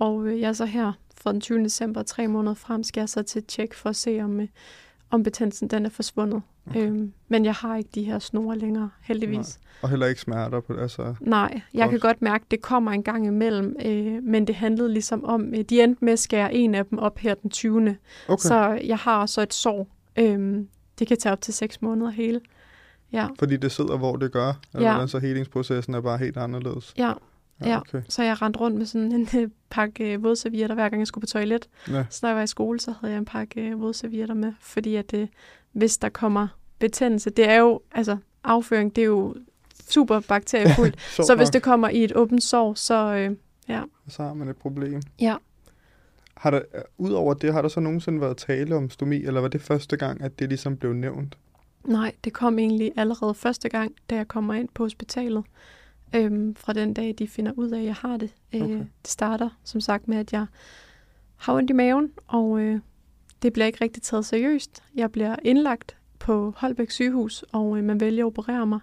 Ja. 0.00 0.04
Og 0.06 0.26
øh, 0.26 0.40
jeg 0.40 0.48
er 0.48 0.52
så 0.52 0.64
her 0.64 0.92
fra 1.16 1.32
den 1.32 1.40
20. 1.40 1.64
december, 1.64 2.02
tre 2.02 2.28
måneder 2.28 2.54
frem, 2.54 2.82
skal 2.82 3.00
jeg 3.00 3.08
så 3.08 3.22
til 3.22 3.38
et 3.38 3.46
tjek 3.46 3.74
for 3.74 3.88
at 3.90 3.96
se, 3.96 4.20
om, 4.22 4.40
øh, 4.40 4.48
om 5.10 5.22
betændelsen 5.22 5.68
den 5.68 5.86
er 5.86 5.90
forsvundet. 5.90 6.42
Okay. 6.70 6.86
Øhm, 6.86 7.12
men 7.28 7.44
jeg 7.44 7.54
har 7.54 7.76
ikke 7.76 7.90
de 7.94 8.02
her 8.04 8.18
snore 8.18 8.58
længere, 8.58 8.90
heldigvis. 9.02 9.60
Og 9.82 9.90
heller 9.90 10.06
ikke 10.06 10.20
smerter 10.20 10.60
på 10.60 10.72
det. 10.72 10.80
Altså, 10.80 11.14
Nej, 11.20 11.60
jeg 11.74 11.82
Godt. 11.82 11.90
kan 11.90 12.00
godt 12.00 12.22
mærke, 12.22 12.42
at 12.42 12.50
det 12.50 12.60
kommer 12.62 12.90
en 12.92 13.02
gang 13.02 13.26
imellem, 13.26 13.76
øh, 13.84 14.22
men 14.22 14.46
det 14.46 14.54
handlede 14.54 14.92
ligesom 14.92 15.24
om, 15.24 15.54
øh, 15.54 15.60
de 15.64 15.82
endte 15.82 16.04
med 16.04 16.12
at 16.12 16.18
skære 16.18 16.54
en 16.54 16.74
af 16.74 16.86
dem 16.86 16.98
op 16.98 17.18
her 17.18 17.34
den 17.34 17.50
20. 17.50 17.96
okay. 18.28 18.40
Så 18.42 18.78
jeg 18.84 18.96
har 18.96 19.26
så 19.26 19.40
et 19.42 19.54
sår. 19.54 19.88
Øh, 20.18 20.64
det 20.98 21.06
kan 21.08 21.16
tage 21.16 21.32
op 21.32 21.40
til 21.40 21.54
seks 21.54 21.82
måneder 21.82 22.10
hele. 22.10 22.40
Ja, 23.12 23.26
Fordi 23.38 23.56
det 23.56 23.72
sidder, 23.72 23.96
hvor 23.98 24.16
det 24.16 24.32
gør. 24.32 24.52
Eller 24.74 24.86
Ja. 24.88 24.92
hvordan 24.92 25.08
så 25.08 25.18
helingsprocessen 25.18 25.94
er 25.94 26.00
bare 26.00 26.18
helt 26.18 26.36
anderledes. 26.36 26.94
ja. 26.98 27.12
Ja. 27.64 27.78
Okay. 27.80 28.02
Så 28.08 28.22
jeg 28.22 28.42
rendte 28.42 28.60
rundt 28.60 28.76
med 28.76 28.86
sådan 28.86 29.12
en 29.12 29.28
øh, 29.36 29.48
pakke 29.70 30.12
øh, 30.12 30.22
vådservietter, 30.22 30.74
hver 30.74 30.88
gang 30.88 31.00
jeg 31.00 31.06
skulle 31.06 31.22
på 31.22 31.26
toilet. 31.26 31.68
Ja. 31.88 32.04
Så 32.10 32.18
når 32.22 32.28
jeg 32.28 32.36
var 32.36 32.42
i 32.42 32.46
skole, 32.46 32.80
så 32.80 32.94
havde 33.00 33.12
jeg 33.12 33.18
en 33.18 33.24
pakke 33.24 33.60
øh, 33.60 33.80
vådservietter 33.80 34.34
med, 34.34 34.52
fordi 34.60 34.96
at 34.96 35.14
øh, 35.14 35.28
hvis 35.72 35.98
der 35.98 36.08
kommer 36.08 36.48
betændelse, 36.78 37.30
det 37.30 37.48
er 37.48 37.56
jo, 37.56 37.80
altså 37.92 38.16
afføring, 38.44 38.96
det 38.96 39.02
er 39.02 39.06
jo 39.06 39.34
super 39.88 40.20
bakteriefuldt. 40.20 41.00
Sjovt 41.16 41.26
så 41.26 41.34
hvis 41.34 41.48
nok. 41.48 41.52
det 41.52 41.62
kommer 41.62 41.88
i 41.88 42.04
et 42.04 42.16
åbent 42.16 42.42
sår, 42.42 42.74
så 42.74 43.14
øh, 43.14 43.36
ja. 43.68 43.82
Så 44.08 44.22
har 44.22 44.34
man 44.34 44.48
et 44.48 44.56
problem. 44.56 45.02
Ja. 45.20 45.36
Har 46.36 46.50
der, 46.50 46.62
Udover 46.98 47.34
det, 47.34 47.52
har 47.52 47.62
der 47.62 47.68
så 47.68 47.80
nogensinde 47.80 48.20
været 48.20 48.36
tale 48.36 48.76
om 48.76 48.90
stomi, 48.90 49.24
eller 49.24 49.40
var 49.40 49.48
det 49.48 49.62
første 49.62 49.96
gang, 49.96 50.22
at 50.22 50.38
det 50.38 50.48
ligesom 50.48 50.76
blev 50.76 50.92
nævnt? 50.92 51.38
Nej, 51.84 52.12
det 52.24 52.32
kom 52.32 52.58
egentlig 52.58 52.92
allerede 52.96 53.34
første 53.34 53.68
gang, 53.68 53.94
da 54.10 54.14
jeg 54.14 54.28
kommer 54.28 54.54
ind 54.54 54.68
på 54.74 54.82
hospitalet. 54.84 55.44
Øhm, 56.14 56.54
fra 56.54 56.72
den 56.72 56.94
dag, 56.94 57.14
de 57.18 57.28
finder 57.28 57.52
ud 57.56 57.70
af, 57.70 57.78
at 57.78 57.84
jeg 57.84 57.94
har 57.94 58.16
det. 58.16 58.34
Øh, 58.54 58.62
Okay. 58.62 58.74
Det 58.74 59.08
starter 59.08 59.48
som 59.64 59.80
sagt 59.80 60.08
med, 60.08 60.16
at 60.16 60.32
jeg 60.32 60.46
har 61.36 61.54
ondt 61.54 61.70
i 61.70 61.72
maven, 61.72 62.12
og 62.26 62.60
øh, 62.60 62.80
det 63.42 63.52
bliver 63.52 63.66
ikke 63.66 63.84
rigtig 63.84 64.02
taget 64.02 64.24
seriøst. 64.24 64.82
Jeg 64.94 65.12
bliver 65.12 65.36
indlagt 65.44 65.96
på 66.18 66.54
Holbæk 66.56 66.90
sygehus, 66.90 67.44
og 67.52 67.78
øh, 67.78 67.84
man 67.84 68.00
vælger 68.00 68.24
at 68.24 68.26
operere 68.26 68.66
mig 68.66 68.80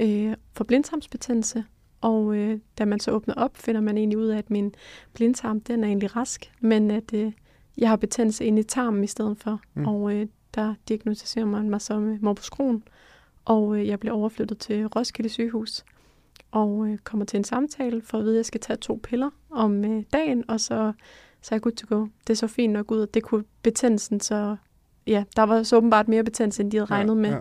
øh, 0.00 0.34
for 0.52 0.64
blindtarmsbetændelse. 0.64 1.64
Og 2.00 2.36
øh, 2.36 2.58
da 2.78 2.84
man 2.84 3.00
så 3.00 3.10
åbner 3.10 3.34
op, 3.34 3.56
finder 3.56 3.80
man 3.80 3.98
egentlig 3.98 4.18
ud 4.18 4.26
af, 4.26 4.38
at 4.38 4.50
min 4.50 4.74
blindtarm 5.14 5.60
den 5.60 5.84
er 5.84 5.88
egentlig 5.88 6.16
rask, 6.16 6.52
men 6.60 6.90
at 6.90 7.14
øh, 7.14 7.32
jeg 7.78 7.88
har 7.88 7.96
betændelse 7.96 8.44
inde 8.44 8.60
i 8.60 8.62
tarmen 8.64 9.04
i 9.04 9.06
stedet 9.06 9.38
for. 9.38 9.60
Mm. 9.74 9.86
Og 9.86 10.14
øh, 10.14 10.26
der 10.54 10.74
diagnostiserer 10.88 11.44
man 11.44 11.70
mig 11.70 11.80
som 11.80 12.12
øh, 12.12 12.22
morbus 12.24 12.44
Crohn, 12.44 12.82
og 13.44 13.76
øh, 13.76 13.86
jeg 13.86 14.00
bliver 14.00 14.14
overflyttet 14.14 14.58
til 14.58 14.86
Roskilde 14.86 15.28
sygehus 15.28 15.84
og 16.54 16.86
øh, 16.88 16.98
kommer 16.98 17.24
til 17.24 17.36
en 17.36 17.44
samtale 17.44 18.02
for 18.02 18.18
at 18.18 18.24
vide, 18.24 18.34
at 18.34 18.36
jeg 18.36 18.44
skal 18.44 18.60
tage 18.60 18.76
to 18.76 19.00
piller 19.02 19.30
om 19.50 19.84
øh, 19.84 20.02
dagen, 20.12 20.44
og 20.48 20.60
så, 20.60 20.92
så 21.42 21.54
er 21.54 21.56
jeg 21.56 21.60
good 21.62 21.72
to 21.72 21.96
go. 21.96 22.06
Det 22.26 22.38
så 22.38 22.46
fint 22.46 22.72
nok 22.72 22.90
ud, 22.90 23.02
at 23.02 23.14
det 23.14 23.22
kunne 23.22 23.44
betændelsen, 23.62 24.20
så 24.20 24.56
ja, 25.06 25.24
der 25.36 25.42
var 25.42 25.62
så 25.62 25.76
åbenbart 25.76 26.08
mere 26.08 26.24
betændelse, 26.24 26.62
end 26.62 26.70
de 26.70 26.76
havde 26.76 26.90
regnet 26.90 27.14
ja, 27.14 27.20
med. 27.20 27.30
Ja. 27.30 27.38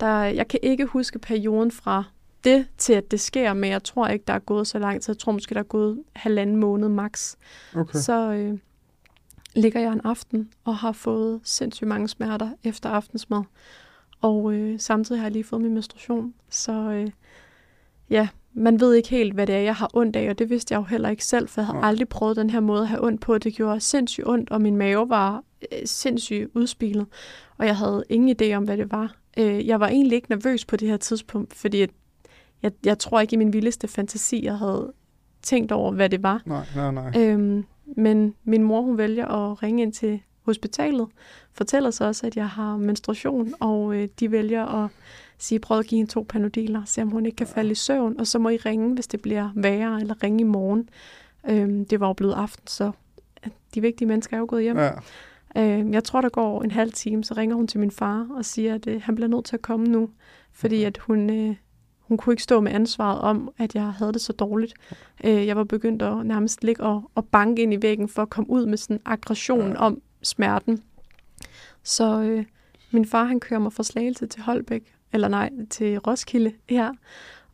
Der, 0.00 0.24
jeg 0.24 0.48
kan 0.48 0.60
ikke 0.62 0.84
huske 0.84 1.18
perioden 1.18 1.70
fra 1.70 2.04
det 2.44 2.66
til, 2.78 2.92
at 2.92 3.10
det 3.10 3.20
sker, 3.20 3.52
men 3.52 3.70
jeg 3.70 3.84
tror 3.84 4.08
ikke, 4.08 4.24
der 4.28 4.34
er 4.34 4.38
gået 4.38 4.66
så 4.66 4.78
lang 4.78 5.02
tid. 5.02 5.12
Jeg 5.12 5.18
tror 5.18 5.32
måske, 5.32 5.54
der 5.54 5.60
er 5.60 5.64
gået 5.64 6.02
halvanden 6.12 6.56
måned 6.56 6.88
max. 6.88 7.36
Okay. 7.76 7.98
Så 7.98 8.32
øh, 8.32 8.58
ligger 9.54 9.80
jeg 9.80 9.92
en 9.92 10.00
aften 10.04 10.50
og 10.64 10.76
har 10.76 10.92
fået 10.92 11.40
sindssygt 11.44 11.88
mange 11.88 12.08
smerter 12.08 12.50
efter 12.64 12.90
aftensmad. 12.90 13.42
Og 14.20 14.52
øh, 14.52 14.80
samtidig 14.80 15.20
har 15.20 15.26
jeg 15.26 15.32
lige 15.32 15.44
fået 15.44 15.62
min 15.62 15.74
menstruation. 15.74 16.34
Så 16.50 16.72
øh, 16.72 17.10
ja, 18.10 18.28
man 18.54 18.80
ved 18.80 18.94
ikke 18.94 19.08
helt, 19.08 19.34
hvad 19.34 19.46
det 19.46 19.54
er, 19.54 19.60
jeg 19.60 19.74
har 19.74 19.90
ondt 19.94 20.16
af, 20.16 20.30
og 20.30 20.38
det 20.38 20.50
vidste 20.50 20.72
jeg 20.72 20.78
jo 20.78 20.84
heller 20.84 21.08
ikke 21.08 21.24
selv, 21.24 21.48
for 21.48 21.60
jeg 21.60 21.66
havde 21.66 21.80
Nej. 21.80 21.88
aldrig 21.88 22.08
prøvet 22.08 22.36
den 22.36 22.50
her 22.50 22.60
måde 22.60 22.80
at 22.80 22.88
have 22.88 23.04
ondt 23.04 23.20
på. 23.20 23.38
Det 23.38 23.54
gjorde 23.54 23.80
sindssygt 23.80 24.26
ondt, 24.26 24.50
og 24.50 24.60
min 24.60 24.76
mave 24.76 25.08
var 25.08 25.42
øh, 25.72 25.78
sindssygt 25.84 26.50
udspilet, 26.54 27.06
og 27.58 27.66
jeg 27.66 27.76
havde 27.76 28.04
ingen 28.08 28.36
idé 28.42 28.54
om, 28.54 28.64
hvad 28.64 28.76
det 28.76 28.92
var. 28.92 29.16
Øh, 29.38 29.66
jeg 29.66 29.80
var 29.80 29.88
egentlig 29.88 30.16
ikke 30.16 30.30
nervøs 30.30 30.64
på 30.64 30.76
det 30.76 30.88
her 30.88 30.96
tidspunkt, 30.96 31.54
fordi 31.54 31.86
jeg, 32.62 32.72
jeg 32.84 32.98
tror 32.98 33.20
ikke 33.20 33.34
i 33.34 33.36
min 33.36 33.52
vildeste 33.52 33.88
fantasi, 33.88 34.44
jeg 34.44 34.58
havde 34.58 34.92
tænkt 35.42 35.72
over, 35.72 35.92
hvad 35.92 36.08
det 36.08 36.22
var. 36.22 36.42
Nej, 36.46 36.66
nej, 36.76 36.90
nej. 36.90 37.12
Øhm, 37.16 37.64
men 37.96 38.34
min 38.44 38.62
mor, 38.62 38.82
hun 38.82 38.98
vælger 38.98 39.26
at 39.26 39.62
ringe 39.62 39.82
ind 39.82 39.92
til 39.92 40.20
hospitalet, 40.42 41.08
fortæller 41.52 41.90
så 41.90 42.04
også, 42.04 42.26
at 42.26 42.36
jeg 42.36 42.48
har 42.48 42.76
menstruation, 42.76 43.54
og 43.60 43.94
øh, 43.94 44.08
de 44.20 44.30
vælger 44.30 44.84
at 44.84 44.90
sige, 45.44 45.58
prøv 45.58 45.78
at 45.78 45.86
give 45.86 45.96
hende 45.96 46.10
to 46.10 46.26
panodiler, 46.28 46.82
se 46.84 47.02
om 47.02 47.08
hun 47.08 47.26
ikke 47.26 47.36
kan 47.36 47.46
falde 47.46 47.70
i 47.70 47.74
søvn, 47.74 48.20
og 48.20 48.26
så 48.26 48.38
må 48.38 48.48
I 48.48 48.56
ringe, 48.56 48.94
hvis 48.94 49.06
det 49.06 49.22
bliver 49.22 49.50
værre, 49.54 50.00
eller 50.00 50.22
ringe 50.22 50.40
i 50.40 50.44
morgen. 50.44 50.88
Øhm, 51.48 51.84
det 51.84 52.00
var 52.00 52.06
jo 52.06 52.12
blevet 52.12 52.34
aften, 52.34 52.66
så 52.66 52.90
de 53.74 53.80
vigtige 53.80 54.08
mennesker 54.08 54.36
er 54.36 54.40
jo 54.40 54.46
gået 54.48 54.62
hjem. 54.62 54.76
Ja. 54.78 54.90
Øh, 55.56 55.92
jeg 55.92 56.04
tror, 56.04 56.20
der 56.20 56.28
går 56.28 56.62
en 56.62 56.70
halv 56.70 56.92
time, 56.92 57.24
så 57.24 57.34
ringer 57.34 57.56
hun 57.56 57.66
til 57.66 57.80
min 57.80 57.90
far 57.90 58.26
og 58.36 58.44
siger, 58.44 58.74
at 58.74 58.86
øh, 58.86 59.02
han 59.02 59.14
bliver 59.14 59.28
nødt 59.28 59.44
til 59.44 59.56
at 59.56 59.62
komme 59.62 59.86
nu, 59.86 60.10
fordi 60.52 60.84
at 60.84 60.98
hun, 60.98 61.30
øh, 61.30 61.56
hun 62.00 62.16
kunne 62.16 62.32
ikke 62.32 62.42
stå 62.42 62.60
med 62.60 62.72
ansvaret 62.72 63.20
om, 63.20 63.50
at 63.58 63.74
jeg 63.74 63.92
havde 63.92 64.12
det 64.12 64.20
så 64.20 64.32
dårligt. 64.32 64.74
Øh, 65.24 65.46
jeg 65.46 65.56
var 65.56 65.64
begyndt 65.64 66.02
at 66.02 66.26
nærmest 66.26 66.64
ligge 66.64 66.82
og, 66.82 67.10
og 67.14 67.24
banke 67.24 67.62
ind 67.62 67.74
i 67.74 67.82
væggen 67.82 68.08
for 68.08 68.22
at 68.22 68.30
komme 68.30 68.50
ud 68.50 68.66
med 68.66 68.76
sådan 68.78 68.96
en 68.96 69.02
aggression 69.04 69.70
Ja. 69.70 69.76
om 69.78 70.00
smerten. 70.22 70.82
Så 71.82 72.20
øh, 72.22 72.44
min 72.90 73.06
far, 73.06 73.24
han 73.24 73.40
kører 73.40 73.60
mig 73.60 73.72
fra 73.72 73.82
Slagelse 73.82 74.26
til 74.26 74.42
Holbæk, 74.42 74.94
eller 75.14 75.28
nej, 75.28 75.50
til 75.70 75.98
Roskilde 75.98 76.52
her. 76.68 76.92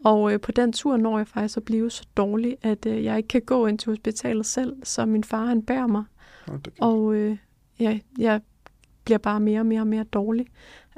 Og 0.05 0.33
øh, 0.33 0.40
på 0.40 0.53
den 0.53 0.73
tur 0.73 0.96
når 0.96 1.18
jeg 1.18 1.29
faktisk 1.29 1.57
at 1.57 1.64
blive 1.64 1.90
så 1.90 2.07
dårlig, 2.16 2.57
at 2.62 2.87
øh, 2.87 3.05
jeg 3.05 3.16
ikke 3.16 3.29
kan 3.29 3.42
gå 3.42 3.66
ind 3.66 3.79
til 3.79 3.90
hospitalet 3.90 4.46
selv, 4.46 4.77
så 4.85 5.07
min 5.07 5.25
far, 5.25 5.44
han 5.44 5.62
bærer 5.62 5.87
mig. 5.87 6.05
Kæft. 6.46 6.68
Og 6.81 7.14
øh, 7.14 7.37
ja, 7.81 7.99
jeg 8.18 8.40
bliver 9.05 9.18
bare 9.18 9.40
mere 9.40 9.61
og 9.61 9.66
mere 9.66 9.81
og 9.81 9.87
mere 9.87 10.05
dårlig. 10.05 10.46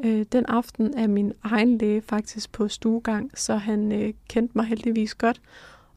Øh, 0.05 0.25
den 0.33 0.47
aften 0.47 0.95
er 0.99 1.07
min 1.07 1.33
egen 1.43 1.79
læge 1.79 2.03
faktisk 2.03 2.53
på 2.53 2.69
stuegang, 2.69 3.31
så 3.39 3.57
han 3.57 3.93
øh, 3.93 4.15
kendte 4.29 4.53
mig 4.59 4.65
heldigvis 4.65 5.15
godt. 5.15 5.41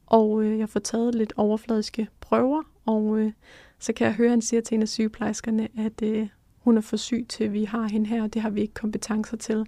Og 0.06 0.42
øh, 0.42 0.58
jeg 0.58 0.68
får 0.68 0.80
taget 0.80 1.14
lidt 1.14 1.32
overfladiske 1.36 2.08
prøver, 2.20 2.62
og 2.86 3.18
øh, 3.18 3.32
så 3.78 3.92
kan 3.92 4.06
jeg 4.06 4.14
høre, 4.14 4.26
at 4.26 4.30
han 4.30 4.42
siger 4.42 4.60
til 4.60 4.74
en 4.74 4.82
af 4.82 4.88
sygeplejerskerne, 4.88 5.68
at 5.78 6.02
øh, 6.02 6.28
hun 6.58 6.76
er 6.76 6.80
for 6.80 6.96
syg 6.96 7.26
til, 7.28 7.44
at 7.44 7.52
vi 7.52 7.64
har 7.64 7.88
hende 7.88 8.06
her, 8.06 8.22
og 8.22 8.34
det 8.34 8.42
har 8.42 8.50
vi 8.50 8.60
ikke 8.60 8.74
kompetencer 8.74 9.36
til. 9.36 9.66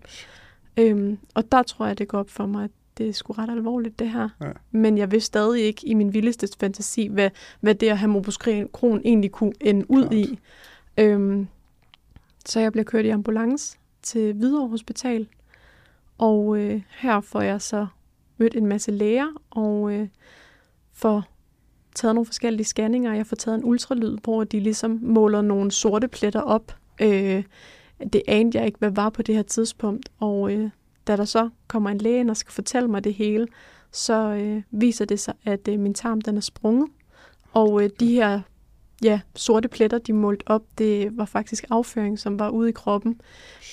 Øhm, 0.78 1.18
og 1.34 1.52
der 1.52 1.62
tror 1.62 1.86
jeg, 1.86 1.98
det 1.98 2.08
går 2.08 2.18
op 2.18 2.30
for 2.30 2.46
mig, 2.46 2.64
at 2.64 2.70
det 2.98 3.08
er 3.08 3.12
sgu 3.12 3.32
ret 3.32 3.50
alvorligt, 3.50 3.98
det 3.98 4.10
her. 4.10 4.28
Ja. 4.40 4.50
Men 4.70 4.98
jeg 4.98 5.10
vidste 5.10 5.26
stadig 5.26 5.62
ikke 5.62 5.86
i 5.86 5.94
min 5.94 6.14
vildeste 6.14 6.48
fantasi, 6.60 7.06
hvad, 7.06 7.30
hvad 7.60 7.74
det 7.74 7.88
at 7.88 7.98
have 7.98 8.10
morbus 8.10 8.34
Crohn 8.72 9.00
egentlig 9.04 9.32
kunne 9.32 9.52
ende 9.60 9.90
ud 9.90 10.02
Klart. 10.02 10.14
i. 10.14 10.38
Øhm, 10.98 11.48
så 12.44 12.60
jeg 12.60 12.72
bliver 12.72 12.84
kørt 12.84 13.04
i 13.04 13.08
ambulance 13.08 13.78
til 14.02 14.32
Hvidovre 14.32 14.68
Hospital. 14.68 15.28
Og 16.18 16.58
øh, 16.58 16.82
her 16.90 17.20
får 17.20 17.40
jeg 17.40 17.62
så 17.62 17.86
mødt 18.36 18.56
en 18.56 18.66
masse 18.66 18.90
læger, 18.90 19.42
og 19.50 19.92
øh, 19.92 20.08
får 20.92 21.24
taget 21.94 22.14
nogle 22.14 22.26
forskellige 22.26 22.66
scanninger. 22.66 23.14
Jeg 23.14 23.26
får 23.26 23.36
taget 23.36 23.58
en 23.58 23.64
ultralyd, 23.64 24.16
hvor 24.24 24.44
de 24.44 24.60
ligesom 24.60 24.98
måler 25.02 25.42
nogle 25.42 25.70
sorte 25.70 26.08
pletter 26.08 26.40
op. 26.40 26.76
Øh, 27.00 27.44
det 28.12 28.22
anede 28.28 28.58
jeg 28.58 28.66
ikke, 28.66 28.78
hvad 28.78 28.90
var 28.90 29.10
på 29.10 29.22
det 29.22 29.34
her 29.34 29.42
tidspunkt. 29.42 30.08
Og 30.20 30.52
øh, 30.52 30.70
da 31.06 31.16
der 31.16 31.24
så 31.24 31.48
kommer 31.68 31.90
en 31.90 31.98
læge 31.98 32.20
ind 32.20 32.30
og 32.30 32.36
skal 32.36 32.52
fortælle 32.52 32.88
mig 32.88 33.04
det 33.04 33.14
hele, 33.14 33.46
så 33.92 34.14
øh, 34.14 34.62
viser 34.70 35.04
det 35.04 35.20
sig, 35.20 35.34
at 35.44 35.68
øh, 35.68 35.80
min 35.80 35.94
tarm 35.94 36.20
den 36.20 36.36
er 36.36 36.40
sprunget. 36.40 36.88
Og 37.52 37.82
øh, 37.82 37.90
de 38.00 38.14
her 38.14 38.40
ja, 39.02 39.20
sorte 39.34 39.68
pletter, 39.68 39.98
de 39.98 40.12
målt 40.12 40.42
op, 40.46 40.62
det 40.78 41.16
var 41.16 41.24
faktisk 41.24 41.64
afføring, 41.70 42.18
som 42.18 42.38
var 42.38 42.48
ude 42.48 42.68
i 42.68 42.72
kroppen. 42.72 43.20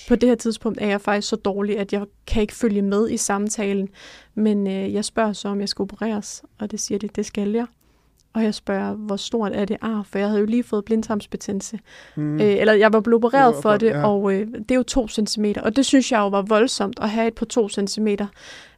På 0.07 0.15
det 0.15 0.29
her 0.29 0.35
tidspunkt 0.35 0.81
er 0.81 0.88
jeg 0.88 1.01
faktisk 1.01 1.29
så 1.29 1.35
dårlig, 1.35 1.79
at 1.79 1.93
jeg 1.93 2.05
kan 2.27 2.41
ikke 2.41 2.55
følge 2.55 2.81
med 2.81 3.09
i 3.09 3.17
samtalen. 3.17 3.89
Men 4.35 4.67
øh, 4.67 4.93
jeg 4.93 5.05
spørger 5.05 5.33
så, 5.33 5.47
om 5.47 5.59
jeg 5.59 5.69
skal 5.69 5.83
opereres, 5.83 6.43
og 6.59 6.71
det 6.71 6.79
siger 6.79 6.99
de, 6.99 7.07
det 7.07 7.25
skal 7.25 7.51
jeg. 7.51 7.65
Og 8.35 8.43
jeg 8.43 8.53
spørger, 8.53 8.93
hvor 8.93 9.15
stort 9.15 9.51
er 9.55 9.65
det 9.65 9.77
ar, 9.81 10.03
for 10.03 10.19
jeg 10.19 10.27
havde 10.27 10.39
jo 10.39 10.45
lige 10.45 10.63
fået 10.63 10.85
blindtarmsbetændelse. 10.85 11.79
Mm. 12.15 12.41
Øh, 12.41 12.55
eller 12.57 12.73
jeg 12.73 12.93
var 12.93 12.99
blevet 12.99 13.25
opereret 13.25 13.55
for 13.61 13.77
det, 13.77 13.87
ja. 13.87 14.07
og 14.07 14.33
øh, 14.33 14.47
det 14.47 14.71
er 14.71 14.75
jo 14.75 14.83
to 14.83 15.07
centimeter. 15.07 15.61
Og 15.61 15.75
det 15.75 15.85
synes 15.85 16.11
jeg 16.11 16.19
jo 16.19 16.27
var 16.27 16.41
voldsomt 16.41 16.99
at 17.01 17.09
have 17.09 17.27
et 17.27 17.33
på 17.33 17.45
to 17.45 17.69
centimeter. 17.69 18.27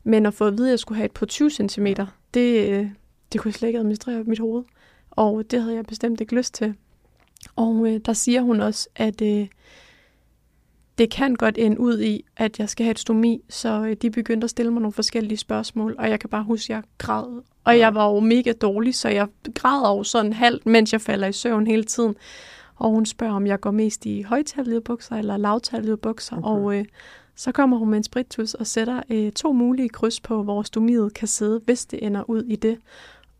Men 0.03 0.25
at 0.25 0.33
få 0.33 0.45
at 0.45 0.57
vide, 0.57 0.67
at 0.67 0.71
jeg 0.71 0.79
skulle 0.79 0.97
have 0.97 1.05
et 1.05 1.11
på 1.11 1.25
20 1.25 1.49
centimeter, 1.49 2.05
det, 2.33 2.69
øh, 2.69 2.87
det 3.33 3.41
kunne 3.41 3.49
jeg 3.49 3.53
slet 3.53 3.69
ikke 3.69 3.79
administrere 3.79 4.23
mit 4.23 4.39
hoved. 4.39 4.63
Og 5.11 5.43
det 5.51 5.61
havde 5.61 5.75
jeg 5.75 5.85
bestemt 5.85 6.21
ikke 6.21 6.35
lyst 6.35 6.53
til. 6.53 6.73
Og 7.55 7.87
øh, 7.87 7.99
der 8.05 8.13
siger 8.13 8.41
hun 8.41 8.61
også, 8.61 8.89
at 8.95 9.21
øh, 9.21 9.47
det 10.97 11.10
kan 11.10 11.36
godt 11.36 11.57
ende 11.57 11.79
ud 11.79 11.99
i, 12.01 12.23
at 12.38 12.60
jeg 12.60 12.69
skal 12.69 12.83
have 12.83 12.91
et 12.91 12.99
stomi, 12.99 13.41
så 13.49 13.86
øh, 13.86 13.95
de 14.01 14.12
begyndte 14.12 14.45
at 14.45 14.49
stille 14.49 14.71
mig 14.71 14.81
nogle 14.81 14.93
forskellige 14.93 15.38
spørgsmål, 15.38 15.95
og 15.99 16.10
jeg 16.10 16.19
kan 16.19 16.29
bare 16.29 16.43
huske, 16.43 16.73
at 16.73 16.75
jeg 16.75 16.83
græd. 16.97 17.41
Og 17.63 17.79
jeg 17.79 17.95
var 17.95 18.10
jo 18.10 18.19
mega 18.19 18.51
dårlig, 18.62 18.95
så 18.95 19.10
jeg 19.10 19.27
græd 19.55 19.97
jo 19.97 20.03
sådan 20.03 20.33
halvt, 20.33 20.65
mens 20.65 20.93
jeg 20.93 21.01
falder 21.01 21.27
i 21.27 21.31
søvn 21.33 21.67
hele 21.67 21.83
tiden. 21.83 22.15
og 22.75 22.89
hun 22.89 23.05
spørger, 23.05 23.33
om 23.33 23.47
jeg 23.47 23.60
går 23.60 23.71
mest 23.71 24.05
i 24.05 24.21
højtallede 24.21 24.81
bukser 24.81 25.15
eller 25.15 25.38
lavtallede 25.38 25.97
bukser, 25.97 26.36
Okay. 26.38 26.47
og 26.49 26.75
øh, 26.75 26.86
så 27.36 27.51
kommer 27.51 27.77
hun 27.77 27.89
med 27.89 27.97
en 27.97 28.03
spritus 28.03 28.53
og 28.53 28.67
sætter 28.67 29.01
øh, 29.10 29.31
to 29.31 29.51
mulige 29.53 29.89
kryds 29.89 30.19
på, 30.19 30.43
hvor 30.43 30.63
stomiet 30.63 31.13
kan 31.13 31.27
sidde, 31.27 31.62
hvis 31.65 31.86
det 31.86 32.05
ender 32.05 32.29
ud 32.29 32.43
i 32.43 32.55
det. 32.55 32.77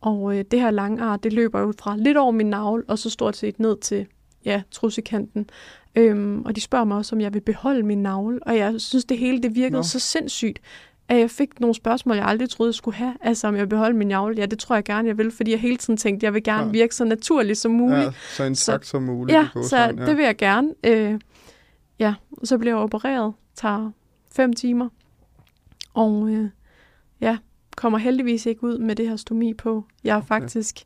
Og 0.02 0.38
øh, 0.38 0.46
det 0.52 0.60
her 0.62 0.72
lange 0.72 1.02
ar, 1.04 1.18
det 1.18 1.34
løber 1.34 1.64
ud 1.64 1.74
fra 1.80 1.98
lidt 1.98 2.18
over 2.18 2.32
min 2.32 2.46
navl, 2.50 2.86
og 2.88 3.00
så 3.00 3.10
stort 3.10 3.38
set 3.38 3.60
ned 3.60 3.78
til 3.78 4.06
ja, 4.46 4.62
trussekanten. 4.72 5.50
Øhm, 5.98 6.42
og 6.46 6.56
de 6.56 6.62
spørger 6.62 6.86
mig 6.86 6.98
også, 6.98 7.16
om 7.16 7.22
jeg 7.22 7.34
vil 7.34 7.42
beholde 7.42 7.84
min 7.84 7.98
navle. 8.04 8.40
Og 8.44 8.58
jeg 8.58 8.82
synes, 8.82 9.06
det 9.06 9.18
hele 9.18 9.44
det 9.44 9.56
virkede 9.56 9.72
Nå. 9.80 9.84
så 9.84 10.00
sindssygt, 10.00 10.60
at 11.10 11.20
jeg 11.20 11.32
fik 11.32 11.60
nogle 11.60 11.74
spørgsmål, 11.76 12.16
jeg 12.16 12.26
aldrig 12.26 12.50
troede, 12.50 12.70
jeg 12.70 12.76
skulle 12.76 12.98
have. 12.98 13.14
Altså, 13.22 13.48
om 13.48 13.54
jeg 13.56 13.62
vil 13.62 13.68
beholde 13.70 13.98
min 13.98 14.08
navle. 14.08 14.36
Ja, 14.38 14.46
det 14.46 14.60
tror 14.60 14.76
jeg 14.76 14.84
gerne, 14.84 15.08
jeg 15.08 15.18
vil, 15.18 15.32
fordi 15.32 15.52
jeg 15.52 15.60
hele 15.60 15.78
tiden 15.78 15.98
tænkte, 15.98 16.18
at 16.18 16.24
jeg 16.24 16.34
vil 16.34 16.44
gerne 16.44 16.66
Ja. 16.66 16.72
virke 16.72 16.96
så 16.96 17.06
naturligt 17.06 17.58
som 17.58 17.72
muligt. 17.72 18.00
Ja, 18.00 18.12
så 18.30 18.44
intakt 18.44 18.88
som 18.88 19.04
muligt. 19.04 19.36
Ja, 19.38 19.44
i 19.44 19.48
gåseøjne, 19.54 19.98
så 19.98 20.06
det 20.06 20.18
vil 20.18 20.26
jeg 20.26 20.36
gerne. 20.38 20.74
Øh, 20.84 21.20
ja, 22.00 22.14
så 22.44 22.58
bliver 22.58 22.76
jeg 22.76 22.84
opereret, 22.84 23.34
tager 23.56 23.92
fem 24.32 24.54
timer, 24.54 24.90
og 25.94 26.30
øh, 26.30 26.50
ja, 27.22 27.38
kommer 27.78 27.98
heldigvis 28.00 28.46
ikke 28.46 28.64
ud 28.64 28.78
med 28.78 28.96
det 28.96 29.10
her 29.10 29.16
stomi 29.16 29.54
på. 29.54 29.86
Jeg 30.04 30.14
er 30.14 30.18
Okay. 30.18 30.28
faktisk, 30.28 30.80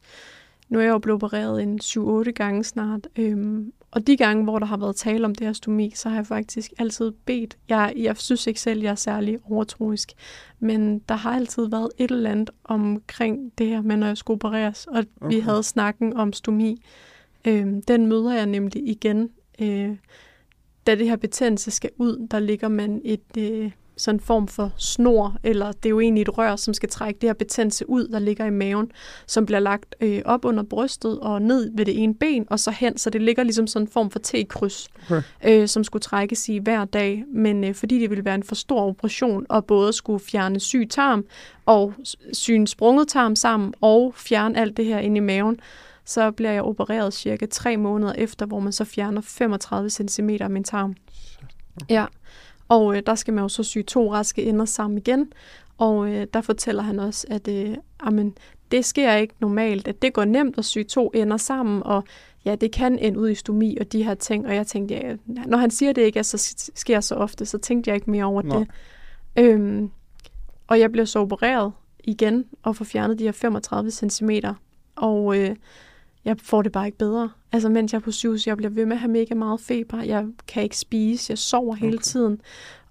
nu 0.69 0.79
er 0.79 0.83
jeg 0.83 0.91
jo 0.91 0.97
blevet 0.99 1.23
opereret 1.23 1.63
en 1.63 1.79
7-8 1.83 2.31
gange 2.31 2.63
snart, 2.63 3.07
øhm, 3.15 3.71
og 3.91 4.07
de 4.07 4.17
gange, 4.17 4.43
hvor 4.43 4.59
der 4.59 4.65
har 4.65 4.77
været 4.77 4.95
tale 4.95 5.25
om 5.25 5.35
det 5.35 5.47
her 5.47 5.53
stomi, 5.53 5.91
så 5.95 6.09
har 6.09 6.15
jeg 6.15 6.27
faktisk 6.27 6.73
altid 6.79 7.11
bedt. 7.11 7.57
Jeg, 7.69 7.93
jeg 7.97 8.17
synes 8.17 8.47
ikke 8.47 8.61
selv, 8.61 8.81
jeg 8.81 8.91
er 8.91 8.95
særlig 8.95 9.39
overtroisk, 9.49 10.11
men 10.59 10.99
der 10.99 11.15
har 11.15 11.35
altid 11.35 11.69
været 11.69 11.89
et 11.97 12.11
eller 12.11 12.31
andet 12.31 12.49
omkring 12.63 13.51
det 13.57 13.67
her 13.67 13.81
med, 13.81 13.97
når 13.97 14.07
jeg 14.07 14.17
skulle 14.17 14.35
opereres, 14.35 14.87
og 14.87 15.05
okay. 15.21 15.35
vi 15.35 15.39
havde 15.39 15.63
snakken 15.63 16.17
om 16.17 16.33
stomi. 16.33 16.81
Øhm, 17.47 17.81
den 17.81 18.07
møder 18.07 18.33
jeg 18.33 18.45
nemlig 18.45 18.89
igen, 18.89 19.29
øh, 19.61 19.95
da 20.87 20.95
det 20.95 21.09
her 21.09 21.15
betændelse 21.15 21.71
skal 21.71 21.89
ud. 21.97 22.27
Der 22.31 22.39
ligger 22.39 22.67
man 22.67 23.01
et 23.03 23.37
øh, 23.37 23.71
sådan 24.01 24.15
en 24.15 24.19
form 24.19 24.47
for 24.47 24.71
snor, 24.77 25.37
eller 25.43 25.71
det 25.71 25.85
er 25.85 25.89
jo 25.89 25.99
egentlig 25.99 26.21
et 26.21 26.37
rør, 26.37 26.55
som 26.55 26.73
skal 26.73 26.89
trække 26.89 27.19
det 27.21 27.29
her 27.29 27.33
betændelse 27.33 27.89
ud, 27.89 28.07
der 28.07 28.19
ligger 28.19 28.45
i 28.45 28.49
maven, 28.49 28.91
som 29.27 29.45
bliver 29.45 29.59
lagt 29.59 29.95
øh, 30.01 30.21
op 30.25 30.45
under 30.45 30.63
brystet 30.63 31.19
og 31.19 31.41
ned 31.41 31.71
ved 31.75 31.85
det 31.85 32.03
ene 32.03 32.13
ben, 32.15 32.45
og 32.49 32.59
så 32.59 32.71
hen, 32.71 32.97
så 32.97 33.09
det 33.09 33.21
ligger 33.21 33.43
ligesom 33.43 33.67
sådan 33.67 33.87
en 33.87 33.91
form 33.91 34.11
for 34.11 34.19
T-kryds, 34.19 34.87
Okay. 35.05 35.21
øh, 35.45 35.67
som 35.67 35.83
skulle 35.83 36.01
trækkes 36.01 36.49
i 36.49 36.57
hver 36.57 36.85
dag, 36.85 37.23
men 37.33 37.63
øh, 37.63 37.75
fordi 37.75 37.99
det 37.99 38.09
ville 38.09 38.25
være 38.25 38.35
en 38.35 38.43
for 38.43 38.55
stor 38.55 38.81
operation, 38.81 39.45
og 39.49 39.65
både 39.65 39.93
skulle 39.93 40.19
fjerne 40.19 40.59
syg 40.59 40.87
tarm 40.89 41.25
og 41.65 41.93
s- 42.07 42.15
sy 42.33 42.51
en 42.51 42.67
sprunget 42.67 43.07
tarm 43.07 43.35
sammen, 43.35 43.73
og 43.81 44.13
fjerne 44.17 44.59
alt 44.59 44.77
det 44.77 44.85
her 44.85 44.99
ind 44.99 45.17
i 45.17 45.19
maven, 45.19 45.59
så 46.05 46.31
bliver 46.31 46.51
jeg 46.51 46.63
opereret 46.63 47.13
cirka 47.13 47.45
tre 47.45 47.77
måneder 47.77 48.13
efter, 48.13 48.45
hvor 48.45 48.59
man 48.59 48.71
så 48.71 48.85
fjerner 48.85 49.21
35 49.21 49.89
cm 49.89 50.29
af 50.41 50.49
min 50.49 50.63
tarm. 50.63 50.95
Ja, 51.89 52.05
og 52.71 52.95
øh, 52.95 53.03
der 53.05 53.15
skal 53.15 53.33
man 53.33 53.41
jo 53.41 53.47
så 53.47 53.63
sy 53.63 53.77
to 53.87 54.13
raske 54.13 54.43
ender 54.43 54.65
sammen 54.65 54.97
igen, 54.97 55.31
og 55.77 56.09
øh, 56.09 56.27
der 56.33 56.41
fortæller 56.41 56.83
han 56.83 56.99
også, 56.99 57.27
at 57.29 57.47
øh, 57.47 57.77
amen, 57.99 58.37
det 58.71 58.85
sker 58.85 59.13
ikke 59.13 59.33
normalt, 59.39 59.87
at 59.87 60.01
det 60.01 60.13
går 60.13 60.25
nemt 60.25 60.57
at 60.57 60.65
sy 60.65 60.77
to 60.89 61.11
ender 61.13 61.37
sammen, 61.37 61.83
og 61.83 62.03
ja, 62.45 62.55
det 62.55 62.71
kan 62.71 62.99
ende 62.99 63.19
ud 63.19 63.29
i 63.29 63.35
stomi 63.35 63.77
og 63.77 63.91
de 63.91 64.03
her 64.03 64.13
ting, 64.13 64.47
og 64.47 64.55
jeg 64.55 64.67
tænkte, 64.67 64.95
ja, 64.95 65.15
når 65.27 65.57
han 65.57 65.71
siger 65.71 65.93
det 65.93 66.01
ikke, 66.01 66.19
at 66.19 66.25
så 66.25 66.71
sker 66.75 66.99
så 66.99 67.15
ofte, 67.15 67.45
så 67.45 67.57
tænkte 67.57 67.89
jeg 67.89 67.95
ikke 67.95 68.11
mere 68.11 68.25
over 68.25 68.41
Nej. 68.41 68.57
det. 68.57 68.67
Øhm, 69.35 69.89
og 70.67 70.79
jeg 70.79 70.91
blev 70.91 71.05
så 71.05 71.19
opereret 71.19 71.71
igen 72.03 72.45
og 72.63 72.75
får 72.75 72.85
fjernet 72.85 73.19
de 73.19 73.23
her 73.23 73.31
35 73.31 73.91
cm, 73.91 74.29
og 74.95 75.37
øh, 75.37 75.55
jeg 76.25 76.35
får 76.43 76.61
det 76.61 76.71
bare 76.71 76.85
ikke 76.85 76.97
bedre. 76.97 77.29
Altså, 77.51 77.69
mens 77.69 77.93
jeg 77.93 77.99
er 77.99 78.03
på 78.03 78.11
sygehus, 78.11 78.47
jeg 78.47 78.57
bliver 78.57 78.69
ved 78.69 78.85
med 78.85 78.93
at 78.93 78.99
have 78.99 79.11
mega 79.11 79.35
meget 79.35 79.59
feber. 79.61 80.03
Jeg 80.03 80.25
kan 80.47 80.63
ikke 80.63 80.77
spise, 80.77 81.31
jeg 81.31 81.37
sover 81.37 81.75
hele 81.75 81.93
Okay. 81.93 82.03
tiden. 82.03 82.41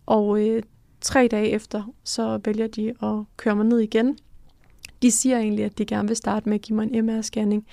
Og 0.07 0.49
øh, 0.49 0.63
tre 1.01 1.29
dage 1.31 1.49
efter, 1.49 1.93
så 2.05 2.41
vælger 2.45 2.67
de 2.67 2.89
at 2.89 3.25
køre 3.37 3.57
mig 3.57 3.67
ned 3.67 3.79
igen. 3.79 4.19
De 5.03 5.11
siger 5.11 5.39
egentlig, 5.39 5.65
at 5.65 5.79
de 5.79 5.85
gerne 5.85 6.09
vil 6.09 6.17
starte 6.17 6.49
med 6.49 6.55
at 6.55 6.63
give 6.63 6.77
mig 6.77 6.89
en 6.93 7.11
MR-scanning, 7.11 7.67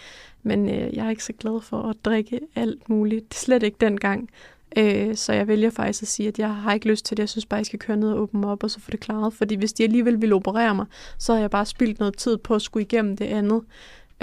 men 0.43 0.69
øh, 0.69 0.95
jeg 0.95 1.05
er 1.05 1.09
ikke 1.09 1.23
så 1.23 1.33
glad 1.33 1.61
for 1.61 1.81
at 1.81 1.95
drikke 2.05 2.39
alt 2.55 2.89
muligt. 2.89 3.35
Slet 3.35 3.63
ikke 3.63 3.77
dengang. 3.81 4.29
Øh, 4.77 5.15
så 5.15 5.33
jeg 5.33 5.47
vælger 5.47 5.69
faktisk 5.69 6.01
at 6.01 6.07
sige, 6.07 6.27
at 6.27 6.39
jeg 6.39 6.55
har 6.55 6.73
ikke 6.73 6.87
lyst 6.87 7.05
til 7.05 7.17
det. 7.17 7.21
Jeg 7.21 7.29
synes 7.29 7.45
bare, 7.45 7.57
jeg 7.57 7.65
skal 7.65 7.79
køre 7.79 7.97
ned 7.97 8.11
og 8.11 8.19
åbne 8.19 8.39
mig 8.39 8.49
op, 8.49 8.63
og 8.63 8.71
så 8.71 8.79
få 8.79 8.91
det 8.91 8.99
klaret. 8.99 9.33
Fordi 9.33 9.55
hvis 9.55 9.73
de 9.73 9.83
alligevel 9.83 10.21
ville 10.21 10.35
operere 10.35 10.75
mig, 10.75 10.85
så 11.17 11.33
har 11.33 11.39
jeg 11.39 11.49
bare 11.49 11.65
spildt 11.65 11.99
noget 11.99 12.17
tid 12.17 12.37
på 12.37 12.55
at 12.55 12.61
skulle 12.61 12.83
igennem 12.83 13.17
det 13.17 13.25
andet. 13.25 13.61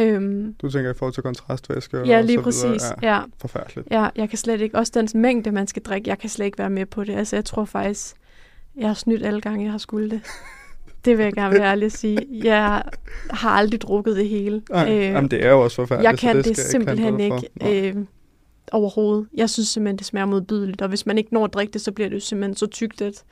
Øhm, 0.00 0.54
Du 0.62 0.70
tænker 0.70 0.90
i 0.90 0.94
forhold 0.94 1.14
til 1.14 1.22
kontrastvæske 1.22 2.00
og 2.00 2.06
ja, 2.06 2.20
så 2.20 2.26
lige 2.26 2.28
videre. 2.28 2.44
præcis. 2.44 2.82
Ja, 3.02 3.14
Ja, 3.14 3.22
forfærdeligt. 3.40 3.88
Ja, 3.90 4.08
jeg 4.16 4.28
kan 4.28 4.38
slet 4.38 4.60
ikke. 4.60 4.78
Også 4.78 4.92
den 4.94 5.08
mængde, 5.22 5.50
man 5.52 5.66
skal 5.66 5.82
drikke, 5.82 6.08
jeg 6.10 6.18
kan 6.18 6.30
slet 6.30 6.46
ikke 6.46 6.58
være 6.58 6.70
med 6.70 6.86
på 6.86 7.04
det. 7.04 7.14
Altså, 7.16 7.36
jeg 7.36 7.44
tror 7.44 7.64
faktisk, 7.64 8.16
jeg 8.76 8.86
har 8.86 8.94
snydt 8.94 9.26
alle 9.26 9.40
gange, 9.40 9.62
jeg 9.64 9.70
har 9.70 9.78
skulle 9.78 10.10
det. 10.10 10.20
Det 11.04 11.18
vil 11.18 11.24
jeg 11.24 11.32
gerne 11.42 11.54
være 11.54 11.70
ærlig 11.70 11.86
at 11.86 11.92
sige. 11.92 12.18
Jeg 12.44 12.82
har 13.30 13.50
aldrig 13.50 13.80
drukket 13.80 14.16
det 14.16 14.28
hele. 14.28 14.62
Ej, 14.70 14.88
øh, 14.92 15.02
jamen, 15.02 15.30
det 15.30 15.44
er 15.44 15.50
jo 15.50 15.60
også 15.64 15.76
forfærdeligt. 15.76 16.10
jeg 16.10 16.18
så 16.18 16.26
kan 16.26 16.36
det, 16.36 16.44
det 16.44 16.56
simpelthen 16.56 17.20
ikke. 17.20 17.48
Nej. 17.60 17.88
øh, 17.88 17.94
overhovedet. 18.72 19.26
Jeg 19.34 19.50
synes 19.50 19.68
simpelthen, 19.68 19.98
det 19.98 20.06
smager 20.06 20.26
modbydeligt. 20.26 20.82
Og 20.82 20.88
hvis 20.88 21.06
man 21.06 21.18
ikke 21.18 21.34
når 21.34 21.44
at 21.44 21.54
drikke 21.54 21.72
det, 21.72 21.80
så 21.80 21.92
bliver 21.92 22.08
det 22.08 22.14
jo 22.16 22.20
simpelthen 22.20 22.56
så 22.56 22.66
tykt, 22.66 23.02
at 23.02 23.22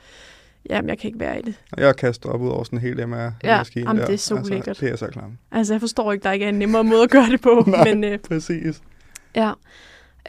jamen, 0.69 0.89
jeg 0.89 0.97
kan 0.97 1.07
ikke 1.07 1.19
være 1.19 1.39
i 1.39 1.41
det. 1.41 1.55
Jeg 1.77 1.85
har 1.85 1.93
kastet 1.93 2.31
op 2.31 2.41
ud 2.41 2.49
over 2.49 2.63
sådan 2.63 2.79
en 2.79 2.81
hel 2.81 3.07
MR-maskine 3.07 3.85
jamen, 3.89 3.99
der. 4.01 4.05
det 4.05 4.13
er 4.13 4.17
så 4.17 4.35
altså, 4.35 4.53
lækkert. 4.53 4.79
Det 4.79 4.89
er 4.91 4.95
så 4.95 5.07
klart. 5.07 5.29
Altså, 5.51 5.73
jeg 5.73 5.81
forstår 5.81 6.11
ikke, 6.11 6.23
der 6.23 6.31
ikke 6.31 6.45
er 6.45 6.49
en 6.49 6.59
nemmere 6.59 6.83
måde 6.83 7.03
at 7.03 7.09
gøre 7.09 7.29
det 7.29 7.41
på. 7.41 7.63
Nej. 7.67 7.83
men 7.93 8.03
øh, 8.03 8.19
Præcis. 8.19 8.81
Ja, 9.35 9.51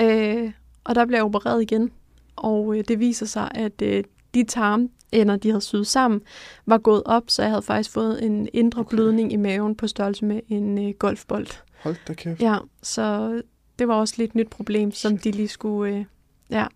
øh, 0.01 0.51
og 0.85 0.95
der 0.95 1.07
blev 1.07 1.17
jeg 1.17 1.25
opereret 1.25 1.63
igen, 1.63 1.91
og 2.37 2.77
øh, 2.79 2.85
det 2.89 3.01
viser 3.01 3.27
sig, 3.27 3.51
at 3.55 3.83
øh, 3.83 4.05
de 4.35 4.45
tarmender, 4.45 5.37
de 5.37 5.49
havde 5.49 5.61
syet 5.61 5.87
sammen, 5.87 6.21
var 6.67 6.79
gået 6.79 7.03
op, 7.07 7.23
så 7.27 7.43
jeg 7.43 7.51
havde 7.51 7.63
faktisk 7.63 7.91
fået 7.91 8.25
en 8.25 8.49
indre 8.53 8.81
Okay. 8.81 8.97
blødning 8.97 9.33
i 9.33 9.37
maven 9.37 9.75
på 9.75 9.87
størrelse 9.87 10.25
med 10.25 10.41
en 10.49 10.89
øh, 10.89 10.95
golfbold. 10.99 11.47
Hold 11.83 11.97
da 12.09 12.15
kæft. 12.15 12.41
Ja, 12.43 12.57
så 12.83 13.43
det 13.79 13.89
var 13.89 13.95
også 13.95 14.15
lidt 14.19 14.35
nyt 14.35 14.51
problem, 14.51 14.93
som 14.93 15.19
de 15.19 15.31
lige 15.31 15.49
skulle... 15.49 15.95
Øh, 15.97 16.05
ja, 16.51 16.67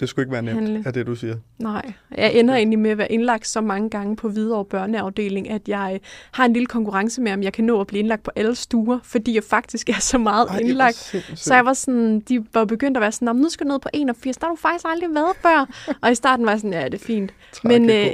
Det 0.00 0.08
skulle 0.08 0.22
ikke 0.24 0.32
være 0.32 0.42
nemt, 0.42 0.54
Handle. 0.60 0.82
er 0.86 0.90
det, 0.90 1.06
du 1.06 1.14
siger. 1.14 1.36
nej. 1.58 1.92
Jeg 2.16 2.34
ender 2.34 2.54
egentlig 2.54 2.78
med 2.78 2.90
at 2.90 2.98
være 2.98 3.12
indlagt 3.12 3.46
så 3.46 3.60
mange 3.60 3.90
gange 3.90 4.16
på 4.16 4.28
Hvidovre 4.28 4.64
børneafdeling, 4.64 5.50
at 5.50 5.68
jeg 5.68 5.90
øh, 5.94 6.00
har 6.32 6.44
en 6.44 6.52
lille 6.52 6.66
konkurrence 6.66 7.20
med, 7.20 7.32
om 7.32 7.42
jeg 7.42 7.52
kan 7.52 7.64
nå 7.64 7.80
at 7.80 7.86
blive 7.86 7.98
indlagt 7.98 8.22
på 8.22 8.30
alle 8.36 8.54
stuer, 8.54 8.98
fordi 9.04 9.34
jeg 9.34 9.44
faktisk 9.44 9.88
er 9.88 10.00
så 10.00 10.18
meget 10.18 10.48
Ej, 10.48 10.58
indlagt. 10.58 10.94
sindssygt. 10.96 11.38
Så 11.38 11.54
jeg 11.54 11.64
var 11.64 11.72
sådan, 11.72 12.20
de 12.20 12.44
var 12.54 12.64
begyndt 12.64 12.96
at 12.96 13.00
være 13.00 13.12
sådan, 13.12 13.26
"Nå, 13.26 13.32
men 13.32 13.42
nu 13.42 13.48
skal 13.48 13.66
du 13.66 13.72
ned 13.72 13.78
på 13.78 13.88
81, 13.94 14.36
der 14.36 14.46
har 14.46 14.52
du 14.54 14.56
faktisk 14.60 14.84
aldrig 14.88 15.10
været 15.14 15.36
før. 15.42 15.68
og 16.02 16.12
i 16.12 16.14
starten 16.14 16.46
var 16.46 16.52
jeg 16.52 16.60
sådan, 16.60 16.72
ja, 16.72 16.84
det 16.84 16.94
er 16.94 16.98
fint. 17.04 17.34
men, 17.64 17.90
øh. 17.90 18.06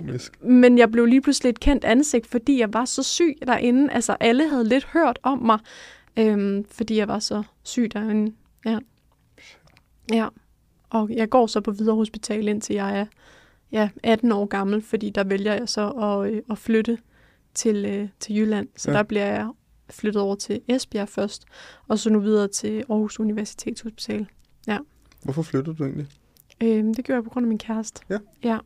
Men 0.42 0.78
jeg 0.78 0.90
blev 0.90 1.06
lige 1.06 1.20
pludselig 1.20 1.50
et 1.50 1.60
kendt 1.60 1.84
ansigt, 1.84 2.26
fordi 2.26 2.60
jeg 2.60 2.74
var 2.74 2.84
så 2.84 3.02
syg 3.02 3.34
derinde. 3.46 3.92
Altså 3.92 4.16
alle 4.20 4.48
havde 4.48 4.68
lidt 4.68 4.84
hørt 4.92 5.18
om 5.22 5.38
mig, 5.38 5.58
øhm, 6.18 6.64
fordi 6.70 6.96
jeg 6.96 7.08
var 7.08 7.18
så 7.18 7.42
syg 7.62 7.90
derinde. 7.92 8.32
Ja. 8.66 8.78
ja. 10.12 10.26
Og 10.90 11.10
jeg 11.10 11.30
går 11.30 11.46
så 11.46 11.60
på 11.60 11.70
videre 11.70 11.96
hospital, 11.96 12.48
indtil 12.48 12.74
jeg 12.74 12.98
er 13.00 13.06
ja, 13.72 13.88
18 14.02 14.32
år 14.32 14.46
gammel, 14.46 14.82
fordi 14.82 15.10
der 15.10 15.24
vælger 15.24 15.54
jeg 15.54 15.68
så 15.68 15.88
at, 15.90 16.32
øh, 16.32 16.42
at 16.50 16.58
flytte 16.58 16.98
til, 17.54 17.84
øh, 17.84 18.08
til 18.20 18.36
Jylland. 18.36 18.68
Så 18.76 18.90
Ja. 18.90 18.92
ja. 18.92 18.98
der 18.98 19.04
bliver 19.04 19.26
jeg 19.26 19.48
flyttet 19.90 20.22
over 20.22 20.34
til 20.34 20.60
Esbjerg 20.68 21.08
først, 21.08 21.44
og 21.88 21.98
så 21.98 22.10
nu 22.10 22.18
videre 22.20 22.48
til 22.48 22.84
Aarhus 22.90 23.20
Universitetshospital. 23.20 24.26
Hvorfor 25.22 25.42
flyttede 25.42 25.76
du 25.76 25.84
egentlig? 25.84 26.06
Øhm, 26.62 26.94
det 26.94 27.04
gjorde 27.04 27.16
jeg 27.16 27.24
på 27.24 27.30
grund 27.30 27.44
af 27.44 27.48
min 27.48 27.58
kæreste. 27.58 28.00
Ja. 28.10 28.18
ja. 28.44 28.58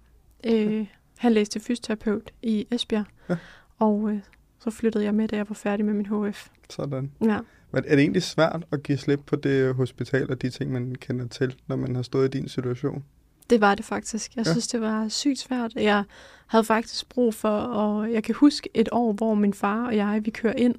Øh, 0.46 0.86
han 1.18 1.32
læste 1.32 1.60
fysioterapeut 1.60 2.30
i 2.42 2.66
Esbjerg, 2.70 3.04
Ja. 3.28 3.36
og 3.78 4.10
øh, 4.10 4.20
så 4.60 4.70
flyttede 4.70 5.04
jeg 5.04 5.14
med, 5.14 5.28
da 5.28 5.36
jeg 5.36 5.48
var 5.48 5.54
færdig 5.54 5.84
med 5.86 5.94
min 5.94 6.06
HF. 6.06 6.48
Sådan. 6.70 7.12
Ja. 7.24 7.38
Men 7.72 7.84
er 7.86 7.94
det 7.94 8.00
egentlig 8.00 8.22
svært 8.22 8.64
at 8.72 8.82
give 8.82 8.98
slip 8.98 9.20
på 9.26 9.36
det 9.36 9.74
hospital 9.74 10.30
og 10.30 10.42
de 10.42 10.50
ting, 10.50 10.72
man 10.72 10.94
kender 10.94 11.28
til, 11.28 11.54
når 11.66 11.76
man 11.76 11.94
har 11.94 12.02
stået 12.02 12.34
i 12.34 12.38
din 12.38 12.48
situation? 12.48 13.04
Det 13.50 13.60
var 13.60 13.74
det 13.74 13.84
faktisk. 13.84 14.36
Jeg 14.36 14.46
Ja. 14.46 14.50
synes, 14.52 14.68
det 14.68 14.80
var 14.80 15.08
sygt 15.08 15.38
svært. 15.38 15.74
Jeg 15.74 16.04
havde 16.46 16.64
faktisk 16.64 17.08
brug 17.08 17.34
for, 17.34 17.48
og 17.58 18.12
jeg 18.12 18.22
kan 18.22 18.34
huske 18.34 18.68
et 18.74 18.88
år, 18.92 19.12
hvor 19.12 19.34
min 19.34 19.54
far 19.54 19.86
og 19.86 19.96
jeg, 19.96 20.20
vi 20.24 20.30
kører 20.30 20.52
ind 20.56 20.74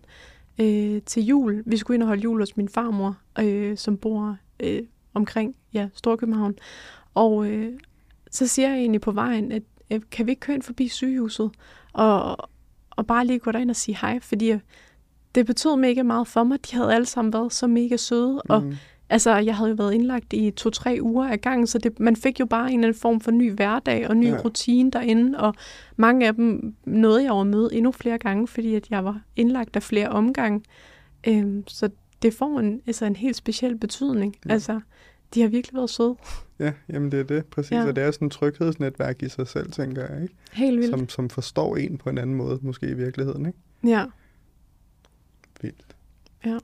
øh, 0.59 1.01
til 1.05 1.24
jul. 1.26 1.64
Vi 1.66 1.78
skulle 1.78 1.95
ind 1.95 2.03
og 2.03 2.07
holde 2.07 2.22
jul 2.22 2.39
hos 2.39 2.57
min 2.57 2.70
farmor, 2.70 3.18
øh, 3.39 3.78
som 3.78 3.97
bor 3.97 4.38
øh, 4.59 4.82
omkring 5.14 5.55
ja, 5.74 5.89
Storkøbenhavn. 5.93 6.55
Og 7.14 7.45
øh, 7.47 7.74
så 8.32 8.47
siger 8.47 8.70
jeg 8.70 8.78
egentlig 8.78 9.01
på 9.01 9.11
vejen, 9.11 9.51
at 9.51 9.64
øh, 9.91 10.01
kan 10.11 10.26
vi 10.26 10.32
ikke 10.32 10.39
køre 10.39 10.55
ind 10.55 10.64
forbi 10.64 10.88
sygehuset, 10.88 11.51
og, 11.93 12.49
og 12.89 13.07
bare 13.07 13.26
lige 13.26 13.39
gå 13.39 13.51
derind 13.51 13.70
og 13.70 13.76
sige 13.76 13.97
hej, 14.01 14.20
fordi 14.20 14.51
øh, 14.51 14.59
det 15.36 15.45
betød 15.45 15.75
mega 15.75 16.03
meget 16.03 16.27
for 16.27 16.43
mig. 16.43 16.57
De 16.71 16.75
havde 16.75 16.93
alle 16.93 17.05
sammen 17.05 17.34
været 17.34 17.53
så 17.53 17.67
mega 17.67 17.97
søde, 17.97 18.41
og 18.41 18.63
Mm. 18.63 18.75
Altså, 19.11 19.36
jeg 19.38 19.55
havde 19.55 19.69
jo 19.69 19.75
været 19.75 19.93
indlagt 19.93 20.34
i 20.34 20.51
to-tre 20.51 20.97
uger 21.01 21.27
af 21.27 21.41
gangen, 21.41 21.67
så 21.67 21.77
det, 21.77 21.99
man 21.99 22.15
fik 22.15 22.39
jo 22.39 22.45
bare 22.45 22.71
en 22.71 22.80
eller 22.80 22.88
anden 22.88 22.99
form 23.01 23.21
for 23.21 23.32
ny 23.32 23.53
hverdag 23.53 24.09
og 24.09 24.17
ny 24.17 24.25
Ja. 24.27 24.38
rutine 24.45 24.91
derinde, 24.91 25.39
og 25.39 25.53
mange 25.97 26.27
af 26.27 26.36
dem 26.36 26.75
nåede 26.86 27.23
jeg 27.23 27.32
over 27.32 27.43
møde 27.43 27.69
endnu 27.73 27.91
flere 27.91 28.17
gange, 28.17 28.47
fordi 28.47 28.75
at 28.75 28.89
jeg 28.89 29.05
var 29.05 29.21
indlagt 29.36 29.75
af 29.75 29.84
flere 29.84 30.09
omgange. 30.09 30.61
Øhm, 31.27 31.63
så 31.67 31.89
det 32.21 32.34
får 32.34 32.59
en, 32.59 32.82
altså 32.88 33.05
en 33.05 33.15
helt 33.15 33.36
speciel 33.36 33.77
betydning. 33.77 34.36
Ja. 34.47 34.53
Altså, 34.53 34.80
de 35.34 35.41
har 35.41 35.47
virkelig 35.47 35.75
været 35.75 35.89
søde. 35.89 36.15
Ja, 36.59 36.71
jamen 36.89 37.11
det 37.11 37.19
er 37.19 37.23
det, 37.23 37.45
præcis. 37.45 37.71
Ja. 37.71 37.88
Og 37.88 37.95
det 37.95 38.03
er 38.03 38.11
sådan 38.11 38.25
et 38.25 38.32
tryghedsnetværk 38.32 39.23
i 39.23 39.30
sig 39.30 39.47
selv, 39.47 39.71
tænker 39.71 40.13
jeg, 40.13 40.21
ikke? 40.23 40.34
Helt 40.51 40.77
vildt. 40.80 40.89
Som, 40.91 41.09
som 41.09 41.30
forstår 41.30 41.75
en 41.75 41.97
på 41.97 42.09
en 42.09 42.17
anden 42.17 42.36
måde, 42.36 42.59
måske 42.61 42.88
i 42.89 42.93
virkeligheden, 42.93 43.45
ikke? 43.45 43.57
Ja. 43.84 44.05
Vildt. 45.62 45.95
Ja. 46.45 46.57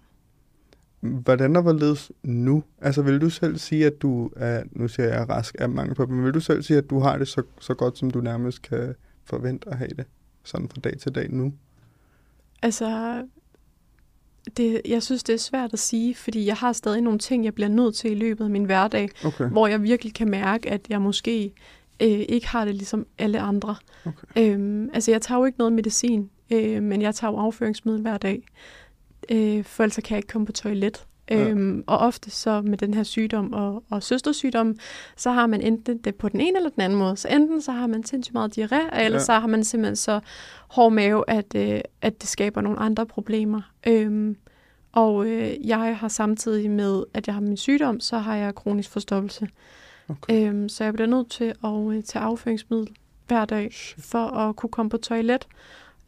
Hvordan 0.99 1.55
er 1.55 1.61
hvorledes 1.61 2.11
nu? 2.23 2.63
Altså 2.81 3.01
vil 3.01 3.21
du 3.21 3.29
selv 3.29 3.57
sige, 3.57 3.85
at 3.85 4.01
du 4.01 4.29
er, 4.35 4.63
nu 4.71 4.87
siger 4.87 5.09
jeg 5.09 5.29
rask 5.29 5.55
af 5.59 5.69
mange 5.69 5.95
på, 5.95 6.05
men 6.05 6.25
vil 6.25 6.33
du 6.33 6.39
selv 6.39 6.63
sige, 6.63 6.77
at 6.77 6.89
du 6.89 6.99
har 6.99 7.17
det 7.17 7.27
så, 7.27 7.43
så 7.59 7.73
godt, 7.73 7.97
som 7.97 8.11
du 8.11 8.21
nærmest 8.21 8.61
kan 8.61 8.95
forvente 9.23 9.69
at 9.69 9.77
have 9.77 9.89
det, 9.97 10.05
sådan 10.43 10.69
fra 10.69 10.81
dag 10.83 10.97
til 10.97 11.15
dag 11.15 11.31
nu? 11.31 11.53
Altså, 12.61 13.21
det, 14.57 14.81
jeg 14.85 15.03
synes, 15.03 15.23
det 15.23 15.33
er 15.33 15.39
svært 15.39 15.73
at 15.73 15.79
sige, 15.79 16.15
fordi 16.15 16.45
jeg 16.45 16.55
har 16.55 16.73
stadig 16.73 17.01
nogle 17.01 17.19
ting, 17.19 17.45
jeg 17.45 17.53
bliver 17.53 17.69
nødt 17.69 17.95
til 17.95 18.11
i 18.11 18.15
løbet 18.15 18.43
af 18.43 18.49
min 18.49 18.63
hverdag, 18.63 19.09
Okay. 19.25 19.49
hvor 19.49 19.67
jeg 19.67 19.83
virkelig 19.83 20.13
kan 20.13 20.29
mærke, 20.29 20.69
at 20.69 20.81
jeg 20.89 21.01
måske 21.01 21.53
øh, 22.01 22.25
ikke 22.29 22.47
har 22.47 22.65
det 22.65 22.75
ligesom 22.75 23.07
alle 23.17 23.39
andre. 23.39 23.75
Okay. 24.05 24.53
Øhm, 24.53 24.89
altså, 24.93 25.11
jeg 25.11 25.21
tager 25.21 25.39
jo 25.39 25.45
ikke 25.45 25.57
noget 25.57 25.73
medicin, 25.73 26.29
øh, 26.51 26.83
men 26.83 27.01
jeg 27.01 27.15
tager 27.15 27.31
jo 27.31 27.37
afføringsmiddel 27.37 28.01
hver 28.01 28.17
dag, 28.17 28.43
øh, 29.31 29.63
for 29.63 29.83
ellers 29.83 29.95
kan 29.95 30.03
jeg 30.09 30.17
ikke 30.17 30.27
komme 30.27 30.45
på 30.45 30.51
toilet. 30.51 31.05
Ja. 31.29 31.49
Øhm, 31.49 31.83
og 31.87 31.97
ofte 31.97 32.31
så 32.31 32.61
med 32.61 32.77
den 32.77 32.93
her 32.93 33.03
sygdom 33.03 33.53
og, 33.53 33.83
og 33.91 34.03
søstersygdom, 34.03 34.75
så 35.17 35.31
har 35.31 35.47
man 35.47 35.61
enten 35.61 35.97
det 35.97 36.15
på 36.15 36.29
den 36.29 36.41
ene 36.41 36.57
eller 36.57 36.69
den 36.69 36.81
anden 36.81 36.99
måde. 36.99 37.17
Så 37.17 37.27
enten 37.27 37.61
så 37.61 37.71
har 37.71 37.87
man 37.87 38.03
sindssygt 38.03 38.33
meget 38.33 38.57
diarré, 38.57 38.99
eller 38.99 39.17
Ja. 39.17 39.23
så 39.23 39.33
har 39.33 39.47
man 39.47 39.63
simpelthen 39.63 39.95
så 39.95 40.19
hård 40.67 40.93
mave, 40.93 41.23
at, 41.29 41.55
øh, 41.55 41.81
at 42.01 42.21
det 42.21 42.29
skaber 42.29 42.61
nogle 42.61 42.79
andre 42.79 43.05
problemer. 43.05 43.61
Øhm, 43.87 44.37
og 44.91 45.27
øh, 45.27 45.67
jeg 45.67 45.97
har 45.97 46.07
samtidig 46.07 46.71
med, 46.71 47.03
at 47.13 47.27
jeg 47.27 47.33
har 47.35 47.41
min 47.41 47.57
sygdom, 47.57 47.99
så 47.99 48.17
har 48.17 48.35
jeg 48.35 48.55
kronisk 48.55 48.89
forstoppelse. 48.89 49.47
Okay. 50.09 50.47
Øhm, 50.49 50.69
så 50.69 50.83
jeg 50.83 50.93
bliver 50.93 51.07
nødt 51.07 51.31
til 51.31 51.53
at 51.63 51.95
øh, 51.97 52.03
tage 52.03 52.23
afføringsmiddel 52.23 52.87
hver 53.27 53.45
dag 53.45 53.71
for 53.99 54.27
at 54.27 54.55
kunne 54.55 54.69
komme 54.69 54.89
på 54.89 54.97
toilet. 54.97 55.47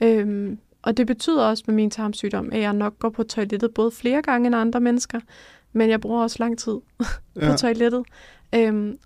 Øhm, 0.01 0.59
og 0.87 0.97
det 0.97 1.07
betyder 1.07 1.43
også 1.43 1.63
med 1.67 1.75
min 1.75 1.89
tarmsygdom, 1.91 2.49
at 2.51 2.61
jeg 2.61 2.73
nok 2.73 2.99
går 2.99 3.09
på 3.09 3.23
toilettet 3.23 3.73
både 3.73 3.91
flere 3.91 4.21
gange 4.21 4.47
end 4.47 4.55
andre 4.55 4.79
mennesker, 4.79 5.19
men 5.73 5.89
jeg 5.89 6.01
bruger 6.01 6.21
også 6.23 6.35
lang 6.39 6.57
tid 6.57 6.77
Ja. 7.35 7.51
på 7.51 7.57
toilettet. 7.57 8.03
Øhm, 8.55 8.97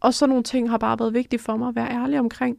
og 0.00 0.14
så 0.14 0.26
nogle 0.26 0.42
ting 0.42 0.70
har 0.70 0.78
bare 0.78 0.98
været 0.98 1.14
vigtige 1.14 1.40
for 1.40 1.56
mig 1.56 1.68
at 1.68 1.74
være 1.74 1.90
ærlig 1.90 2.18
omkring. 2.18 2.58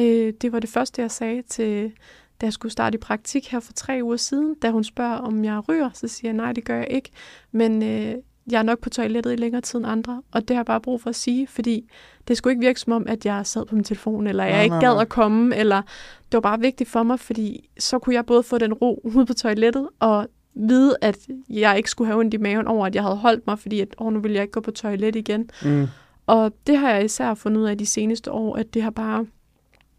Øh, 0.00 0.32
det 0.42 0.52
var 0.52 0.58
det 0.58 0.70
første, 0.70 1.02
jeg 1.02 1.10
sagde 1.10 1.42
til, 1.42 1.92
da 2.40 2.46
jeg 2.46 2.52
skulle 2.52 2.72
starte 2.72 2.94
i 2.94 2.98
praktik 2.98 3.50
her 3.52 3.60
for 3.60 3.72
tre 3.72 4.00
uger 4.02 4.16
siden, 4.16 4.54
da 4.62 4.70
hun 4.70 4.84
spørger, 4.84 5.16
om 5.16 5.44
jeg 5.44 5.68
ryger, 5.68 5.90
så 5.94 6.08
siger 6.08 6.28
jeg, 6.28 6.36
nej, 6.36 6.52
det 6.52 6.64
gør 6.64 6.76
jeg 6.76 6.88
ikke. 6.90 7.10
Men 7.52 7.82
øh, 7.82 8.14
jeg 8.50 8.58
er 8.58 8.62
nok 8.62 8.78
på 8.80 8.90
toilettet 8.90 9.32
i 9.32 9.36
længere 9.36 9.60
tid 9.60 9.78
end 9.78 9.88
andre, 9.88 10.22
og 10.32 10.48
det 10.48 10.50
har 10.50 10.60
jeg 10.60 10.66
bare 10.66 10.80
brug 10.80 11.00
for 11.00 11.10
at 11.10 11.16
sige, 11.16 11.46
fordi 11.46 11.90
det 12.28 12.36
skulle 12.36 12.52
ikke 12.52 12.66
virke 12.66 12.80
som 12.80 12.92
om, 12.92 13.04
at 13.08 13.26
jeg 13.26 13.46
sad 13.46 13.66
på 13.66 13.74
min 13.74 13.84
telefon, 13.84 14.26
eller 14.26 14.44
jeg 14.44 14.52
Nej, 14.52 14.62
ikke 14.62 14.74
nej, 14.74 14.80
gad 14.84 14.94
nej. 14.94 15.02
at 15.02 15.08
komme, 15.08 15.56
eller 15.56 15.82
det 16.24 16.32
var 16.32 16.40
bare 16.40 16.60
vigtigt 16.60 16.90
for 16.90 17.02
mig, 17.02 17.20
fordi 17.20 17.68
så 17.78 17.98
kunne 17.98 18.14
jeg 18.14 18.26
både 18.26 18.42
få 18.42 18.58
den 18.58 18.72
ro 18.72 19.00
ude 19.04 19.26
på 19.26 19.34
toilettet, 19.34 19.88
og 20.00 20.28
vide, 20.54 20.96
at 21.00 21.18
jeg 21.50 21.76
ikke 21.76 21.90
skulle 21.90 22.06
have 22.06 22.20
ondt 22.20 22.34
i 22.34 22.36
maven 22.36 22.66
over, 22.66 22.86
at 22.86 22.94
jeg 22.94 23.02
havde 23.02 23.16
holdt 23.16 23.46
mig, 23.46 23.58
fordi 23.58 23.80
at, 23.80 23.88
åh, 23.98 24.12
nu 24.12 24.20
vil 24.20 24.32
jeg 24.32 24.42
ikke 24.42 24.52
gå 24.52 24.60
på 24.60 24.70
toilet 24.70 25.16
igen. 25.16 25.50
Mm. 25.64 25.86
Og 26.26 26.52
det 26.66 26.76
har 26.78 26.90
jeg 26.90 27.04
især 27.04 27.34
fundet 27.34 27.60
ud 27.60 27.66
af 27.66 27.78
de 27.78 27.86
seneste 27.86 28.32
år, 28.32 28.56
at 28.56 28.74
det 28.74 28.82
har 28.82 28.90
bare 28.90 29.26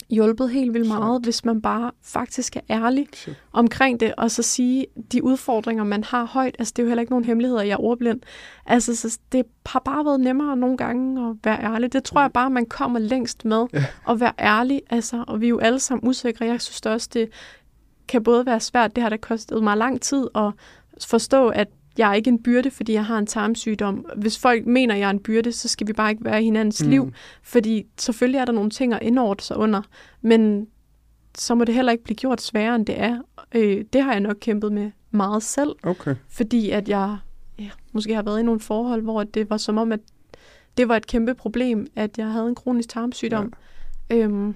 hjulpet 0.10 0.50
helt 0.50 0.74
vildt 0.74 0.88
meget, 0.88 1.16
Sejt. 1.16 1.24
hvis 1.24 1.46
man 1.46 1.62
bare 1.62 1.92
faktisk 2.04 2.56
er 2.56 2.62
ærlig 2.70 3.08
Shit. 3.14 3.36
omkring 3.54 4.00
det, 4.00 4.16
og 4.18 4.32
så 4.32 4.44
sige 4.44 4.86
de 5.12 5.24
udfordringer, 5.24 5.84
man 5.84 6.04
har 6.04 6.26
højt. 6.26 6.56
Altså, 6.60 6.74
det 6.76 6.82
er 6.82 6.84
jo 6.86 6.88
heller 6.90 7.02
ikke 7.02 7.12
nogen 7.12 7.26
hemmeligheder, 7.26 7.62
jeg 7.62 7.72
er 7.72 7.82
ordblind. 7.84 8.22
Altså, 8.66 8.96
så 8.96 9.20
det 9.32 9.46
har 9.66 9.80
bare 9.80 10.06
været 10.06 10.20
nemmere 10.20 10.58
nogle 10.58 10.78
gange 10.78 11.30
at 11.30 11.36
være 11.44 11.64
ærlig. 11.64 11.94
Det 11.94 12.04
tror 12.04 12.22
jeg 12.22 12.32
bare, 12.34 12.50
man 12.50 12.66
kommer 12.66 13.00
længst 13.00 13.46
med, 13.46 13.66
Ja. 13.74 13.86
at 14.10 14.20
være 14.20 14.34
ærlig. 14.40 14.82
Altså, 14.90 15.24
og 15.28 15.42
vi 15.42 15.46
er 15.46 15.50
jo 15.50 15.60
alle 15.60 15.80
sammen 15.80 16.10
usikre. 16.10 16.46
Jeg 16.46 16.62
synes 16.62 16.82
det 16.82 16.92
også, 16.92 17.10
det 17.14 17.30
kan 18.08 18.24
både 18.24 18.46
være 18.46 18.60
svært, 18.60 18.96
det 18.96 19.02
har 19.02 19.10
da 19.10 19.18
kostet 19.18 19.64
mig 19.64 19.78
lang 19.78 20.02
tid 20.02 20.28
at 20.36 20.52
forstå, 21.08 21.50
at 21.50 21.68
jeg 21.98 22.10
er 22.10 22.14
ikke 22.14 22.28
en 22.28 22.44
byrde, 22.44 22.72
fordi 22.72 22.94
jeg 22.94 23.06
har 23.06 23.18
en 23.18 23.28
tarmsygdom. 23.28 24.06
Hvis 24.16 24.40
folk 24.40 24.66
mener, 24.66 24.94
at 24.94 25.00
jeg 25.00 25.06
er 25.08 25.12
en 25.12 25.20
byrde, 25.20 25.52
så 25.52 25.68
skal 25.68 25.88
vi 25.88 25.94
bare 25.94 26.12
ikke 26.12 26.26
være 26.26 26.42
i 26.42 26.44
hinandens 26.44 26.84
mm. 26.84 26.90
liv. 26.90 27.12
Fordi 27.44 27.86
selvfølgelig 27.98 28.40
er 28.40 28.46
der 28.46 28.54
nogle 28.54 28.70
ting 28.70 28.94
at 28.94 29.00
indordne 29.02 29.42
sig 29.42 29.58
under, 29.58 29.82
men 30.22 30.68
så 31.36 31.56
må 31.56 31.64
det 31.64 31.76
heller 31.76 31.92
ikke 31.92 32.04
blive 32.04 32.16
gjort 32.16 32.42
sværere, 32.42 32.76
end 32.76 32.86
det 32.86 33.00
er. 33.00 33.22
Øh, 33.56 33.86
det 33.94 34.04
har 34.04 34.12
jeg 34.12 34.20
nok 34.20 34.38
kæmpet 34.40 34.72
med 34.72 34.92
meget 35.12 35.44
selv, 35.44 35.76
Okay. 35.84 36.16
fordi 36.30 36.70
at 36.70 36.90
jeg 36.90 37.18
ja, 37.60 37.70
måske 37.92 38.16
har 38.16 38.24
været 38.24 38.40
i 38.40 38.44
nogle 38.44 38.60
forhold, 38.60 39.02
hvor 39.02 39.24
det 39.24 39.50
var 39.50 39.58
som 39.58 39.78
om, 39.78 39.92
at 39.92 40.00
det 40.78 40.88
var 40.88 40.96
et 40.98 41.08
kæmpe 41.08 41.34
problem, 41.34 41.88
at 41.96 42.18
jeg 42.18 42.32
havde 42.32 42.48
en 42.48 42.56
kronisk 42.56 42.90
tarmsygdom. 42.90 43.54
Ja. 44.10 44.16
Øhm, 44.16 44.56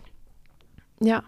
ja. 1.06 1.20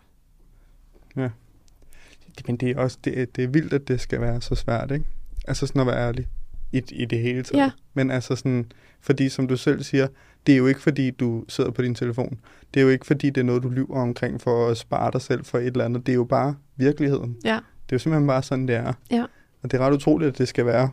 Men 2.47 2.57
det 2.57 2.69
er 2.69 2.79
også 2.79 2.97
det, 3.03 3.35
det 3.35 3.43
er 3.43 3.47
vildt, 3.47 3.73
at 3.73 3.87
det 3.87 4.01
skal 4.01 4.21
være 4.21 4.41
så 4.41 4.55
svært, 4.55 4.91
ikke? 4.91 5.05
Altså 5.47 5.67
sådan 5.67 5.79
at 5.81 5.87
være 5.87 6.07
ærlig 6.07 6.27
i, 6.71 6.81
i 6.91 7.05
det 7.05 7.19
hele 7.19 7.43
taget. 7.43 7.63
Ja. 7.63 7.71
Men 7.93 8.11
altså 8.11 8.35
sådan, 8.35 8.71
fordi 9.01 9.29
som 9.29 9.47
du 9.47 9.57
selv 9.57 9.83
siger, 9.83 10.07
det 10.47 10.53
er 10.53 10.57
jo 10.57 10.67
ikke 10.67 10.79
fordi, 10.81 11.11
du 11.11 11.45
sidder 11.47 11.71
på 11.71 11.81
din 11.81 11.95
telefon. 11.95 12.39
Det 12.73 12.79
er 12.79 12.83
jo 12.83 12.89
ikke 12.89 13.05
fordi, 13.05 13.27
det 13.29 13.37
er 13.41 13.45
noget, 13.45 13.63
du 13.63 13.69
lyver 13.69 13.95
omkring 14.01 14.41
for 14.41 14.67
at 14.67 14.77
spare 14.77 15.11
dig 15.11 15.21
selv 15.21 15.45
for 15.45 15.57
et 15.57 15.67
eller 15.67 15.85
andet. 15.85 16.05
Det 16.05 16.11
er 16.11 16.15
jo 16.15 16.23
bare 16.23 16.55
virkeligheden. 16.75 17.37
Ja. 17.45 17.53
Det 17.85 17.91
er 17.91 17.95
jo 17.95 17.99
simpelthen 17.99 18.27
bare 18.27 18.43
sådan, 18.43 18.67
det 18.67 18.75
er. 18.75 18.93
Ja. 19.11 19.25
Og 19.63 19.71
det 19.71 19.79
er 19.79 19.85
ret 19.85 19.93
utroligt, 19.93 20.29
at 20.29 20.37
det 20.37 20.47
skal 20.47 20.65
være 20.65 20.89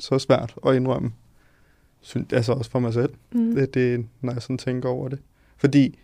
så 0.00 0.18
svært 0.18 0.54
at 0.66 0.74
indrømme. 0.74 1.12
Synes, 2.00 2.32
altså 2.32 2.52
også 2.52 2.70
for 2.70 2.78
mig 2.78 2.92
selv, 2.92 3.10
Mm. 3.32 3.54
det, 3.54 3.74
det, 3.74 4.06
når 4.20 4.32
jeg 4.32 4.42
sådan 4.42 4.58
tænker 4.58 4.88
over 4.88 5.08
det. 5.08 5.18
Fordi, 5.56 5.98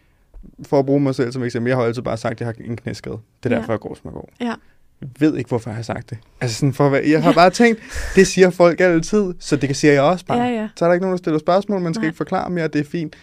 for 0.62 0.78
at 0.78 0.86
bruge 0.86 1.00
mig 1.00 1.14
selv 1.14 1.32
som 1.32 1.42
eksempel, 1.42 1.70
jeg 1.70 1.76
har 1.76 1.84
altid 1.84 2.02
bare 2.02 2.16
sagt, 2.16 2.32
at 2.32 2.40
jeg 2.40 2.46
har 2.48 2.54
en 2.64 2.76
knæskade. 2.76 3.18
Det 3.42 3.52
er 3.52 3.54
Ja. 3.54 3.60
derfor, 3.60 3.72
jeg 3.72 3.80
går, 3.80 3.94
som 3.94 4.00
jeg 4.04 4.12
går. 4.12 4.28
Ja. 4.40 4.54
Jeg 5.00 5.08
ved 5.18 5.36
ikke, 5.36 5.48
hvorfor 5.48 5.70
jeg 5.70 5.76
har 5.76 5.82
sagt 5.82 6.10
det. 6.10 6.18
Altså 6.40 6.56
sådan 6.56 6.72
for 6.72 6.96
jeg 6.96 7.22
har 7.22 7.32
bare 7.32 7.50
tænkt, 7.50 7.80
det 8.14 8.26
siger 8.26 8.50
folk 8.50 8.80
altid, 8.80 9.34
så 9.38 9.56
det 9.56 9.76
siger 9.76 9.92
jeg 9.92 10.02
også 10.02 10.26
bare. 10.26 10.38
Ja, 10.38 10.44
ja. 10.60 10.68
Så 10.76 10.84
er 10.84 10.88
der 10.88 10.94
ikke 10.94 11.02
nogen, 11.04 11.12
der 11.12 11.18
stiller 11.18 11.38
spørgsmål, 11.38 11.80
man 11.80 11.94
skal 11.94 12.00
Nej. 12.02 12.08
ikke 12.08 12.16
forklare 12.16 12.50
mere, 12.50 12.68
det 12.68 12.80
er 12.80 12.84
fint. 12.84 13.16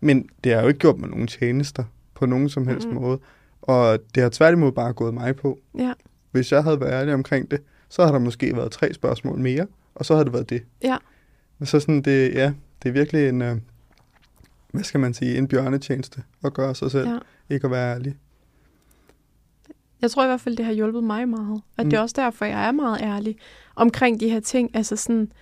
Men 0.00 0.28
det 0.44 0.52
har 0.54 0.62
jo 0.62 0.68
ikke 0.68 0.80
gjort 0.80 0.98
mig 0.98 1.08
nogen 1.10 1.26
tjenester 1.26 1.84
på 2.14 2.26
nogen 2.26 2.48
som 2.48 2.66
helst 2.68 2.86
Mhm. 2.86 2.96
måde. 2.96 3.18
Og 3.62 3.98
det 4.14 4.22
har 4.22 4.30
tværtimod 4.30 4.72
bare 4.72 4.92
gået 4.92 5.14
mig 5.14 5.36
på. 5.36 5.58
Ja. 5.78 5.92
Hvis 6.30 6.52
jeg 6.52 6.62
havde 6.62 6.80
været 6.80 6.92
ærlig 6.92 7.14
omkring 7.14 7.50
det, 7.50 7.60
så 7.88 8.04
har 8.04 8.12
der 8.12 8.18
måske 8.18 8.56
været 8.56 8.72
tre 8.72 8.94
spørgsmål 8.94 9.38
mere, 9.38 9.66
og 9.94 10.04
så 10.04 10.14
havde 10.14 10.24
det 10.24 10.32
været 10.32 10.50
det. 10.50 10.62
Ja. 10.84 10.96
Men 11.58 11.66
så 11.66 11.80
sådan, 11.80 12.02
det, 12.02 12.34
ja, 12.34 12.52
det 12.82 12.88
er 12.88 12.92
virkelig 12.92 13.28
en, 13.28 13.42
øh, 13.42 13.56
hvad 14.72 14.82
skal 14.84 15.00
man 15.00 15.14
sige, 15.14 15.38
en 15.38 15.48
bjørnetjeneste 15.48 16.22
at 16.44 16.54
gøre 16.54 16.74
sig 16.74 16.90
selv, 16.90 17.08
ja. 17.08 17.18
ikke 17.54 17.64
at 17.64 17.70
være 17.70 17.94
ærlig. 17.94 18.14
Jeg 20.02 20.10
tror 20.10 20.24
i 20.24 20.26
hvert 20.26 20.40
fald, 20.40 20.56
det 20.56 20.64
har 20.64 20.72
hjulpet 20.72 21.04
mig 21.04 21.28
meget. 21.28 21.60
Og 21.78 21.84
Mm. 21.84 21.90
det 21.90 21.96
er 21.96 22.00
også 22.00 22.14
derfor, 22.18 22.44
jeg 22.44 22.66
er 22.66 22.72
meget 22.72 23.00
ærlig 23.02 23.36
omkring 23.76 24.20
de 24.20 24.28
her 24.28 24.40
ting. 24.40 24.76
Altså 24.76 24.96
sådan, 24.96 25.32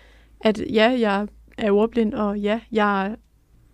at 0.41 0.61
ja, 0.73 0.97
jeg 0.99 1.27
er 1.59 1.71
ordblind, 1.71 2.15
og 2.15 2.39
ja, 2.39 2.61
jeg 2.73 3.17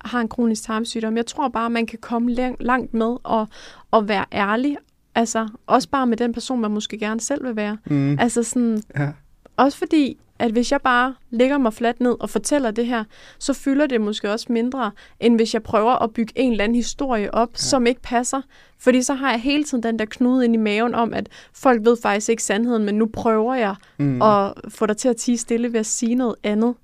har 0.05 0.21
en 0.21 0.29
kronisk 0.29 0.63
tarmsygdom. 0.63 1.17
Jeg 1.17 1.27
tror 1.27 1.49
bare, 1.49 1.71
man 1.71 1.87
kan 1.87 1.99
komme 2.03 2.31
lang- 2.35 2.57
langt 2.61 2.95
med 2.95 3.17
at, 3.31 3.47
at 3.93 4.09
være 4.09 4.25
ærlig. 4.33 4.77
Altså, 5.15 5.49
også 5.67 5.89
bare 5.89 6.07
med 6.07 6.17
den 6.17 6.33
person, 6.33 6.61
man 6.61 6.71
måske 6.71 6.99
gerne 6.99 7.21
selv 7.21 7.45
vil 7.45 7.57
være. 7.57 7.79
Mm. 7.87 8.19
Altså 8.21 8.43
sådan, 8.43 8.83
Ja. 8.99 9.09
også 9.57 9.79
fordi, 9.79 10.19
at 10.39 10.51
hvis 10.53 10.73
jeg 10.73 10.81
bare 10.81 11.15
lægger 11.31 11.59
mig 11.59 11.73
fladt 11.75 12.01
ned 12.01 12.17
og 12.21 12.31
fortæller 12.31 12.71
det 12.71 12.87
her, 12.87 13.05
så 13.39 13.53
fylder 13.53 13.87
det 13.87 14.01
måske 14.01 14.33
også 14.33 14.47
mindre, 14.53 14.91
end 15.21 15.37
hvis 15.37 15.55
jeg 15.55 15.63
prøver 15.63 16.03
at 16.03 16.13
bygge 16.15 16.33
en 16.37 16.51
eller 16.53 16.65
anden 16.65 16.77
historie 16.77 17.35
op, 17.35 17.49
ja. 17.53 17.57
som 17.57 17.87
ikke 17.87 18.01
passer. 18.03 18.41
Fordi 18.79 19.03
så 19.03 19.15
har 19.15 19.31
jeg 19.31 19.41
hele 19.41 19.65
tiden 19.65 19.83
den 19.83 19.99
der 19.99 20.05
knude 20.05 20.45
ind 20.45 20.55
i 20.55 20.59
maven 20.59 20.95
om, 20.95 21.15
at 21.15 21.29
folk 21.53 21.85
ved 21.85 21.97
faktisk 22.03 22.29
ikke 22.29 22.43
sandheden, 22.43 22.85
men 22.85 22.95
nu 22.95 23.07
prøver 23.07 23.55
jeg 23.55 23.75
Mm. 23.99 24.23
at 24.23 24.53
få 24.69 24.87
dig 24.87 24.97
til 24.97 25.09
at 25.09 25.17
tige 25.17 25.39
stille 25.39 25.73
ved 25.73 25.81
at 25.81 25.87
sige 25.87 26.15
noget 26.15 26.37
andet. 26.43 26.75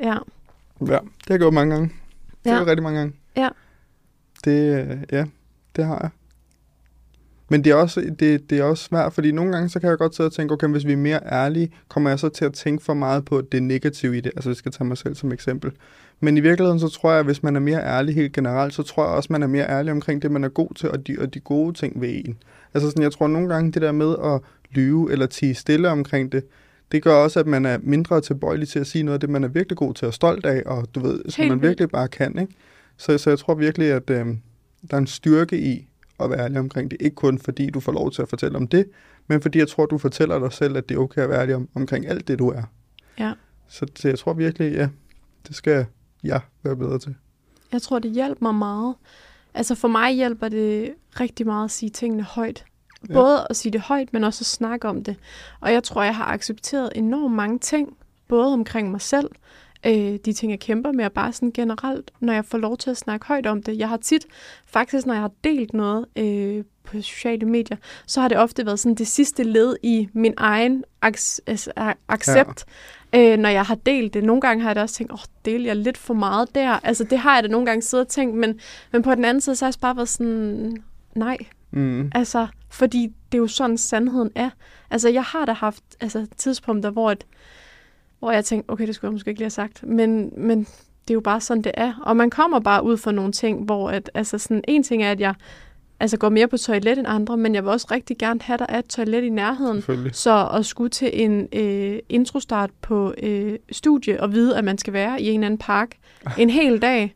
Ja, 0.00 0.14
Ja, 0.80 0.86
det 0.86 0.90
har 0.90 1.00
jeg 1.30 1.38
gjort 1.38 1.54
mange 1.54 1.74
gange. 1.74 1.88
Det 2.44 2.52
har 2.52 2.52
Ja. 2.52 2.58
jeg 2.58 2.66
rigtig 2.66 2.82
mange 2.82 2.98
gange. 2.98 3.14
Ja. 3.36 3.48
Det, 4.44 4.74
øh, 4.90 4.96
ja, 5.12 5.24
det 5.76 5.84
har 5.84 5.98
jeg. 6.02 6.10
Men 7.54 7.64
det 7.64 7.70
er, 7.70 7.74
også, 7.74 8.00
det, 8.18 8.50
det 8.50 8.58
er 8.58 8.64
også 8.64 8.84
svært, 8.84 9.12
fordi 9.12 9.32
nogle 9.32 9.52
gange, 9.52 9.68
så 9.68 9.80
kan 9.80 9.88
jeg 9.88 9.98
godt 9.98 10.16
sidde 10.16 10.28
og 10.28 10.32
tænke, 10.32 10.54
okay, 10.54 10.68
hvis 10.68 10.86
vi 10.86 10.92
er 10.92 10.96
mere 10.96 11.20
ærlige, 11.32 11.70
kommer 11.88 12.10
jeg 12.10 12.18
så 12.18 12.28
til 12.28 12.44
at 12.44 12.52
tænke 12.52 12.84
for 12.84 12.94
meget 12.94 13.24
på 13.24 13.40
det 13.40 13.62
negative 13.62 14.16
i 14.16 14.20
det. 14.20 14.32
Altså, 14.36 14.50
jeg 14.50 14.56
skal 14.56 14.72
tage 14.72 14.88
mig 14.88 14.98
selv 14.98 15.14
som 15.14 15.32
eksempel. 15.32 15.72
Men 16.20 16.36
i 16.36 16.40
virkeligheden, 16.40 16.80
så 16.80 16.88
tror 16.88 17.10
jeg, 17.10 17.18
at 17.18 17.24
hvis 17.24 17.42
man 17.42 17.56
er 17.56 17.60
mere 17.60 17.84
ærlig 17.84 18.14
helt 18.14 18.32
generelt, 18.32 18.74
så 18.74 18.82
tror 18.82 19.04
jeg 19.04 19.12
også, 19.12 19.32
man 19.32 19.42
er 19.42 19.46
mere 19.46 19.68
ærlig 19.68 19.92
omkring 19.92 20.22
det, 20.22 20.30
man 20.30 20.44
er 20.44 20.48
god 20.48 20.74
til, 20.74 20.90
og 20.90 21.06
de, 21.06 21.16
og 21.20 21.34
de 21.34 21.40
gode 21.40 21.72
ting 21.72 22.00
ved 22.00 22.08
en. 22.08 22.38
Altså 22.74 22.90
sådan, 22.90 23.02
jeg 23.02 23.12
tror 23.12 23.26
nogle 23.26 23.48
gange, 23.48 23.72
det 23.72 23.82
der 23.82 23.92
med 23.92 24.16
at 24.24 24.40
lyve 24.70 25.12
eller 25.12 25.26
tige 25.26 25.54
stille 25.54 25.88
omkring 25.88 26.32
det, 26.32 26.44
det 26.92 27.02
gør 27.02 27.14
også, 27.14 27.40
at 27.40 27.46
man 27.46 27.66
er 27.66 27.78
mindre 27.82 28.20
tilbøjelig 28.20 28.68
til 28.68 28.78
at 28.78 28.86
sige 28.86 29.02
noget 29.02 29.14
af 29.14 29.20
det, 29.20 29.30
man 29.30 29.44
er 29.44 29.48
virkelig 29.48 29.76
god 29.76 29.94
til 29.94 30.08
og 30.08 30.14
stolt 30.14 30.46
af, 30.46 30.62
og 30.66 30.86
du 30.94 31.00
ved, 31.00 31.20
som 31.28 31.46
man 31.46 31.62
virkelig 31.62 31.88
bare 31.88 32.08
kan, 32.08 32.38
ikke? 32.38 32.54
Så, 32.96 33.18
så 33.18 33.30
jeg 33.30 33.38
tror 33.38 33.54
virkelig, 33.54 33.92
at 33.92 34.10
øh, 34.10 34.26
der 34.90 34.96
er 34.96 34.98
en 34.98 35.06
styrke 35.06 35.58
i 35.58 35.88
at 36.20 36.30
være 36.30 36.38
ærlig 36.38 36.58
omkring 36.58 36.90
det. 36.90 36.96
Ikke 37.00 37.14
kun 37.14 37.38
fordi 37.38 37.70
du 37.70 37.80
får 37.80 37.92
lov 37.92 38.10
til 38.10 38.22
at 38.22 38.28
fortælle 38.28 38.56
om 38.56 38.68
det, 38.68 38.90
men 39.26 39.42
fordi 39.42 39.58
jeg 39.58 39.68
tror, 39.68 39.86
du 39.86 39.98
fortæller 39.98 40.38
dig 40.38 40.52
selv, 40.52 40.76
at 40.76 40.88
det 40.88 40.94
er 40.94 40.98
okay 40.98 41.22
at 41.22 41.28
være 41.28 41.40
ærlig 41.40 41.54
om, 41.54 41.68
omkring 41.74 42.06
alt 42.06 42.28
det, 42.28 42.38
du 42.38 42.48
er. 42.48 42.62
Ja. 43.18 43.32
Så, 43.68 43.86
så 43.96 44.08
jeg 44.08 44.18
tror 44.18 44.32
virkelig, 44.32 44.72
ja, 44.72 44.88
det 45.48 45.56
skal 45.56 45.86
jeg 46.22 46.40
være 46.62 46.76
bedre 46.76 46.98
til. 46.98 47.14
Jeg 47.72 47.82
tror, 47.82 47.98
det 47.98 48.10
hjælper 48.10 48.42
mig 48.42 48.54
meget. 48.54 48.94
Altså 49.54 49.74
for 49.74 49.88
mig 49.88 50.12
hjælper 50.12 50.48
det 50.48 50.94
rigtig 51.20 51.46
meget 51.46 51.64
at 51.64 51.70
sige 51.70 51.90
tingene 51.90 52.22
højt. 52.22 52.64
Ja. 53.08 53.14
Både 53.14 53.46
at 53.50 53.56
sige 53.56 53.72
det 53.72 53.80
højt, 53.80 54.12
men 54.12 54.24
også 54.24 54.42
at 54.42 54.46
snakke 54.46 54.88
om 54.88 55.04
det. 55.04 55.16
Og 55.60 55.72
jeg 55.72 55.82
tror, 55.82 56.02
jeg 56.02 56.16
har 56.16 56.24
accepteret 56.24 56.92
enormt 56.94 57.34
mange 57.34 57.58
ting, 57.58 57.96
både 58.28 58.52
omkring 58.52 58.90
mig 58.90 59.00
selv, 59.00 59.30
øh, 59.86 60.18
de 60.24 60.32
ting, 60.32 60.52
jeg 60.52 60.60
kæmper 60.60 60.92
med, 60.92 61.04
og 61.04 61.12
bare 61.12 61.32
sådan 61.32 61.52
generelt, 61.52 62.10
når 62.20 62.32
jeg 62.32 62.44
får 62.44 62.58
lov 62.58 62.76
til 62.76 62.90
at 62.90 62.96
snakke 62.96 63.26
højt 63.26 63.46
om 63.46 63.62
det. 63.62 63.78
Jeg 63.78 63.88
har 63.88 63.96
tit, 63.96 64.26
faktisk 64.66 65.06
når 65.06 65.14
jeg 65.14 65.20
har 65.20 65.30
delt 65.44 65.74
noget 65.74 66.06
øh, 66.16 66.64
på 66.84 66.96
sociale 66.96 67.46
medier, 67.46 67.76
så 68.06 68.20
har 68.20 68.28
det 68.28 68.38
ofte 68.38 68.66
været 68.66 68.80
sådan 68.80 68.94
det 68.94 69.06
sidste 69.06 69.42
led 69.42 69.76
i 69.82 70.08
min 70.12 70.34
egen 70.36 70.84
altså, 71.02 71.72
accept, 72.08 72.64
ja. 73.12 73.32
øh, 73.32 73.38
når 73.38 73.48
jeg 73.48 73.62
har 73.62 73.74
delt 73.74 74.14
det. 74.14 74.24
Nogle 74.24 74.40
gange 74.40 74.62
har 74.62 74.70
jeg 74.70 74.76
da 74.76 74.82
også 74.82 74.94
tænkt, 74.94 75.12
åh, 75.12 75.18
oh, 75.18 75.24
deler 75.44 75.66
jeg 75.66 75.76
lidt 75.76 75.98
for 75.98 76.14
meget 76.14 76.54
der? 76.54 76.70
Altså 76.70 77.04
det 77.04 77.18
har 77.18 77.34
jeg 77.34 77.42
da 77.42 77.48
nogle 77.48 77.66
gange 77.66 77.82
siddet 77.82 78.06
og 78.06 78.10
tænkt, 78.10 78.36
men, 78.36 78.60
men 78.92 79.02
på 79.02 79.14
den 79.14 79.24
anden 79.24 79.40
side, 79.40 79.56
så 79.56 79.64
har 79.64 79.70
jeg 79.70 79.80
bare 79.80 79.96
været 79.96 80.08
sådan, 80.08 80.76
nej, 81.14 81.36
Mm. 81.74 82.10
Altså, 82.14 82.46
fordi 82.70 83.06
det 83.32 83.38
er 83.38 83.42
jo 83.42 83.46
sådan, 83.46 83.78
sandheden 83.78 84.30
er. 84.34 84.50
Altså, 84.90 85.08
jeg 85.08 85.22
har 85.22 85.44
da 85.44 85.52
haft 85.52 85.84
altså, 86.00 86.26
tidspunkter, 86.36 86.90
hvor, 86.90 87.10
et, 87.10 87.26
hvor 88.24 88.32
jeg 88.32 88.44
tænkte, 88.44 88.70
okay, 88.70 88.86
det 88.86 88.94
skulle 88.94 89.08
jeg 89.08 89.12
måske 89.12 89.28
ikke 89.28 89.40
lige 89.40 89.44
have 89.44 89.50
sagt, 89.50 89.82
men, 89.82 90.32
men 90.36 90.58
det 90.58 91.10
er 91.10 91.14
jo 91.14 91.20
bare 91.20 91.40
sådan, 91.40 91.62
det 91.62 91.72
er. 91.74 91.94
Og 92.02 92.16
man 92.16 92.30
kommer 92.30 92.60
bare 92.60 92.84
ud 92.84 92.96
for 92.96 93.10
nogle 93.10 93.32
ting, 93.32 93.64
hvor 93.64 93.90
at, 93.90 94.10
altså 94.14 94.38
sådan, 94.38 94.64
en 94.68 94.82
ting 94.82 95.02
er, 95.02 95.10
at 95.10 95.20
jeg 95.20 95.34
altså, 96.00 96.16
går 96.16 96.28
mere 96.28 96.48
på 96.48 96.56
toilet 96.56 96.98
end 96.98 97.06
andre, 97.08 97.36
men 97.36 97.54
jeg 97.54 97.62
vil 97.64 97.70
også 97.70 97.86
rigtig 97.90 98.18
gerne 98.18 98.40
have, 98.42 98.56
der 98.56 98.66
er 98.68 98.78
et 98.78 98.84
toilet 98.84 99.22
i 99.24 99.28
nærheden. 99.28 99.82
Så 100.14 100.48
at 100.54 100.66
skulle 100.66 100.90
til 100.90 101.10
en 101.22 101.48
øh, 101.52 101.98
introstart 102.08 102.70
på 102.80 103.14
øh, 103.22 103.58
studie 103.72 104.20
og 104.20 104.32
vide, 104.32 104.56
at 104.56 104.64
man 104.64 104.78
skal 104.78 104.92
være 104.92 105.22
i 105.22 105.28
en 105.28 105.34
eller 105.34 105.46
anden 105.46 105.58
park 105.58 105.96
en 106.38 106.50
hel 106.50 106.82
dag, 106.82 107.14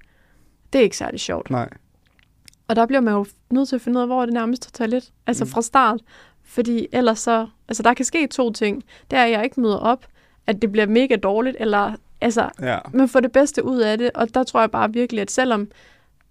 det 0.72 0.78
er 0.78 0.82
ikke 0.82 0.96
særlig 0.96 1.20
sjovt. 1.20 1.50
Nej. 1.50 1.68
Og 2.68 2.76
der 2.76 2.86
bliver 2.86 3.00
man 3.00 3.14
jo 3.14 3.26
nødt 3.50 3.68
til 3.68 3.76
at 3.76 3.82
finde 3.82 3.98
ud 3.98 4.02
af, 4.02 4.09
hvor 4.09 4.22
er 4.22 4.26
det 4.26 4.34
nærmeste 4.34 4.72
toilet. 4.72 5.12
Altså 5.26 5.44
Mm. 5.44 5.50
fra 5.50 5.62
start. 5.62 6.00
Fordi 6.44 6.86
ellers 6.92 7.18
så... 7.18 7.46
Altså 7.68 7.82
der 7.82 7.94
kan 7.94 8.04
ske 8.04 8.26
to 8.26 8.52
ting. 8.52 8.84
Det 9.11 9.18
er, 9.18 9.24
at 9.24 9.30
jeg 9.30 9.44
ikke 9.44 9.61
møder 9.61 9.76
op, 9.76 10.06
at 10.49 10.62
det 10.62 10.72
bliver 10.72 10.86
mega 10.86 11.16
dårligt, 11.16 11.57
eller... 11.61 11.92
Altså, 12.20 12.49
Ja. 12.62 12.78
man 12.92 13.09
får 13.09 13.20
det 13.20 13.32
bedste 13.32 13.64
ud 13.64 13.78
af 13.78 13.99
det. 13.99 14.11
Og 14.14 14.34
der 14.34 14.42
tror 14.44 14.61
jeg 14.61 14.70
bare 14.70 14.92
virkelig, 14.92 15.22
at 15.22 15.30
selvom... 15.30 15.68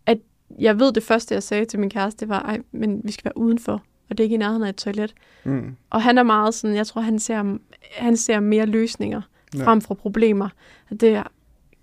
At 0.06 0.18
jeg 0.60 0.80
ved, 0.80 0.92
det 0.94 1.04
første, 1.04 1.34
jeg 1.34 1.44
sagde 1.44 1.66
til 1.66 1.80
min 1.80 1.90
kæreste, 1.90 2.20
det 2.20 2.30
var, 2.30 2.40
ej, 2.42 2.60
men 2.72 3.02
vi 3.04 3.12
skal 3.12 3.26
være 3.26 3.38
udenfor. 3.38 3.74
Og 4.10 4.18
det 4.18 4.20
er 4.20 4.24
ikke 4.24 4.34
i 4.34 4.38
nærheden 4.38 4.64
af 4.64 4.70
et 4.70 4.76
toilet. 4.76 5.14
Mm. 5.44 5.76
Og 5.90 6.02
han 6.02 6.18
er 6.18 6.24
meget 6.24 6.54
sådan, 6.54 6.76
jeg 6.76 6.88
tror, 6.88 7.02
han 7.02 7.20
ser, 7.20 7.58
han 7.98 8.18
ser 8.18 8.40
mere 8.40 8.66
løsninger 8.66 9.22
Ja. 9.58 9.64
frem 9.66 9.82
for 9.82 9.94
problemer. 9.94 10.50
Det 10.90 11.24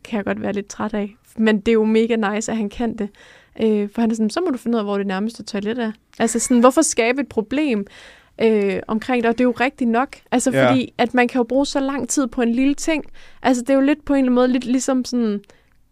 kan 0.04 0.16
jeg 0.16 0.24
godt 0.24 0.42
være 0.42 0.52
lidt 0.52 0.66
træt 0.66 0.94
af. 0.94 1.16
Men 1.36 1.60
det 1.60 1.68
er 1.68 1.72
jo 1.72 1.84
mega 1.84 2.16
nice, 2.16 2.52
at 2.52 2.58
han 2.58 2.68
kan 2.68 2.96
det. 2.96 3.08
Øh, 3.62 3.88
for 3.94 4.00
han 4.00 4.10
er 4.10 4.14
sådan, 4.14 4.30
så 4.30 4.40
må 4.40 4.50
du 4.50 4.58
finde 4.58 4.76
ud 4.76 4.78
af, 4.78 4.84
hvor 4.84 4.98
det 4.98 5.06
nærmeste 5.06 5.42
toilet 5.42 5.78
er. 5.78 5.92
Altså 6.18 6.38
sådan, 6.38 6.60
hvorfor 6.60 6.82
skabe 6.82 7.20
et 7.20 7.28
problem 7.28 7.86
øh, 8.42 8.80
omkring 8.88 9.22
det? 9.22 9.28
Og 9.30 9.38
det 9.38 9.40
er 9.40 9.48
jo 9.48 9.54
rigtigt 9.60 9.90
nok. 9.90 10.08
Altså 10.30 10.50
Ja. 10.50 10.70
fordi, 10.70 10.94
at 10.98 11.14
man 11.14 11.28
kan 11.28 11.38
jo 11.38 11.42
bruge 11.44 11.66
så 11.66 11.80
lang 11.80 12.08
tid 12.08 12.26
på 12.26 12.42
en 12.42 12.52
lille 12.52 12.74
ting. 12.74 13.04
Altså 13.42 13.62
det 13.62 13.70
er 13.70 13.74
jo 13.74 13.80
lidt 13.80 14.04
på 14.04 14.12
en 14.12 14.18
eller 14.18 14.26
anden 14.26 14.34
måde, 14.34 14.48
lidt 14.48 14.64
ligesom 14.64 15.04
sådan 15.04 15.40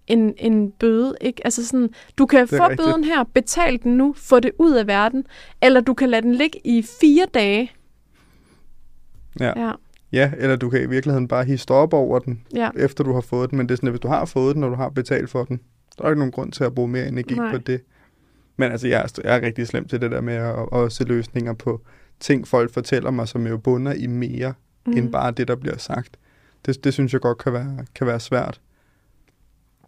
en, 0.07 0.35
en 0.39 0.71
bøde, 0.71 1.15
ikke? 1.21 1.41
Altså 1.45 1.67
sådan, 1.67 1.91
du 2.19 2.27
kan 2.27 2.49
få 2.49 2.57
rigtigt. 2.57 2.81
bøden 2.81 3.05
her, 3.05 3.25
betal 3.35 3.83
den 3.83 3.97
nu, 3.97 4.15
få 4.17 4.41
det 4.41 4.51
ud 4.59 4.73
af 4.73 4.87
verden, 4.87 5.25
eller 5.63 5.81
du 5.81 5.95
kan 5.95 6.09
lade 6.09 6.23
den 6.23 6.35
ligge 6.35 6.61
i 6.67 6.83
fire 7.01 7.27
dage. 7.35 7.71
Ja. 9.41 9.53
Ja, 9.61 9.73
ja, 10.13 10.33
eller 10.39 10.57
du 10.57 10.71
kan 10.71 10.83
i 10.83 10.87
virkeligheden 10.87 11.29
bare 11.29 11.45
hisse 11.45 11.71
op 11.71 11.95
over 11.95 12.19
den, 12.19 12.43
ja. 12.55 12.71
efter 12.77 13.05
du 13.05 13.13
har 13.13 13.21
fået 13.21 13.51
den. 13.51 13.57
Men 13.59 13.67
det 13.69 13.73
er 13.73 13.77
sådan, 13.77 13.87
at 13.89 13.93
hvis 13.93 14.01
du 14.01 14.09
har 14.09 14.25
fået 14.25 14.55
den, 14.57 14.65
og 14.65 14.71
du 14.71 14.77
har 14.77 14.89
betalt 14.89 15.31
for 15.31 15.45
den, 15.45 15.61
der 15.99 16.05
er 16.05 16.09
ikke 16.09 16.19
nogen 16.19 16.33
grund 16.33 16.53
til 16.53 16.65
at 16.65 16.75
bruge 16.75 16.89
mere 16.89 17.09
energi 17.09 17.35
Nej. 17.35 17.53
på 17.53 17.59
det. 17.59 17.81
Men 18.57 18.73
altså, 18.73 18.89
jeg 18.89 19.03
er, 19.03 19.21
jeg 19.25 19.37
er 19.37 19.41
rigtig 19.43 19.67
slem 19.67 19.89
til 19.89 20.01
det 20.01 20.11
der 20.11 20.21
med 20.21 20.35
at, 20.35 20.81
at 20.81 20.93
se 20.93 21.05
løsninger 21.05 21.53
på 21.53 21.81
ting, 22.23 22.49
folk 22.49 22.73
fortæller 22.73 23.11
mig, 23.11 23.29
som 23.29 23.47
jo 23.47 23.57
bunder 23.57 23.93
i 23.93 24.07
mere, 24.07 24.55
mm. 24.87 24.93
end 24.93 25.13
bare 25.13 25.31
det, 25.31 25.49
der 25.49 25.57
bliver 25.57 25.77
sagt. 25.77 26.17
Det, 26.67 26.85
det 26.85 26.95
synes 26.95 27.13
jeg 27.13 27.21
godt 27.21 27.39
kan 27.39 27.53
være, 27.53 27.87
kan 27.95 28.07
være 28.07 28.21
svært. 28.21 28.61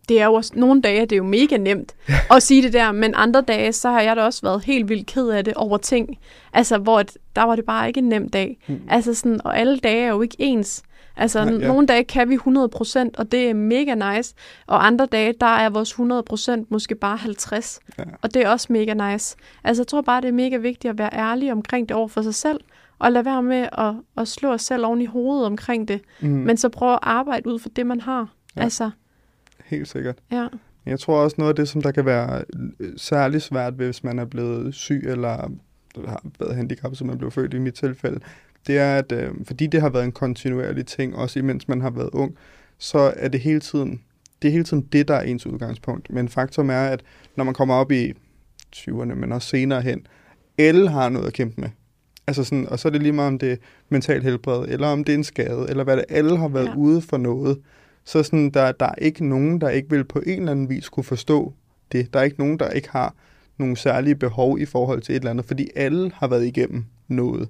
Det 0.08 0.20
er 0.20 0.26
jo 0.26 0.34
også, 0.34 0.52
nogle 0.54 0.82
dage 0.82 1.00
er 1.00 1.04
det 1.04 1.16
jo 1.16 1.22
mega 1.22 1.56
nemt 1.56 1.94
at 2.30 2.42
sige 2.42 2.62
det 2.62 2.72
der, 2.72 2.92
men 2.92 3.14
andre 3.16 3.40
dage, 3.40 3.72
så 3.72 3.90
har 3.90 4.00
jeg 4.00 4.16
da 4.16 4.22
også 4.22 4.42
været 4.42 4.64
helt 4.64 4.88
vildt 4.88 5.06
ked 5.06 5.28
af 5.28 5.44
det 5.44 5.54
over 5.54 5.76
ting. 5.76 6.18
Altså, 6.52 6.78
hvor 6.78 7.00
et, 7.00 7.16
der 7.36 7.42
var 7.42 7.56
det 7.56 7.64
bare 7.64 7.88
ikke 7.88 7.98
en 7.98 8.08
nem 8.08 8.28
dag. 8.28 8.58
Mm. 8.66 8.80
Altså 8.90 9.14
sådan, 9.14 9.40
og 9.44 9.58
alle 9.58 9.78
dage 9.78 10.04
er 10.04 10.08
jo 10.08 10.22
ikke 10.22 10.36
ens. 10.38 10.82
Altså, 11.16 11.44
Nej, 11.44 11.54
ja. 11.54 11.66
nogle 11.66 11.86
dage 11.86 12.04
kan 12.04 12.30
vi 12.30 12.36
100%, 12.36 13.10
og 13.18 13.32
det 13.32 13.50
er 13.50 13.54
mega 13.54 14.14
nice. 14.14 14.34
Og 14.66 14.86
andre 14.86 15.06
dage, 15.06 15.34
der 15.40 15.46
er 15.46 15.70
vores 15.70 15.92
100% 16.60 16.66
måske 16.68 16.94
bare 16.94 17.16
50. 17.16 17.80
Ja. 17.98 18.04
Og 18.22 18.34
det 18.34 18.42
er 18.42 18.48
også 18.48 18.66
mega 18.70 19.12
nice. 19.12 19.36
Altså, 19.64 19.82
jeg 19.82 19.86
tror 19.86 20.00
bare, 20.00 20.20
det 20.20 20.28
er 20.28 20.32
mega 20.32 20.56
vigtigt 20.56 20.90
at 20.90 20.98
være 20.98 21.10
ærlig 21.12 21.52
omkring 21.52 21.88
det 21.88 21.96
over 21.96 22.08
for 22.08 22.22
sig 22.22 22.34
selv, 22.34 22.60
og 22.98 23.12
lade 23.12 23.24
være 23.24 23.42
med 23.42 23.68
at, 23.78 23.94
at 24.16 24.28
slå 24.28 24.52
os 24.52 24.62
selv 24.62 24.86
oven 24.86 25.00
i 25.00 25.06
hovedet 25.06 25.46
omkring 25.46 25.88
det. 25.88 26.00
Mm. 26.20 26.28
Men 26.28 26.56
så 26.56 26.68
prøve 26.68 26.92
at 26.92 26.98
arbejde 27.02 27.48
ud 27.48 27.58
for 27.58 27.68
det, 27.68 27.86
man 27.86 28.00
har. 28.00 28.28
Ja. 28.56 28.62
Altså, 28.62 28.90
Helt 29.64 29.88
sikkert. 29.88 30.18
ja. 30.32 30.46
Jeg 30.86 31.00
tror 31.00 31.22
også 31.22 31.36
noget 31.38 31.48
af 31.48 31.56
det, 31.56 31.68
som 31.68 31.82
der 31.82 31.90
kan 31.90 32.06
være 32.06 32.44
øh, 32.80 32.92
særlig 32.96 33.42
svært, 33.42 33.78
ved, 33.78 33.86
hvis 33.86 34.04
man 34.04 34.18
er 34.18 34.24
blevet 34.24 34.74
syg 34.74 35.02
eller 35.06 35.50
har 36.06 36.22
været 36.38 36.56
handicappet, 36.56 36.98
som 36.98 37.06
man 37.06 37.18
blev 37.18 37.30
født 37.30 37.54
i 37.54 37.58
mit 37.58 37.74
tilfælde, 37.74 38.20
det 38.66 38.78
er, 38.78 38.96
at 38.96 39.12
øh, 39.12 39.30
fordi 39.44 39.66
det 39.66 39.80
har 39.80 39.88
været 39.88 40.04
en 40.04 40.12
kontinuerlig 40.12 40.86
ting, 40.86 41.16
også 41.16 41.38
imens 41.38 41.68
man 41.68 41.80
har 41.80 41.90
været 41.90 42.10
ung, 42.12 42.36
så 42.78 43.12
er 43.16 43.28
det 43.28 43.40
hele 43.40 43.60
tiden 43.60 44.00
det, 44.42 44.48
er 44.48 44.52
hele 44.52 44.64
tiden 44.64 44.88
det, 44.92 45.08
der 45.08 45.14
er 45.14 45.22
ens 45.22 45.46
udgangspunkt. 45.46 46.10
Men 46.10 46.28
faktum 46.28 46.70
er, 46.70 46.84
at 46.84 47.02
når 47.36 47.44
man 47.44 47.54
kommer 47.54 47.74
op 47.74 47.92
i 47.92 48.12
20'erne, 48.76 49.14
men 49.14 49.32
også 49.32 49.48
senere 49.48 49.82
hen, 49.82 50.06
alle 50.58 50.88
har 50.88 51.08
noget 51.08 51.26
at 51.26 51.32
kæmpe 51.32 51.60
med. 51.60 51.68
Altså 52.26 52.44
sådan, 52.44 52.68
og 52.68 52.78
så 52.78 52.88
er 52.88 52.92
det 52.92 53.02
lige 53.02 53.12
meget, 53.12 53.28
om 53.28 53.38
det 53.38 53.52
er 53.52 53.56
mental 53.88 54.22
helbred, 54.22 54.68
eller 54.68 54.86
om 54.86 55.04
det 55.04 55.12
er 55.12 55.16
en 55.16 55.24
skade, 55.24 55.66
eller 55.68 55.84
hvad 55.84 55.96
det 55.96 56.04
alle 56.08 56.36
har 56.36 56.48
været. 56.48 56.66
Ja. 56.66 56.74
ude 56.76 57.00
for 57.00 57.16
noget. 57.16 57.58
Så 58.04 58.22
sådan, 58.22 58.50
der, 58.50 58.72
der 58.72 58.86
er 58.86 58.94
ikke 58.94 59.26
nogen, 59.28 59.60
der 59.60 59.68
ikke 59.68 59.90
vil 59.90 60.04
på 60.04 60.18
en 60.26 60.38
eller 60.38 60.50
anden 60.50 60.68
vis 60.68 60.88
kunne 60.88 61.04
forstå 61.04 61.52
det. 61.92 62.14
Der 62.14 62.20
er 62.20 62.24
ikke 62.24 62.38
nogen, 62.38 62.58
der 62.58 62.70
ikke 62.70 62.90
har 62.90 63.14
nogle 63.58 63.76
særlige 63.76 64.14
behov 64.16 64.58
i 64.58 64.64
forhold 64.64 65.02
til 65.02 65.12
et 65.12 65.16
eller 65.20 65.30
andet, 65.30 65.46
fordi 65.46 65.70
alle 65.76 66.12
har 66.14 66.26
været 66.28 66.46
igennem 66.46 66.84
noget. 67.08 67.48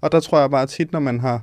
Og 0.00 0.12
der 0.12 0.20
tror 0.20 0.40
jeg 0.40 0.50
bare 0.50 0.66
tit, 0.66 0.92
når 0.92 1.00
man 1.00 1.20
har 1.20 1.42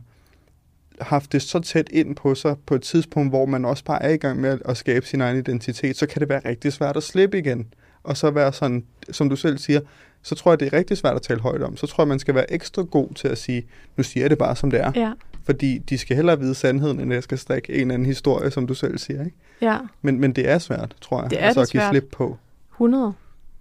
haft 1.02 1.32
det 1.32 1.42
så 1.42 1.60
tæt 1.60 1.90
ind 1.92 2.16
på 2.16 2.36
sig 2.36 2.56
på 2.66 2.76
et 2.76 2.82
tidspunkt, 2.82 3.32
hvor 3.32 3.46
man 3.46 3.66
også 3.66 3.84
bare 3.84 4.04
er 4.04 4.10
i 4.10 4.18
gang 4.18 4.42
med 4.42 4.60
at- 4.66 4.78
skabe 4.78 5.06
sin 5.06 5.22
egen 5.22 5.38
identitet, 5.38 5.98
så 5.98 6.08
kan 6.08 6.20
det 6.20 6.30
være 6.30 6.42
rigtig 6.46 6.74
svært 6.74 6.98
at 6.98 7.04
slippe 7.04 7.38
igen. 7.40 7.74
Og 8.04 8.18
så 8.18 8.32
være 8.32 8.54
sådan, 8.54 8.86
som 9.12 9.30
du 9.30 9.36
selv 9.36 9.58
siger, 9.58 9.80
så 10.22 10.36
tror 10.36 10.52
jeg, 10.52 10.60
det 10.60 10.74
er 10.74 10.78
rigtig 10.78 10.98
svært 10.98 11.16
at 11.16 11.22
tale 11.22 11.40
højt 11.42 11.62
om. 11.64 11.78
Så 11.78 11.88
tror 11.88 12.04
jeg, 12.04 12.08
man 12.08 12.20
skal 12.20 12.36
være 12.36 12.54
ekstra 12.54 12.82
god 12.82 13.14
til 13.14 13.28
at 13.28 13.38
sige, 13.38 13.64
nu 13.98 14.04
siger 14.04 14.24
jeg 14.24 14.30
det 14.30 14.38
bare, 14.38 14.56
som 14.56 14.72
det 14.72 14.82
er. 14.82 14.92
Ja. 14.96 15.12
Fordi 15.46 15.78
de 15.78 15.98
skal 15.98 16.16
hellere 16.16 16.40
vide 16.40 16.56
sandheden, 16.56 17.00
end 17.00 17.12
at 17.12 17.16
jeg 17.16 17.24
skal 17.24 17.38
strikke 17.38 17.74
en 17.74 17.82
eller 17.82 17.94
anden 17.94 18.06
historie, 18.06 18.52
som 18.52 18.68
du 18.68 18.74
selv 18.74 18.98
siger. 18.98 19.26
Ikke? 19.26 19.38
Ja. 19.62 19.78
Men, 20.02 20.20
men 20.20 20.34
det 20.34 20.50
er 20.50 20.58
svært, 20.60 20.96
tror 21.02 21.22
jeg. 21.22 21.30
Det 21.30 21.42
er 21.42 21.46
altså 21.46 21.60
det 21.62 21.68
at 21.68 21.72
give 21.72 21.82
svært. 21.82 21.92
slip 21.92 22.10
på. 22.12 22.38
100. 22.74 23.14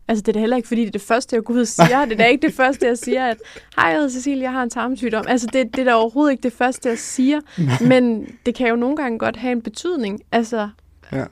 Altså, 0.08 0.22
det 0.22 0.28
er 0.28 0.32
da 0.32 0.38
heller 0.40 0.56
ikke, 0.56 0.68
fordi 0.68 0.80
det 0.80 0.86
er 0.86 0.92
det 0.92 1.00
første, 1.00 1.36
jeg 1.36 1.44
går 1.44 1.54
ud 1.54 1.60
og 1.60 1.66
siger. 1.66 2.04
det 2.04 2.12
er 2.12 2.16
da 2.16 2.26
ikke 2.26 2.46
det 2.46 2.54
første, 2.54 2.86
jeg 2.86 2.98
siger, 2.98 3.26
at 3.26 3.36
hej, 3.76 3.84
jeg 3.86 3.94
hedder 3.96 4.08
Cecilie, 4.08 4.42
jeg 4.42 4.52
har 4.52 4.62
en 4.62 4.70
tarmsygdom. 4.70 5.24
Altså, 5.28 5.46
det, 5.52 5.76
det 5.76 5.78
er 5.80 5.84
da 5.84 5.94
overhovedet 5.94 6.32
ikke 6.32 6.42
det 6.42 6.52
første, 6.52 6.88
jeg 6.88 6.98
siger. 6.98 7.40
Men 7.88 8.26
det 8.46 8.54
kan 8.54 8.68
jo 8.68 8.76
nogle 8.76 8.96
gange 8.96 9.18
godt 9.18 9.36
have 9.36 9.52
en 9.52 9.62
betydning. 9.62 10.20
Altså, 10.32 10.68
Ja. 11.12 11.24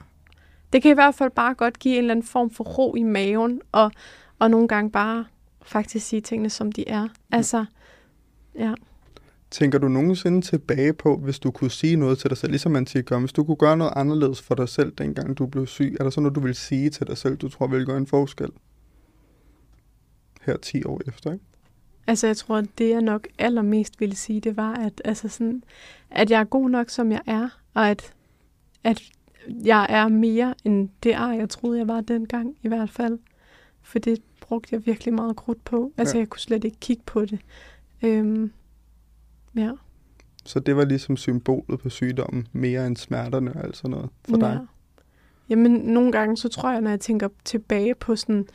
det 0.72 0.82
kan 0.82 0.90
i 0.90 0.94
hvert 0.94 1.14
fald 1.14 1.30
bare 1.30 1.55
godt 1.55 1.78
give 1.78 1.94
en 1.94 1.99
eller 1.99 2.11
anden 2.14 2.26
form 2.26 2.51
for 2.51 2.64
ro 2.64 2.94
i 2.94 3.03
maven, 3.03 3.61
og, 3.72 3.90
og 4.38 4.51
nogle 4.51 4.68
gange 4.68 4.90
bare 4.90 5.24
faktisk 5.62 6.07
sige 6.07 6.20
tingene, 6.20 6.51
som 6.51 6.72
de 6.72 6.88
er. 6.88 7.09
Altså, 7.32 7.64
ja. 8.59 8.72
Tænker 9.51 9.78
du 9.78 9.88
nogensinde 9.88 10.40
tilbage 10.40 10.92
på, 10.92 11.16
hvis 11.16 11.38
du 11.38 11.51
kunne 11.51 11.70
sige 11.70 11.96
noget 11.96 12.18
til 12.18 12.30
dig 12.30 12.38
selv, 12.38 12.51
ligesom 12.51 12.72
man 12.72 12.86
tit 12.86 13.07
gør, 13.07 13.18
hvis 13.18 13.32
du 13.32 13.44
kunne 13.44 13.57
gøre 13.57 13.76
noget 13.76 13.92
anderledes 13.96 14.42
for 14.42 14.55
dig 14.55 14.68
selv, 14.68 14.92
dengang 14.92 15.38
du 15.38 15.46
blev 15.46 15.66
syg, 15.66 15.96
er 16.01 16.05
der 16.05 16.11
så 16.11 16.20
noget, 16.20 16.34
du 16.34 16.40
vil 16.40 16.55
sige 16.55 16.90
til 16.90 17.07
dig 17.07 17.18
selv, 17.18 17.36
du 17.36 17.49
tror 17.49 17.66
vil 17.66 17.86
gøre 17.86 17.99
en 17.99 18.07
forskel? 18.07 18.49
Her 20.42 20.57
10 20.57 20.84
år 20.84 21.01
efter, 21.07 21.32
ikke? 21.32 21.44
Altså, 22.07 22.26
jeg 22.26 22.36
tror, 22.36 22.57
at 22.57 22.66
det, 22.78 22.90
jeg 22.90 23.01
nok 23.01 23.28
allermest 23.38 24.01
ville 24.01 24.16
sige, 24.16 24.40
det 24.40 24.57
var, 24.57 24.74
at, 24.74 25.03
altså 25.05 25.28
sådan, 25.28 25.62
at 26.11 26.30
jeg 26.30 26.40
er 26.40 26.44
god 26.44 26.70
nok, 26.70 26.90
som 26.90 27.12
jeg 27.12 27.20
er, 27.26 27.49
og 27.74 27.90
at, 27.90 28.14
at 28.84 29.03
jeg 29.49 29.86
er 29.88 30.09
mere 30.09 30.55
end 30.64 30.88
det 31.03 31.14
er, 31.14 31.32
jeg 31.32 31.49
troede, 31.49 31.78
jeg 31.78 31.88
var 31.88 32.01
dengang, 32.01 32.57
i 32.62 32.68
hvert 32.68 32.90
fald. 32.90 33.18
For 33.82 33.99
det 33.99 34.22
brugte 34.40 34.68
jeg 34.72 34.86
virkelig 34.86 35.14
meget 35.14 35.36
krudt 35.36 35.64
på. 35.64 35.92
Altså, 35.96 36.14
ja. 36.14 36.18
jeg 36.18 36.28
kunne 36.28 36.40
slet 36.40 36.64
ikke 36.64 36.76
kigge 36.80 37.03
på 37.07 37.24
det. 37.24 37.38
Øhm, 38.03 38.53
ja. 39.59 39.70
Så 40.44 40.61
det 40.61 40.76
var 40.76 40.84
ligesom 40.84 41.16
symbolet 41.16 41.80
på 41.80 41.88
sygdommen, 41.88 42.48
mere 42.52 42.86
end 42.86 42.96
smerterne 42.96 43.52
og 43.52 43.64
alt 43.64 43.76
sådan 43.76 43.90
noget 43.90 44.11
for 44.28 44.36
dig. 44.36 44.59
Ja. 44.61 44.66
Jamen, 45.48 45.72
nogle 45.72 46.12
gange, 46.12 46.36
så 46.36 46.48
tror 46.48 46.72
jeg, 46.72 46.80
når 46.80 46.90
jeg 46.90 47.00
tænker 47.00 47.28
tilbage 47.44 47.94
på 47.94 48.16
sådan 48.16 48.46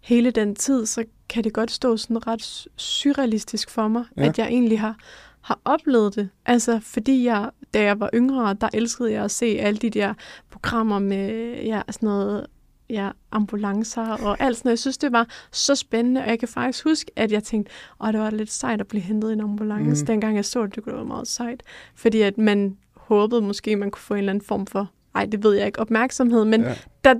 hele 0.00 0.30
den 0.30 0.54
tid, 0.54 0.86
så 0.86 1.04
kan 1.28 1.44
det 1.44 1.52
godt 1.52 1.70
stå 1.70 1.96
sådan 1.96 2.26
ret 2.26 2.66
surrealistisk 2.76 3.70
for 3.70 3.88
mig, 3.88 4.04
ja. 4.16 4.28
at 4.28 4.38
jeg 4.38 4.46
egentlig 4.46 4.80
har, 4.80 4.96
har 5.40 5.60
oplevet 5.64 6.14
det. 6.14 6.28
Altså, 6.46 6.80
fordi 6.80 7.24
jeg, 7.24 7.50
da 7.74 7.82
jeg 7.82 8.00
var 8.00 8.10
yngre, 8.14 8.56
der 8.60 8.68
elskede 8.74 9.12
jeg 9.12 9.24
at 9.24 9.30
se 9.30 9.46
alle 9.46 9.78
de 9.78 9.90
der 9.90 10.14
programmer 10.50 10.98
med 10.98 11.54
ja, 11.64 11.82
sådan 11.90 12.06
noget 12.06 12.46
ja, 12.90 13.10
ambulancer 13.32 14.08
og 14.08 14.36
alt 14.40 14.56
sådan 14.56 14.68
noget. 14.68 14.72
Jeg 14.72 14.78
synes, 14.78 14.98
det 14.98 15.12
var 15.12 15.28
så 15.50 15.74
spændende, 15.74 16.20
og 16.20 16.28
jeg 16.28 16.38
kan 16.38 16.48
faktisk 16.48 16.84
huske, 16.84 17.10
at 17.16 17.32
jeg 17.32 17.44
tænkte, 17.44 17.72
at 18.04 18.14
det 18.14 18.20
var 18.20 18.30
lidt 18.30 18.50
sejt 18.50 18.80
at 18.80 18.88
blive 18.88 19.02
hentet 19.02 19.30
i 19.30 19.32
en 19.32 19.40
ambulance. 19.40 20.02
Mm. 20.02 20.06
Dengang 20.06 20.36
jeg 20.36 20.44
så 20.44 20.66
det, 20.66 20.74
det 20.74 20.84
kunne 20.84 20.94
være 20.94 21.04
meget 21.04 21.28
sejt. 21.28 21.62
Fordi 21.94 22.20
at 22.20 22.38
man 22.38 22.76
håbede 22.96 23.42
måske, 23.42 23.76
man 23.76 23.90
kunne 23.90 24.00
få 24.00 24.14
en 24.14 24.18
eller 24.18 24.32
anden 24.32 24.44
form 24.44 24.66
for, 24.66 24.90
ej, 25.14 25.24
det 25.24 25.42
ved 25.44 25.54
jeg 25.54 25.66
ikke, 25.66 25.78
opmærksomhed, 25.78 26.44
men 26.44 26.62
ja. 26.62 26.74
der, 27.04 27.14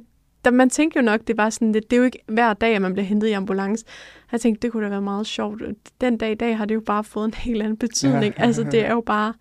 der, 0.45 0.51
man 0.51 0.71
tænkte 0.71 0.99
jo 0.99 1.03
nok, 1.03 1.21
det 1.27 1.37
var 1.37 1.51
sådan 1.51 1.73
lidt, 1.73 1.91
det 1.91 1.97
er 1.97 1.99
jo 1.99 2.05
ikke 2.05 2.18
hver 2.27 2.53
dag, 2.53 2.75
at 2.75 2.83
man 2.83 2.93
bliver 2.93 3.07
hentet 3.07 3.29
i 3.29 3.33
ambulance. 3.33 3.85
Jeg 4.33 4.41
tænkte, 4.41 4.62
det 4.62 4.73
kunne 4.73 4.85
da 4.85 4.89
være 4.89 5.03
meget 5.03 5.27
sjovt. 5.27 5.62
Den 6.01 6.18
dag 6.18 6.33
i 6.33 6.35
dag 6.35 6.59
har 6.59 6.64
det 6.64 6.75
jo 6.75 6.81
bare 6.81 7.05
fået 7.05 7.25
en 7.25 7.35
helt 7.35 7.62
anden 7.62 7.77
betydning. 7.77 8.35
Ja. 8.39 8.43
altså, 8.43 8.62
det 8.62 8.87
er 8.87 8.93
jo 8.93 9.01
bare 9.01 9.35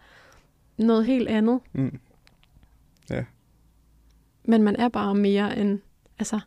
noget 0.77 1.05
helt 1.05 1.27
andet. 1.27 1.59
Mm. 1.73 1.99
Ja. 3.09 3.23
Men 4.45 4.63
man 4.63 4.75
er 4.75 4.89
bare 4.89 5.15
mere 5.15 5.57
end 5.57 5.79
altså, 6.19 6.39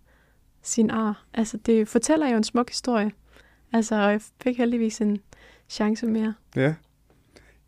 sin 0.63 0.91
ar. 0.91 1.27
Altså, 1.35 1.57
det 1.57 1.89
fortæller 1.89 2.29
jo 2.29 2.37
en 2.37 2.45
smuk 2.45 2.71
historie. 2.71 3.11
Altså, 3.73 3.95
og 3.95 4.11
jeg 4.11 4.21
fik 4.43 4.59
heldigvis 4.59 5.01
en 5.01 5.19
chance 5.69 6.07
mere. 6.07 6.35
Ja. 6.57 6.75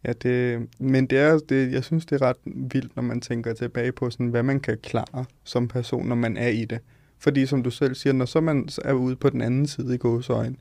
Ja, 0.04 0.12
det, 0.12 0.66
men 0.78 1.06
det 1.06 1.18
er, 1.18 1.38
det, 1.38 1.72
jeg 1.72 1.84
synes, 1.84 2.06
det 2.06 2.22
er 2.22 2.26
ret 2.26 2.36
vildt, 2.46 2.96
når 2.96 3.02
man 3.02 3.20
tænker 3.20 3.54
tilbage 3.54 3.92
på, 3.92 4.10
sådan, 4.10 4.26
hvad 4.26 4.42
man 4.42 4.60
kan 4.60 4.78
klare 4.82 5.24
som 5.44 5.68
person, 5.68 6.06
når 6.06 6.16
man 6.16 6.36
er 6.36 6.48
i 6.48 6.64
det. 6.64 6.78
Fordi 7.18 7.46
som 7.46 7.62
du 7.62 7.70
selv 7.70 7.94
siger, 7.94 8.12
når 8.12 8.24
så 8.24 8.40
man 8.40 8.68
er 8.84 8.92
ude 8.92 9.16
på 9.16 9.30
den 9.30 9.40
anden 9.40 9.66
side 9.66 9.94
i 9.94 9.98
gåsøjen, 9.98 10.56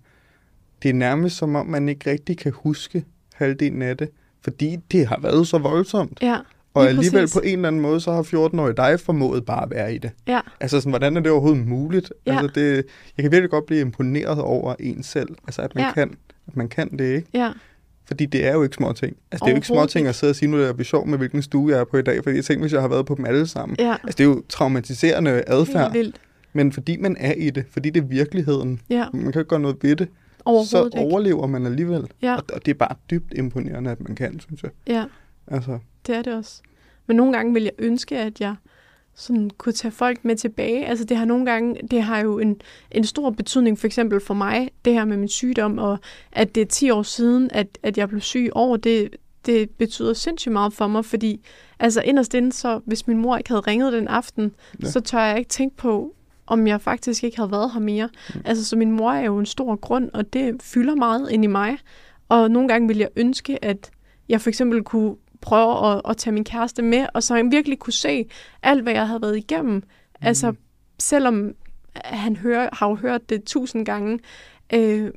det 0.83 0.89
er 0.89 0.93
nærmest 0.93 1.37
som 1.37 1.55
om, 1.55 1.65
man 1.65 1.89
ikke 1.89 2.11
rigtig 2.11 2.37
kan 2.37 2.51
huske 2.51 3.05
halvdelen 3.33 3.81
af 3.81 3.97
det, 3.97 4.09
fordi 4.41 4.77
det 4.91 5.07
har 5.07 5.19
været 5.19 5.47
så 5.47 5.57
voldsomt. 5.57 6.19
Ja. 6.21 6.37
Og 6.73 6.87
alligevel 6.87 7.21
præcis. 7.21 7.33
på 7.33 7.39
en 7.39 7.53
eller 7.53 7.67
anden 7.67 7.81
måde, 7.81 7.99
så 7.99 8.11
har 8.11 8.21
14-årige 8.21 8.75
dig 8.75 8.99
formået 8.99 9.45
bare 9.45 9.63
at 9.63 9.69
være 9.69 9.95
i 9.95 9.97
det. 9.97 10.11
Ja. 10.27 10.39
Altså, 10.59 10.79
sådan, 10.79 10.91
hvordan 10.91 11.17
er 11.17 11.21
det 11.21 11.31
overhovedet 11.31 11.67
muligt? 11.67 12.13
Ja. 12.25 12.31
Altså, 12.31 12.51
det, 12.55 12.85
jeg 13.17 13.23
kan 13.23 13.31
virkelig 13.31 13.49
godt 13.49 13.65
blive 13.65 13.81
imponeret 13.81 14.39
over 14.39 14.75
en 14.79 15.03
selv. 15.03 15.29
Altså, 15.47 15.61
at 15.61 15.75
man, 15.75 15.83
ja. 15.83 15.93
kan, 15.93 16.17
at 16.47 16.55
man 16.55 16.67
kan 16.67 16.97
det, 16.97 17.15
ikke? 17.15 17.27
Ja. 17.33 17.51
Fordi 18.05 18.25
det 18.25 18.45
er 18.45 18.53
jo 18.53 18.63
ikke 18.63 18.75
små 18.75 18.93
ting. 18.93 19.15
Altså, 19.31 19.45
det 19.45 19.49
er 19.49 19.53
jo 19.53 19.55
ikke 19.55 19.67
små 19.67 19.85
ting 19.85 20.07
at 20.07 20.15
sidde 20.15 20.31
og 20.31 20.35
sige, 20.35 20.49
nu 20.49 20.57
er 20.57 20.73
jeg 20.77 20.85
sjov 20.85 21.07
med, 21.07 21.17
hvilken 21.17 21.41
stue 21.41 21.71
jeg 21.71 21.79
er 21.79 21.83
på 21.83 21.97
i 21.97 22.01
dag. 22.01 22.23
Fordi 22.23 22.35
jeg 22.35 22.45
tænker, 22.45 22.61
hvis 22.61 22.73
jeg 22.73 22.81
har 22.81 22.87
været 22.87 23.05
på 23.05 23.15
dem 23.15 23.25
alle 23.25 23.47
sammen. 23.47 23.75
Ja. 23.79 23.91
Altså, 24.03 24.17
det 24.17 24.19
er 24.19 24.27
jo 24.27 24.43
traumatiserende 24.49 25.43
adfærd. 25.47 25.95
Men 26.53 26.71
fordi 26.71 26.97
man 26.97 27.15
er 27.19 27.33
i 27.33 27.49
det, 27.49 27.65
fordi 27.71 27.89
det 27.89 28.03
er 28.03 28.07
virkeligheden, 28.07 28.79
ja. 28.89 29.05
man 29.13 29.31
kan 29.31 29.41
ikke 29.41 29.49
gøre 29.49 29.59
noget 29.59 29.77
ved 29.81 29.95
det, 29.95 30.07
så 30.45 30.89
overlever 30.97 31.47
man 31.47 31.65
alligevel. 31.65 32.07
Ja. 32.21 32.35
Og, 32.35 32.43
og 32.53 32.65
det 32.65 32.71
er 32.71 32.77
bare 32.77 32.95
dybt 33.09 33.33
imponerende, 33.35 33.91
at 33.91 34.01
man 34.01 34.15
kan, 34.15 34.39
synes 34.39 34.63
jeg. 34.63 34.71
Ja, 34.87 35.03
altså. 35.47 35.79
det 36.07 36.15
er 36.15 36.21
det 36.21 36.33
også. 36.33 36.61
Men 37.07 37.17
nogle 37.17 37.33
gange 37.33 37.53
vil 37.53 37.63
jeg 37.63 37.71
ønske, 37.77 38.17
at 38.17 38.41
jeg 38.41 38.55
sådan 39.15 39.49
kunne 39.57 39.73
tage 39.73 39.91
folk 39.91 40.25
med 40.25 40.35
tilbage. 40.35 40.85
Altså 40.85 41.05
det 41.05 41.17
har 41.17 41.25
nogle 41.25 41.45
gange, 41.45 41.79
det 41.91 42.03
har 42.03 42.19
jo 42.19 42.39
en, 42.39 42.61
en 42.91 43.03
stor 43.03 43.29
betydning, 43.29 43.79
for 43.79 43.87
eksempel 43.87 44.19
for 44.19 44.33
mig, 44.33 44.69
det 44.85 44.93
her 44.93 45.05
med 45.05 45.17
min 45.17 45.27
sygdom, 45.27 45.77
og 45.77 45.97
at 46.31 46.55
det 46.55 46.61
er 46.61 46.65
10 46.65 46.89
år 46.89 47.03
siden, 47.03 47.49
at, 47.51 47.77
at 47.83 47.97
jeg 47.97 48.09
blev 48.09 48.21
syg 48.21 48.49
over, 48.51 48.77
det, 48.77 49.15
det 49.45 49.69
betyder 49.69 50.13
sindssygt 50.13 50.53
meget 50.53 50.73
for 50.73 50.87
mig, 50.87 51.05
fordi 51.05 51.45
altså 51.79 52.01
inderst 52.01 52.33
inde, 52.33 52.51
så 52.51 52.81
hvis 52.85 53.07
min 53.07 53.17
mor 53.17 53.37
ikke 53.37 53.49
havde 53.49 53.61
ringet 53.61 53.93
den 53.93 54.07
aften, 54.07 54.51
ja. 54.83 54.89
så 54.89 54.99
tør 54.99 55.19
jeg 55.19 55.37
ikke 55.37 55.49
tænke 55.49 55.77
på, 55.77 56.15
om 56.47 56.67
jeg 56.67 56.81
faktisk 56.81 57.23
ikke 57.23 57.37
havde 57.37 57.51
været 57.51 57.71
her 57.73 57.79
mere. 57.79 58.09
Mm. 58.35 58.41
Altså, 58.45 58.65
så 58.65 58.75
min 58.75 58.91
mor 58.91 59.11
er 59.11 59.21
jo 59.21 59.39
en 59.39 59.45
stor 59.45 59.75
grund, 59.75 60.09
og 60.13 60.33
det 60.33 60.61
fylder 60.61 60.95
meget 60.95 61.31
ind 61.31 61.43
i 61.43 61.47
mig. 61.47 61.77
Og 62.29 62.51
nogle 62.51 62.67
gange 62.67 62.87
vil 62.87 62.97
jeg 62.97 63.09
ønske, 63.15 63.65
at 63.65 63.91
jeg 64.29 64.41
for 64.41 64.49
eksempel 64.49 64.83
kunne 64.83 65.15
prøve 65.43 65.91
at, 65.91 66.01
at 66.09 66.17
tage 66.17 66.33
min 66.33 66.43
kæreste 66.43 66.81
med, 66.81 67.05
og 67.13 67.23
så 67.23 67.35
han 67.35 67.51
virkelig 67.51 67.79
kunne 67.79 67.93
se 67.93 68.25
alt, 68.63 68.83
hvad 68.83 68.93
jeg 68.93 69.07
havde 69.07 69.21
været 69.21 69.37
igennem. 69.37 69.73
Mm. 69.73 69.83
Altså, 70.21 70.53
selvom 70.99 71.55
han 71.95 72.35
hører, 72.35 72.69
har 72.73 72.89
jo 72.89 72.95
hørt 72.95 73.29
det 73.29 73.43
tusind 73.43 73.85
gange, 73.85 74.19
øh, 74.73 75.11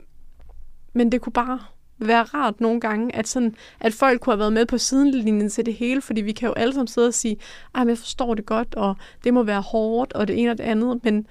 men 0.93 1.13
det 1.13 1.21
kunne 1.21 1.33
bare 1.33 1.61
være 1.99 2.23
rart 2.23 2.61
nogle 2.61 2.81
gange, 2.81 3.17
at, 3.17 3.29
sådan, 3.29 3.55
at 3.81 3.95
folk 3.95 4.21
kunne 4.21 4.33
have 4.33 4.39
været 4.39 4.53
med 4.53 4.67
på 4.67 4.79
sidelinjen 4.79 5.51
til 5.51 5.67
det 5.67 5.75
hele, 5.75 6.01
fordi 6.01 6.21
vi 6.21 6.33
kan 6.33 6.47
jo 6.47 6.53
alle 6.53 6.75
sammen 6.75 6.89
sidde 6.89 7.09
og 7.09 7.15
sige, 7.15 7.37
at 7.75 7.89
jeg 7.89 7.99
forstår 7.99 8.35
det 8.35 8.47
godt, 8.47 8.75
og 8.75 8.97
det 9.25 9.35
må 9.35 9.43
være 9.43 9.61
hårdt, 9.61 10.13
og 10.13 10.29
det 10.29 10.41
ene 10.43 10.51
og 10.51 10.59
det 10.59 10.65
andet, 10.65 11.05
men 11.05 11.27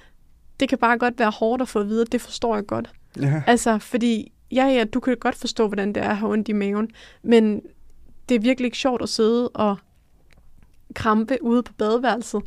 det 0.59 0.69
kan 0.69 0.77
bare 0.77 0.97
godt 0.97 1.19
være 1.19 1.31
hårdt 1.31 1.61
at 1.61 1.67
få 1.67 1.79
at 1.79 1.87
vide, 1.87 2.01
at 2.01 2.11
det 2.11 2.21
forstår 2.21 2.55
jeg 2.55 2.65
godt. 2.65 2.91
Ja. 3.21 3.43
Altså, 3.47 3.77
fordi, 3.77 4.31
ja, 4.51 4.65
ja, 4.65 4.83
du 4.83 4.99
kan 4.99 5.17
godt 5.17 5.35
forstå, 5.35 5.67
hvordan 5.67 5.93
det 5.93 6.03
er 6.03 6.09
at 6.09 6.17
have 6.17 6.31
ondt 6.31 6.49
i 6.49 6.53
maven, 6.53 6.89
men 7.23 7.61
det 8.29 8.35
er 8.35 8.39
virkelig 8.39 8.65
ikke 8.65 8.77
sjovt 8.77 9.01
at 9.01 9.09
sidde 9.09 9.49
og 9.49 9.77
krampe 10.95 11.37
ude 11.41 11.63
på 11.63 11.73
badeværelset, 11.73 12.41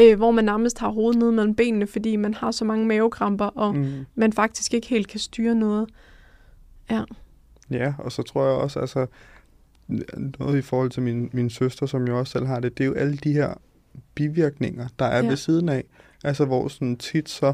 øh, 0.00 0.16
hvor 0.16 0.30
man 0.30 0.44
nærmest 0.44 0.78
har 0.78 0.88
hovedet 0.88 1.18
nede 1.18 1.32
mellem 1.32 1.54
benene, 1.54 1.86
fordi 1.86 2.16
man 2.16 2.34
har 2.34 2.50
så 2.50 2.64
mange 2.64 2.86
mavekramper, 2.86 3.44
og 3.44 3.76
mm. 3.76 4.06
man 4.14 4.32
faktisk 4.32 4.74
ikke 4.74 4.86
helt 4.86 5.08
kan 5.08 5.20
styre 5.20 5.54
noget. 5.54 5.88
Ja. 6.90 7.04
Ja, 7.70 7.94
og 7.98 8.12
så 8.12 8.22
tror 8.22 8.44
jeg 8.44 8.54
også, 8.54 8.80
altså, 8.80 9.06
noget 10.38 10.58
i 10.58 10.62
forhold 10.62 10.90
til 10.90 11.02
min, 11.02 11.30
min 11.32 11.50
søster, 11.50 11.86
som 11.86 12.06
jo 12.06 12.18
også 12.18 12.30
selv 12.30 12.46
har 12.46 12.60
det, 12.60 12.78
det 12.78 12.84
er 12.84 12.88
jo 12.88 12.94
alle 12.94 13.16
de 13.16 13.32
her 13.32 13.54
bivirkninger, 14.14 14.88
der 14.98 15.04
er 15.04 15.22
ja. 15.22 15.28
ved 15.28 15.36
siden 15.36 15.68
af. 15.68 15.84
Altså, 16.24 16.44
hvor 16.44 16.68
sådan 16.68 16.96
tit 16.96 17.28
så 17.28 17.52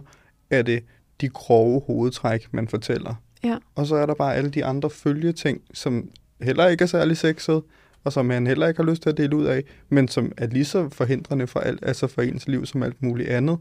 er 0.50 0.62
det 0.62 0.84
de 1.20 1.28
grove 1.28 1.82
hovedtræk, 1.86 2.48
man 2.52 2.68
fortæller. 2.68 3.14
Ja. 3.42 3.58
Og 3.74 3.86
så 3.86 3.96
er 3.96 4.06
der 4.06 4.14
bare 4.14 4.34
alle 4.34 4.50
de 4.50 4.64
andre 4.64 4.90
følgeting, 4.90 5.62
som 5.74 6.10
heller 6.42 6.68
ikke 6.68 6.82
er 6.82 6.86
særlig 6.86 7.16
sexet, 7.16 7.62
og 8.04 8.12
som 8.12 8.26
man 8.26 8.46
heller 8.46 8.68
ikke 8.68 8.82
har 8.82 8.90
lyst 8.90 9.02
til 9.02 9.10
at 9.10 9.16
dele 9.16 9.36
ud 9.36 9.44
af, 9.44 9.64
men 9.88 10.08
som 10.08 10.32
er 10.36 10.46
lige 10.46 10.64
så 10.64 10.88
forhindrende 10.88 11.46
for, 11.46 11.60
alt, 11.60 11.80
altså 11.82 12.06
for 12.06 12.22
ens 12.22 12.48
liv 12.48 12.66
som 12.66 12.82
alt 12.82 13.02
muligt 13.02 13.28
andet. 13.28 13.58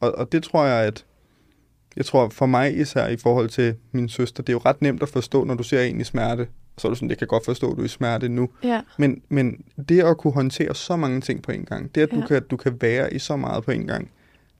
Og, 0.00 0.18
og 0.18 0.32
det 0.32 0.42
tror 0.42 0.64
jeg, 0.64 0.86
at 0.86 1.04
jeg 1.96 2.04
tror 2.04 2.28
for 2.28 2.46
mig 2.46 2.78
især 2.80 3.08
i 3.08 3.16
forhold 3.16 3.48
til 3.48 3.74
min 3.92 4.08
søster, 4.08 4.42
det 4.42 4.48
er 4.48 4.54
jo 4.54 4.60
ret 4.66 4.82
nemt 4.82 5.02
at 5.02 5.08
forstå, 5.08 5.44
når 5.44 5.54
du 5.54 5.62
ser 5.62 5.82
en 5.82 6.00
i 6.00 6.04
smerte. 6.04 6.48
Så 6.78 6.88
er 6.88 6.90
du 6.90 6.94
sådan, 6.94 7.08
det 7.08 7.18
kan 7.18 7.26
godt 7.26 7.44
forstå, 7.44 7.70
at 7.70 7.76
du 7.76 7.80
er 7.80 7.84
i 7.84 7.88
smerte 7.88 8.28
nu. 8.28 8.48
Ja. 8.64 8.80
Men, 8.98 9.22
men 9.28 9.64
det 9.88 10.02
at 10.02 10.18
kunne 10.18 10.32
håndtere 10.32 10.74
så 10.74 10.96
mange 10.96 11.20
ting 11.20 11.42
på 11.42 11.52
en 11.52 11.64
gang, 11.64 11.94
det 11.94 12.00
at 12.00 12.12
ja. 12.12 12.20
du, 12.20 12.26
kan, 12.26 12.42
du 12.50 12.56
kan 12.56 12.76
være 12.80 13.14
i 13.14 13.18
så 13.18 13.36
meget 13.36 13.64
på 13.64 13.70
en 13.70 13.86
gang, 13.86 14.10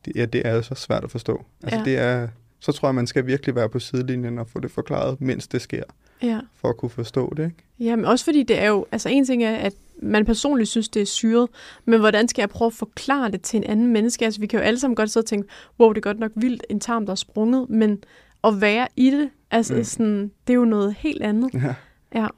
det, 0.05 0.13
ja, 0.17 0.25
det 0.25 0.47
er 0.47 0.61
så 0.61 0.75
svært 0.75 1.05
at 1.05 1.11
forstå. 1.11 1.45
Altså 1.63 1.79
ja. 1.79 1.85
det 1.85 1.99
er, 1.99 2.29
så 2.61 2.73
tror 2.73 2.89
jeg, 2.89 2.95
man 2.95 3.07
skal 3.07 3.27
virkelig 3.27 3.55
være 3.55 3.69
på 3.69 3.79
sidelinjen 3.79 4.39
og 4.39 4.49
få 4.49 4.61
det 4.61 4.71
forklaret, 4.71 5.21
mens 5.21 5.49
det 5.49 5.61
sker 5.61 5.83
ja. 6.23 6.41
for 6.55 6.69
at 6.69 6.77
kunne 6.77 6.91
forstå 6.91 7.33
det. 7.37 7.45
Ikke? 7.45 7.57
Ja, 7.79 7.97
men 7.97 8.05
også 8.05 8.25
fordi 8.25 8.43
det 8.43 8.59
er 8.59 8.69
jo, 8.69 8.87
altså 8.93 9.09
en 9.09 9.25
ting 9.25 9.45
er, 9.45 9.57
at 9.57 9.75
man 10.03 10.25
personligt 10.25 10.69
synes, 10.69 10.89
det 10.89 11.03
er 11.03 11.07
syret, 11.07 11.49
men 11.85 12.01
hvordan 12.01 12.29
skal 12.29 12.43
jeg 12.43 12.49
prøve 12.49 12.67
at 12.67 12.73
forklare 12.73 13.31
det 13.31 13.43
til 13.43 13.57
en 13.57 13.65
anden 13.65 13.87
menneske? 13.87 14.25
Altså 14.25 14.41
vi 14.41 14.47
kan 14.47 14.59
jo 14.59 14.65
alle 14.65 14.81
sammen 14.81 14.97
godt 14.97 15.11
sidde 15.11 15.25
og 15.25 15.29
tænke, 15.29 15.49
wow, 15.81 15.89
det 15.89 15.97
er 15.97 16.03
godt 16.03 16.19
nok 16.19 16.33
vildt, 16.35 16.65
en 16.71 16.81
tarm, 16.81 17.07
der 17.07 17.13
er 17.13 17.17
sprunget, 17.17 17.71
men 17.71 18.05
at 18.45 18.61
være 18.61 18.89
i 18.97 19.11
det, 19.11 19.31
altså 19.51 19.75
mm. 19.75 19.85
sådan, 19.85 20.31
det 20.47 20.53
er 20.53 20.59
jo 20.59 20.65
noget 20.65 20.95
helt 20.95 21.23
andet. 21.23 21.55
Ja. 21.55 21.75
Ja. 22.15 22.29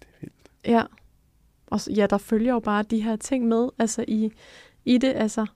Det 0.00 0.08
er 0.12 0.20
vildt. 0.20 0.50
Ja. 0.66 0.82
Og 1.66 1.80
ja, 1.86 2.06
der 2.06 2.18
følger 2.18 2.52
jo 2.52 2.60
bare 2.60 2.82
de 2.82 3.02
her 3.02 3.16
ting 3.16 3.48
med, 3.48 3.68
altså 3.78 4.04
i, 4.08 4.32
i 4.84 4.98
det, 4.98 5.12
altså, 5.16 5.46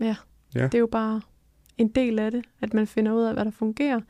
ja. 0.00 0.16
ja. 0.54 0.62
Det 0.62 0.74
er 0.74 0.78
jo 0.78 0.86
bare 0.86 1.20
en 1.78 1.88
del 1.88 2.18
af 2.18 2.30
det, 2.30 2.44
at 2.60 2.74
man 2.74 2.86
finder 2.86 3.12
ud 3.12 3.22
af, 3.22 3.34
hvad 3.34 3.44
der 3.44 3.50
fungerer, 3.50 4.00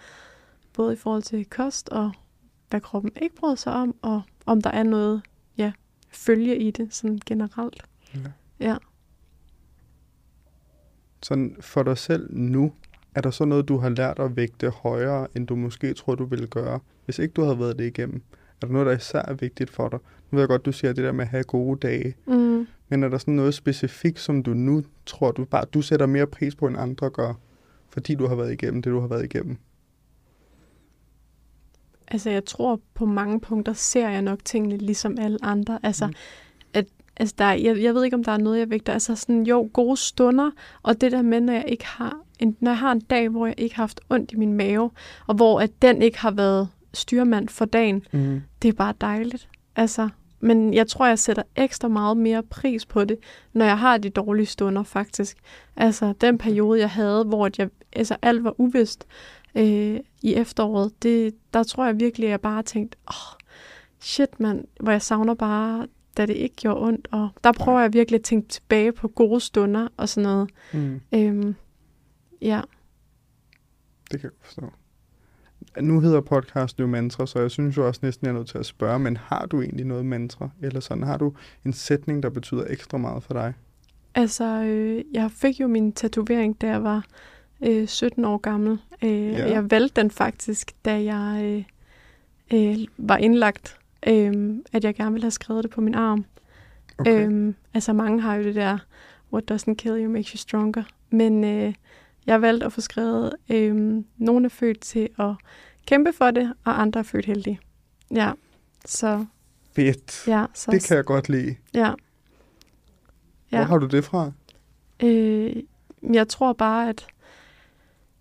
både 0.73 0.93
i 0.93 0.97
forhold 0.97 1.23
til 1.23 1.45
kost 1.45 1.89
og 1.89 2.13
hvad 2.71 2.81
kroppen 2.81 3.13
ikke 3.23 3.37
bryder 3.37 3.55
sig 3.55 3.73
om, 3.73 3.95
og 4.03 4.23
om 4.47 4.63
der 4.63 4.71
er 4.71 4.83
noget, 4.83 5.23
ja, 5.59 5.73
følge 6.11 6.59
i 6.59 6.71
det, 6.71 6.95
sådan 6.95 7.21
generelt. 7.27 7.83
Ja. 8.15 8.21
ja. 8.61 8.77
Sådan 11.23 11.57
for 11.61 11.83
dig 11.83 11.99
selv 11.99 12.29
nu, 12.33 12.73
er 13.15 13.21
der 13.21 13.31
så 13.31 13.45
noget, 13.45 13.69
du 13.69 13.79
har 13.79 13.89
lært 13.89 14.19
at 14.19 14.37
vægte 14.37 14.71
højere, 14.71 15.27
end 15.35 15.47
du 15.47 15.57
måske 15.57 15.95
tror, 15.95 16.15
du 16.15 16.25
ville 16.25 16.47
gøre, 16.47 16.81
hvis 17.05 17.19
ikke 17.19 17.33
du 17.33 17.43
havde 17.43 17.59
været 17.59 17.79
det 17.79 17.87
igennem? 17.87 18.23
Er 18.63 18.67
der 18.67 18.73
noget, 18.73 18.87
der 18.87 18.93
især 18.93 19.23
er 19.23 19.35
vigtigt 19.35 19.71
for 19.71 19.89
dig? 19.89 19.99
Nu 20.31 20.37
ved 20.37 20.41
jeg 20.41 20.49
godt, 20.49 20.67
du 20.67 20.73
siger 20.73 20.93
det 20.93 21.05
der 21.05 21.13
med 21.13 21.25
at 21.25 21.31
have 21.31 21.45
gode 21.45 21.79
dage. 21.89 22.15
Mm. 22.27 22.67
Men 22.89 23.03
er 23.03 23.09
der 23.09 23.19
sådan 23.19 23.35
noget 23.35 23.55
specifikt, 23.55 24.21
som 24.21 24.43
du 24.43 24.55
nu 24.55 24.83
tror, 25.07 25.33
du 25.33 25.45
bare 25.45 25.65
du 25.65 25.83
sætter 25.83 26.07
mere 26.07 26.27
pris 26.27 26.55
på, 26.55 26.67
end 26.67 26.77
andre 26.79 27.11
gør, 27.11 27.35
fordi 27.89 28.15
du 28.15 28.27
har 28.27 28.35
været 28.35 28.53
igennem 28.53 28.83
det, 28.83 28.91
du 28.91 29.01
har 29.01 29.07
været 29.09 29.25
igennem? 29.25 29.59
Altså, 32.09 32.31
jeg 32.31 32.45
tror 32.45 32.81
på 32.95 33.07
mange 33.07 33.41
punkter 33.41 33.73
ser 33.73 34.09
jeg 34.09 34.23
nok 34.23 34.45
tingene 34.45 34.77
ligesom 34.77 35.19
alle 35.19 35.39
andre. 35.43 35.79
Altså, 35.83 36.07
mm. 36.07 36.13
at, 36.75 36.87
altså 37.17 37.35
der, 37.39 37.53
jeg, 37.53 37.83
jeg 37.83 37.95
ved 37.95 38.05
ikke, 38.05 38.17
om 38.17 38.25
der 38.25 38.33
er 38.33 38.39
noget, 38.39 38.59
jeg 38.59 38.71
vægter. 38.71 38.93
Altså 38.93 39.17
sådan, 39.17 39.43
jo, 39.43 39.71
gode 39.73 39.97
stunder, 39.97 40.51
og 40.83 41.01
det 41.01 41.13
der 41.13 41.23
med, 41.23 41.41
når 41.41 41.53
jeg 41.53 41.65
ikke 41.69 41.87
har 41.87 42.17
en, 42.39 42.57
når 42.61 42.71
jeg 42.71 42.79
har 42.79 42.93
en 42.93 43.01
dag, 43.01 43.29
hvor 43.29 43.47
jeg 43.47 43.55
ikke 43.59 43.77
har 43.77 43.83
haft 43.83 44.01
ondt 44.11 44.33
i 44.33 44.37
min 44.37 44.53
mave, 44.53 44.91
og 45.27 45.35
hvor 45.35 45.61
at 45.61 45.83
den 45.83 46.03
ikke 46.03 46.19
har 46.19 46.31
været 46.31 46.69
styrmand 46.95 47.49
for 47.49 47.65
dagen, 47.65 48.03
mm. 48.13 48.43
det 48.63 48.69
er 48.69 48.73
bare 48.73 48.95
dejligt. 49.01 49.49
Altså, 49.77 50.09
men 50.41 50.75
jeg 50.75 50.87
tror, 50.89 51.07
jeg 51.07 51.19
sætter 51.19 51.43
ekstra 51.57 51.89
meget 51.89 52.17
mere 52.17 52.43
pris 52.43 52.87
på 52.87 53.05
det, 53.05 53.17
når 53.53 53.65
jeg 53.65 53.79
har 53.79 53.99
de 53.99 54.11
dårlige 54.11 54.47
stunder, 54.47 54.83
faktisk. 54.83 55.37
Altså, 55.77 56.15
den 56.21 56.39
periode, 56.39 56.81
jeg 56.81 56.91
havde, 56.91 57.25
hvor 57.25 57.51
jeg, 57.59 57.69
altså, 57.93 58.17
alt 58.23 58.45
var 58.45 58.61
uvist, 58.61 59.07
øh, 59.57 60.01
i 60.23 60.35
efteråret, 60.35 61.03
det, 61.03 61.35
der 61.55 61.63
tror 61.63 61.87
jeg 61.87 62.01
virkelig, 62.01 62.27
at 62.27 62.31
jeg 62.31 62.41
bare 62.41 62.63
tænkte, 62.63 62.99
åh, 63.09 63.33
oh, 63.33 63.39
shit 64.01 64.41
mand, 64.41 64.65
hvor 64.81 64.93
jeg 64.93 65.03
savner 65.03 65.35
bare, 65.35 65.87
da 66.17 66.27
det 66.27 66.35
ikke 66.35 66.57
gjorde 66.57 66.81
ondt. 66.81 67.09
Og 67.11 67.29
der 67.45 67.53
prøver 67.53 67.81
jeg 67.81 67.93
virkelig 67.93 68.19
at 68.19 68.25
tænke 68.25 68.49
tilbage 68.49 68.93
på 68.93 69.09
gode 69.09 69.41
stunder 69.41 69.89
og 69.97 70.09
sådan 70.09 70.31
noget. 70.31 70.51
Mm. 70.73 71.01
Øhm, 71.15 71.55
ja, 72.43 72.61
Det 74.11 74.21
kan 74.21 74.31
jeg 74.31 74.37
forstå. 74.41 74.73
Nu 75.81 76.01
hedder 76.01 76.21
podcasten 76.21 76.81
jo 76.81 76.87
mantra, 76.87 77.27
så 77.27 77.41
jeg 77.41 77.51
synes 77.51 77.77
jo 77.77 77.87
også 77.87 78.01
næsten, 78.03 78.27
jeg 78.27 78.33
er 78.33 78.37
nødt 78.39 78.49
til 78.49 78.59
at 78.59 78.67
spørge, 78.67 78.99
men 78.99 79.17
har 79.17 79.47
du 79.47 79.63
egentlig 79.63 79.87
noget 79.87 80.07
mantra? 80.07 80.51
Eller 80.63 80.81
sådan, 80.81 81.03
har 81.03 81.17
du 81.17 81.33
en 81.65 81.73
sætning, 81.73 82.23
der 82.23 82.31
betyder 82.31 82.65
ekstra 82.69 82.99
meget 82.99 83.23
for 83.23 83.35
dig? 83.35 83.55
altså 84.17 84.45
øh, 84.45 85.05
jeg 85.13 85.31
fik 85.31 85.61
jo 85.61 85.67
min 85.67 85.93
tatovering, 85.93 86.61
da 86.61 86.67
jeg 86.67 86.83
var 86.83 87.05
øh, 87.61 87.89
17 87.89 88.25
år 88.25 88.37
gammel. 88.39 88.79
Øh, 89.03 89.33
Ja. 89.33 89.51
Jeg 89.51 89.71
valgte 89.71 90.01
den 90.01 90.11
faktisk, 90.11 90.73
da 90.85 91.03
jeg 91.03 91.41
øh, 91.45 91.65
øh, 92.73 92.79
var 92.97 93.17
indlagt, 93.17 93.79
øh, 94.07 94.55
at 94.73 94.85
jeg 94.85 94.95
gerne 94.95 95.13
ville 95.13 95.25
have 95.25 95.31
skrevet 95.31 95.63
det 95.65 95.71
på 95.71 95.81
min 95.81 95.95
arm. 95.95 96.25
Okay. 96.99 97.27
Øhm, 97.27 97.55
altså 97.75 97.93
mange 97.93 98.21
har 98.21 98.35
jo 98.35 98.43
det 98.45 98.55
der, 98.55 98.79
what 99.33 99.51
doesn't 99.53 99.75
kill 99.75 100.05
you 100.05 100.11
makes 100.13 100.29
you 100.31 100.37
stronger. 100.39 100.83
Men 101.11 101.45
øh, 101.45 101.75
jeg 102.27 102.43
valgte 102.43 102.67
at 102.67 102.73
få 102.73 102.81
skrevet, 102.81 103.33
øh, 103.49 104.03
nogle 104.17 104.45
er 104.45 104.49
født 104.49 104.81
til 104.81 105.09
at 105.19 105.31
kæmpe 105.87 106.13
for 106.13 106.31
det, 106.31 106.53
og 106.65 106.81
andre 106.81 106.99
er 107.01 107.05
født 107.05 107.27
heldige. 107.27 107.61
Ja, 108.15 108.33
så 108.87 109.25
Fedt. 109.75 110.25
ja, 110.29 110.45
så 110.55 110.71
Det 110.71 110.85
kan 110.89 110.97
jeg 110.97 111.05
godt 111.05 111.29
lide. 111.29 111.57
ja. 111.75 111.91
Hvor 113.49 113.59
Ja, 113.59 113.65
har 113.65 113.79
du 113.79 113.87
det 113.87 114.05
fra? 114.05 114.33
øh, 115.03 115.57
jeg 116.13 116.29
tror 116.29 116.53
bare, 116.53 116.89
at 116.89 117.07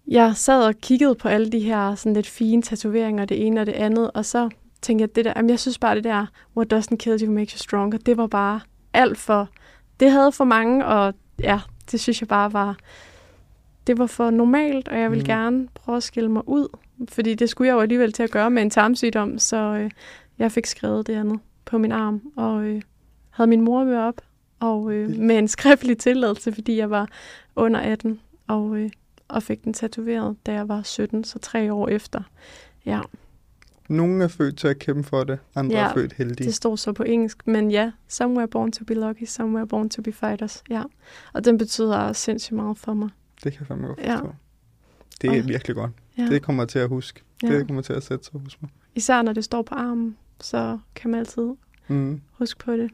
jeg 0.07 0.35
sad 0.35 0.63
og 0.63 0.75
kiggede 0.75 1.15
på 1.15 1.27
alle 1.27 1.49
de 1.51 1.59
her 1.59 1.95
sådan 1.95 2.13
lidt 2.13 2.27
fine 2.27 2.61
tatoveringer, 2.61 3.25
det 3.25 3.45
ene 3.47 3.59
og 3.61 3.65
det 3.65 3.73
andet, 3.73 4.11
og 4.11 4.25
så 4.25 4.49
tænkte 4.81 5.01
jeg, 5.01 5.15
det 5.15 5.25
der, 5.25 5.33
jamen 5.35 5.49
jeg 5.49 5.59
synes 5.59 5.79
bare, 5.79 5.95
det 5.95 6.03
der, 6.03 6.25
what 6.57 6.73
doesn't 6.73 6.95
kill 6.95 7.23
you 7.23 7.31
makes 7.31 7.53
you 7.53 7.57
stronger, 7.57 7.97
det 7.97 8.17
var 8.17 8.27
bare 8.27 8.59
alt 8.93 9.17
for, 9.17 9.49
det 9.99 10.11
havde 10.11 10.31
for 10.31 10.43
mange, 10.43 10.85
og 10.85 11.13
ja, 11.43 11.59
det 11.91 11.99
synes 11.99 12.21
jeg 12.21 12.27
bare 12.27 12.53
var, 12.53 12.77
det 13.87 13.97
var 13.97 14.05
for 14.07 14.29
normalt, 14.29 14.87
og 14.87 14.99
jeg 14.99 15.11
ville 15.11 15.23
Mm. 15.23 15.27
gerne 15.27 15.67
prøve 15.75 15.95
at 15.97 16.03
skille 16.03 16.31
mig 16.31 16.49
ud, 16.49 16.67
fordi 17.09 17.33
det 17.35 17.49
skulle 17.49 17.67
jeg 17.67 17.73
jo 17.73 17.79
alligevel 17.81 18.11
til 18.13 18.23
at 18.23 18.31
gøre 18.31 18.49
med 18.51 18.61
en 18.61 18.69
tarmsygdom, 18.69 19.39
så 19.39 19.57
øh, 19.57 19.91
jeg 20.39 20.51
fik 20.51 20.65
skrevet 20.65 21.07
det 21.07 21.15
andet 21.15 21.39
på 21.65 21.77
min 21.77 21.91
arm, 21.91 22.21
og 22.35 22.63
øh, 22.63 22.81
havde 23.29 23.49
min 23.49 23.61
mor 23.61 23.83
med 23.83 23.97
op, 23.97 24.21
og 24.59 24.91
øh, 24.93 25.09
med 25.19 25.37
en 25.37 25.47
skriftlig 25.47 25.97
tilladelse, 25.97 26.51
fordi 26.51 26.77
jeg 26.77 26.89
var 26.89 27.07
under 27.55 27.79
18, 27.79 28.19
og, 28.47 28.77
øh, 28.77 28.89
og 29.27 29.43
fik 29.43 29.63
den 29.63 29.73
tatoveret, 29.73 30.35
da 30.45 30.53
jeg 30.53 30.67
var 30.69 30.81
17, 30.81 31.23
så 31.23 31.39
tre 31.39 31.73
år 31.73 31.87
efter. 31.87 32.21
Ja, 32.85 33.01
Nogle 33.89 34.23
er 34.23 34.27
født 34.27 34.57
til 34.57 34.67
at 34.67 34.79
kæmpe 34.79 35.03
for 35.03 35.23
det, 35.23 35.39
andre 35.55 35.75
Ja, 35.77 35.89
er 35.89 35.93
født 35.93 36.13
heldige. 36.13 36.45
det 36.47 36.55
stod 36.55 36.77
så 36.77 36.93
på 36.93 37.03
engelsk, 37.03 37.47
men 37.47 37.71
ja, 37.71 37.91
somewhere 38.07 38.47
born 38.47 38.71
to 38.71 38.85
be 38.85 38.93
lucky, 38.93 39.23
somewhere 39.25 39.67
born 39.67 39.89
to 39.89 40.01
be 40.01 40.11
fighters, 40.11 40.63
ja. 40.69 40.83
Og 41.33 41.45
den 41.45 41.57
betyder 41.57 42.13
sindssygt 42.13 42.55
meget 42.55 42.77
for 42.77 42.93
mig. 42.93 43.09
Det 43.43 43.51
kan 43.53 43.59
jeg 43.59 43.67
fandme 43.67 43.87
godt 43.87 43.99
Ja. 43.99 44.19
Det 45.21 45.37
er 45.37 45.41
Og- 45.41 45.47
virkelig 45.47 45.75
godt. 45.75 45.91
Ja. 46.17 46.23
Det 46.25 46.41
kommer 46.41 46.63
jeg 46.63 46.69
til 46.69 46.79
at 46.79 46.89
huske. 46.89 47.21
ja. 47.43 47.47
Det 47.47 47.67
kommer 47.67 47.81
til 47.81 47.93
at 47.93 48.03
sætte 48.03 48.25
sig 48.25 48.39
hos 48.39 48.61
mig. 48.61 48.71
Især 48.95 49.21
når 49.21 49.33
det 49.33 49.43
står 49.43 49.61
på 49.61 49.75
armen, 49.75 50.17
så 50.41 50.79
kan 50.95 51.11
man 51.11 51.19
altid 51.19 51.49
Mm. 51.87 52.21
huske 52.31 52.59
på 52.65 52.71
det. 52.73 52.91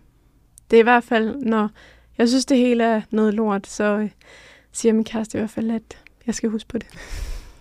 Det 0.71 0.77
er 0.77 0.81
i 0.81 0.83
hvert 0.83 1.03
fald, 1.03 1.35
når 1.35 1.69
jeg 2.17 2.29
synes, 2.29 2.45
det 2.45 2.57
hele 2.57 2.83
er 2.83 3.01
noget 3.11 3.33
lort, 3.33 3.67
så 3.67 3.83
øh, 3.83 4.09
siger 4.71 4.93
min 4.93 5.03
kæreste 5.03 5.37
i 5.37 5.39
hvert 5.41 5.49
fald, 5.49 5.71
at 5.71 5.97
jeg 6.27 6.35
skal 6.35 6.49
huske 6.49 6.69
på 6.69 6.77
det. 6.77 6.87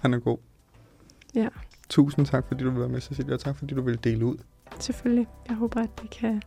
Han 0.01 0.15
er 0.15 0.19
god. 0.19 0.39
Ja. 1.35 1.49
Tusind 1.89 2.27
tak, 2.27 2.47
fordi 2.49 2.65
du 2.65 2.71
vil 2.71 2.81
være 2.81 2.89
med, 2.89 3.01
Cecilia, 3.01 3.35
og 3.35 3.41
tak, 3.41 3.57
fordi 3.57 3.75
du 3.75 3.83
vil 3.83 4.05
dele 4.05 4.25
ud. 4.25 4.37
Selvfølgelig. 4.81 5.27
Jeg 5.49 5.57
håber, 5.57 5.81
at 5.81 5.91
det 6.03 6.11
kan 6.11 6.43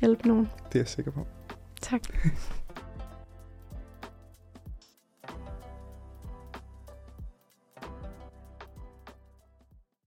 hjælpe 0.00 0.28
nogen. 0.28 0.48
Det 0.68 0.74
er 0.74 0.80
jeg 0.80 0.88
sikker 0.88 1.10
på. 1.10 1.26
Tak. 1.80 2.00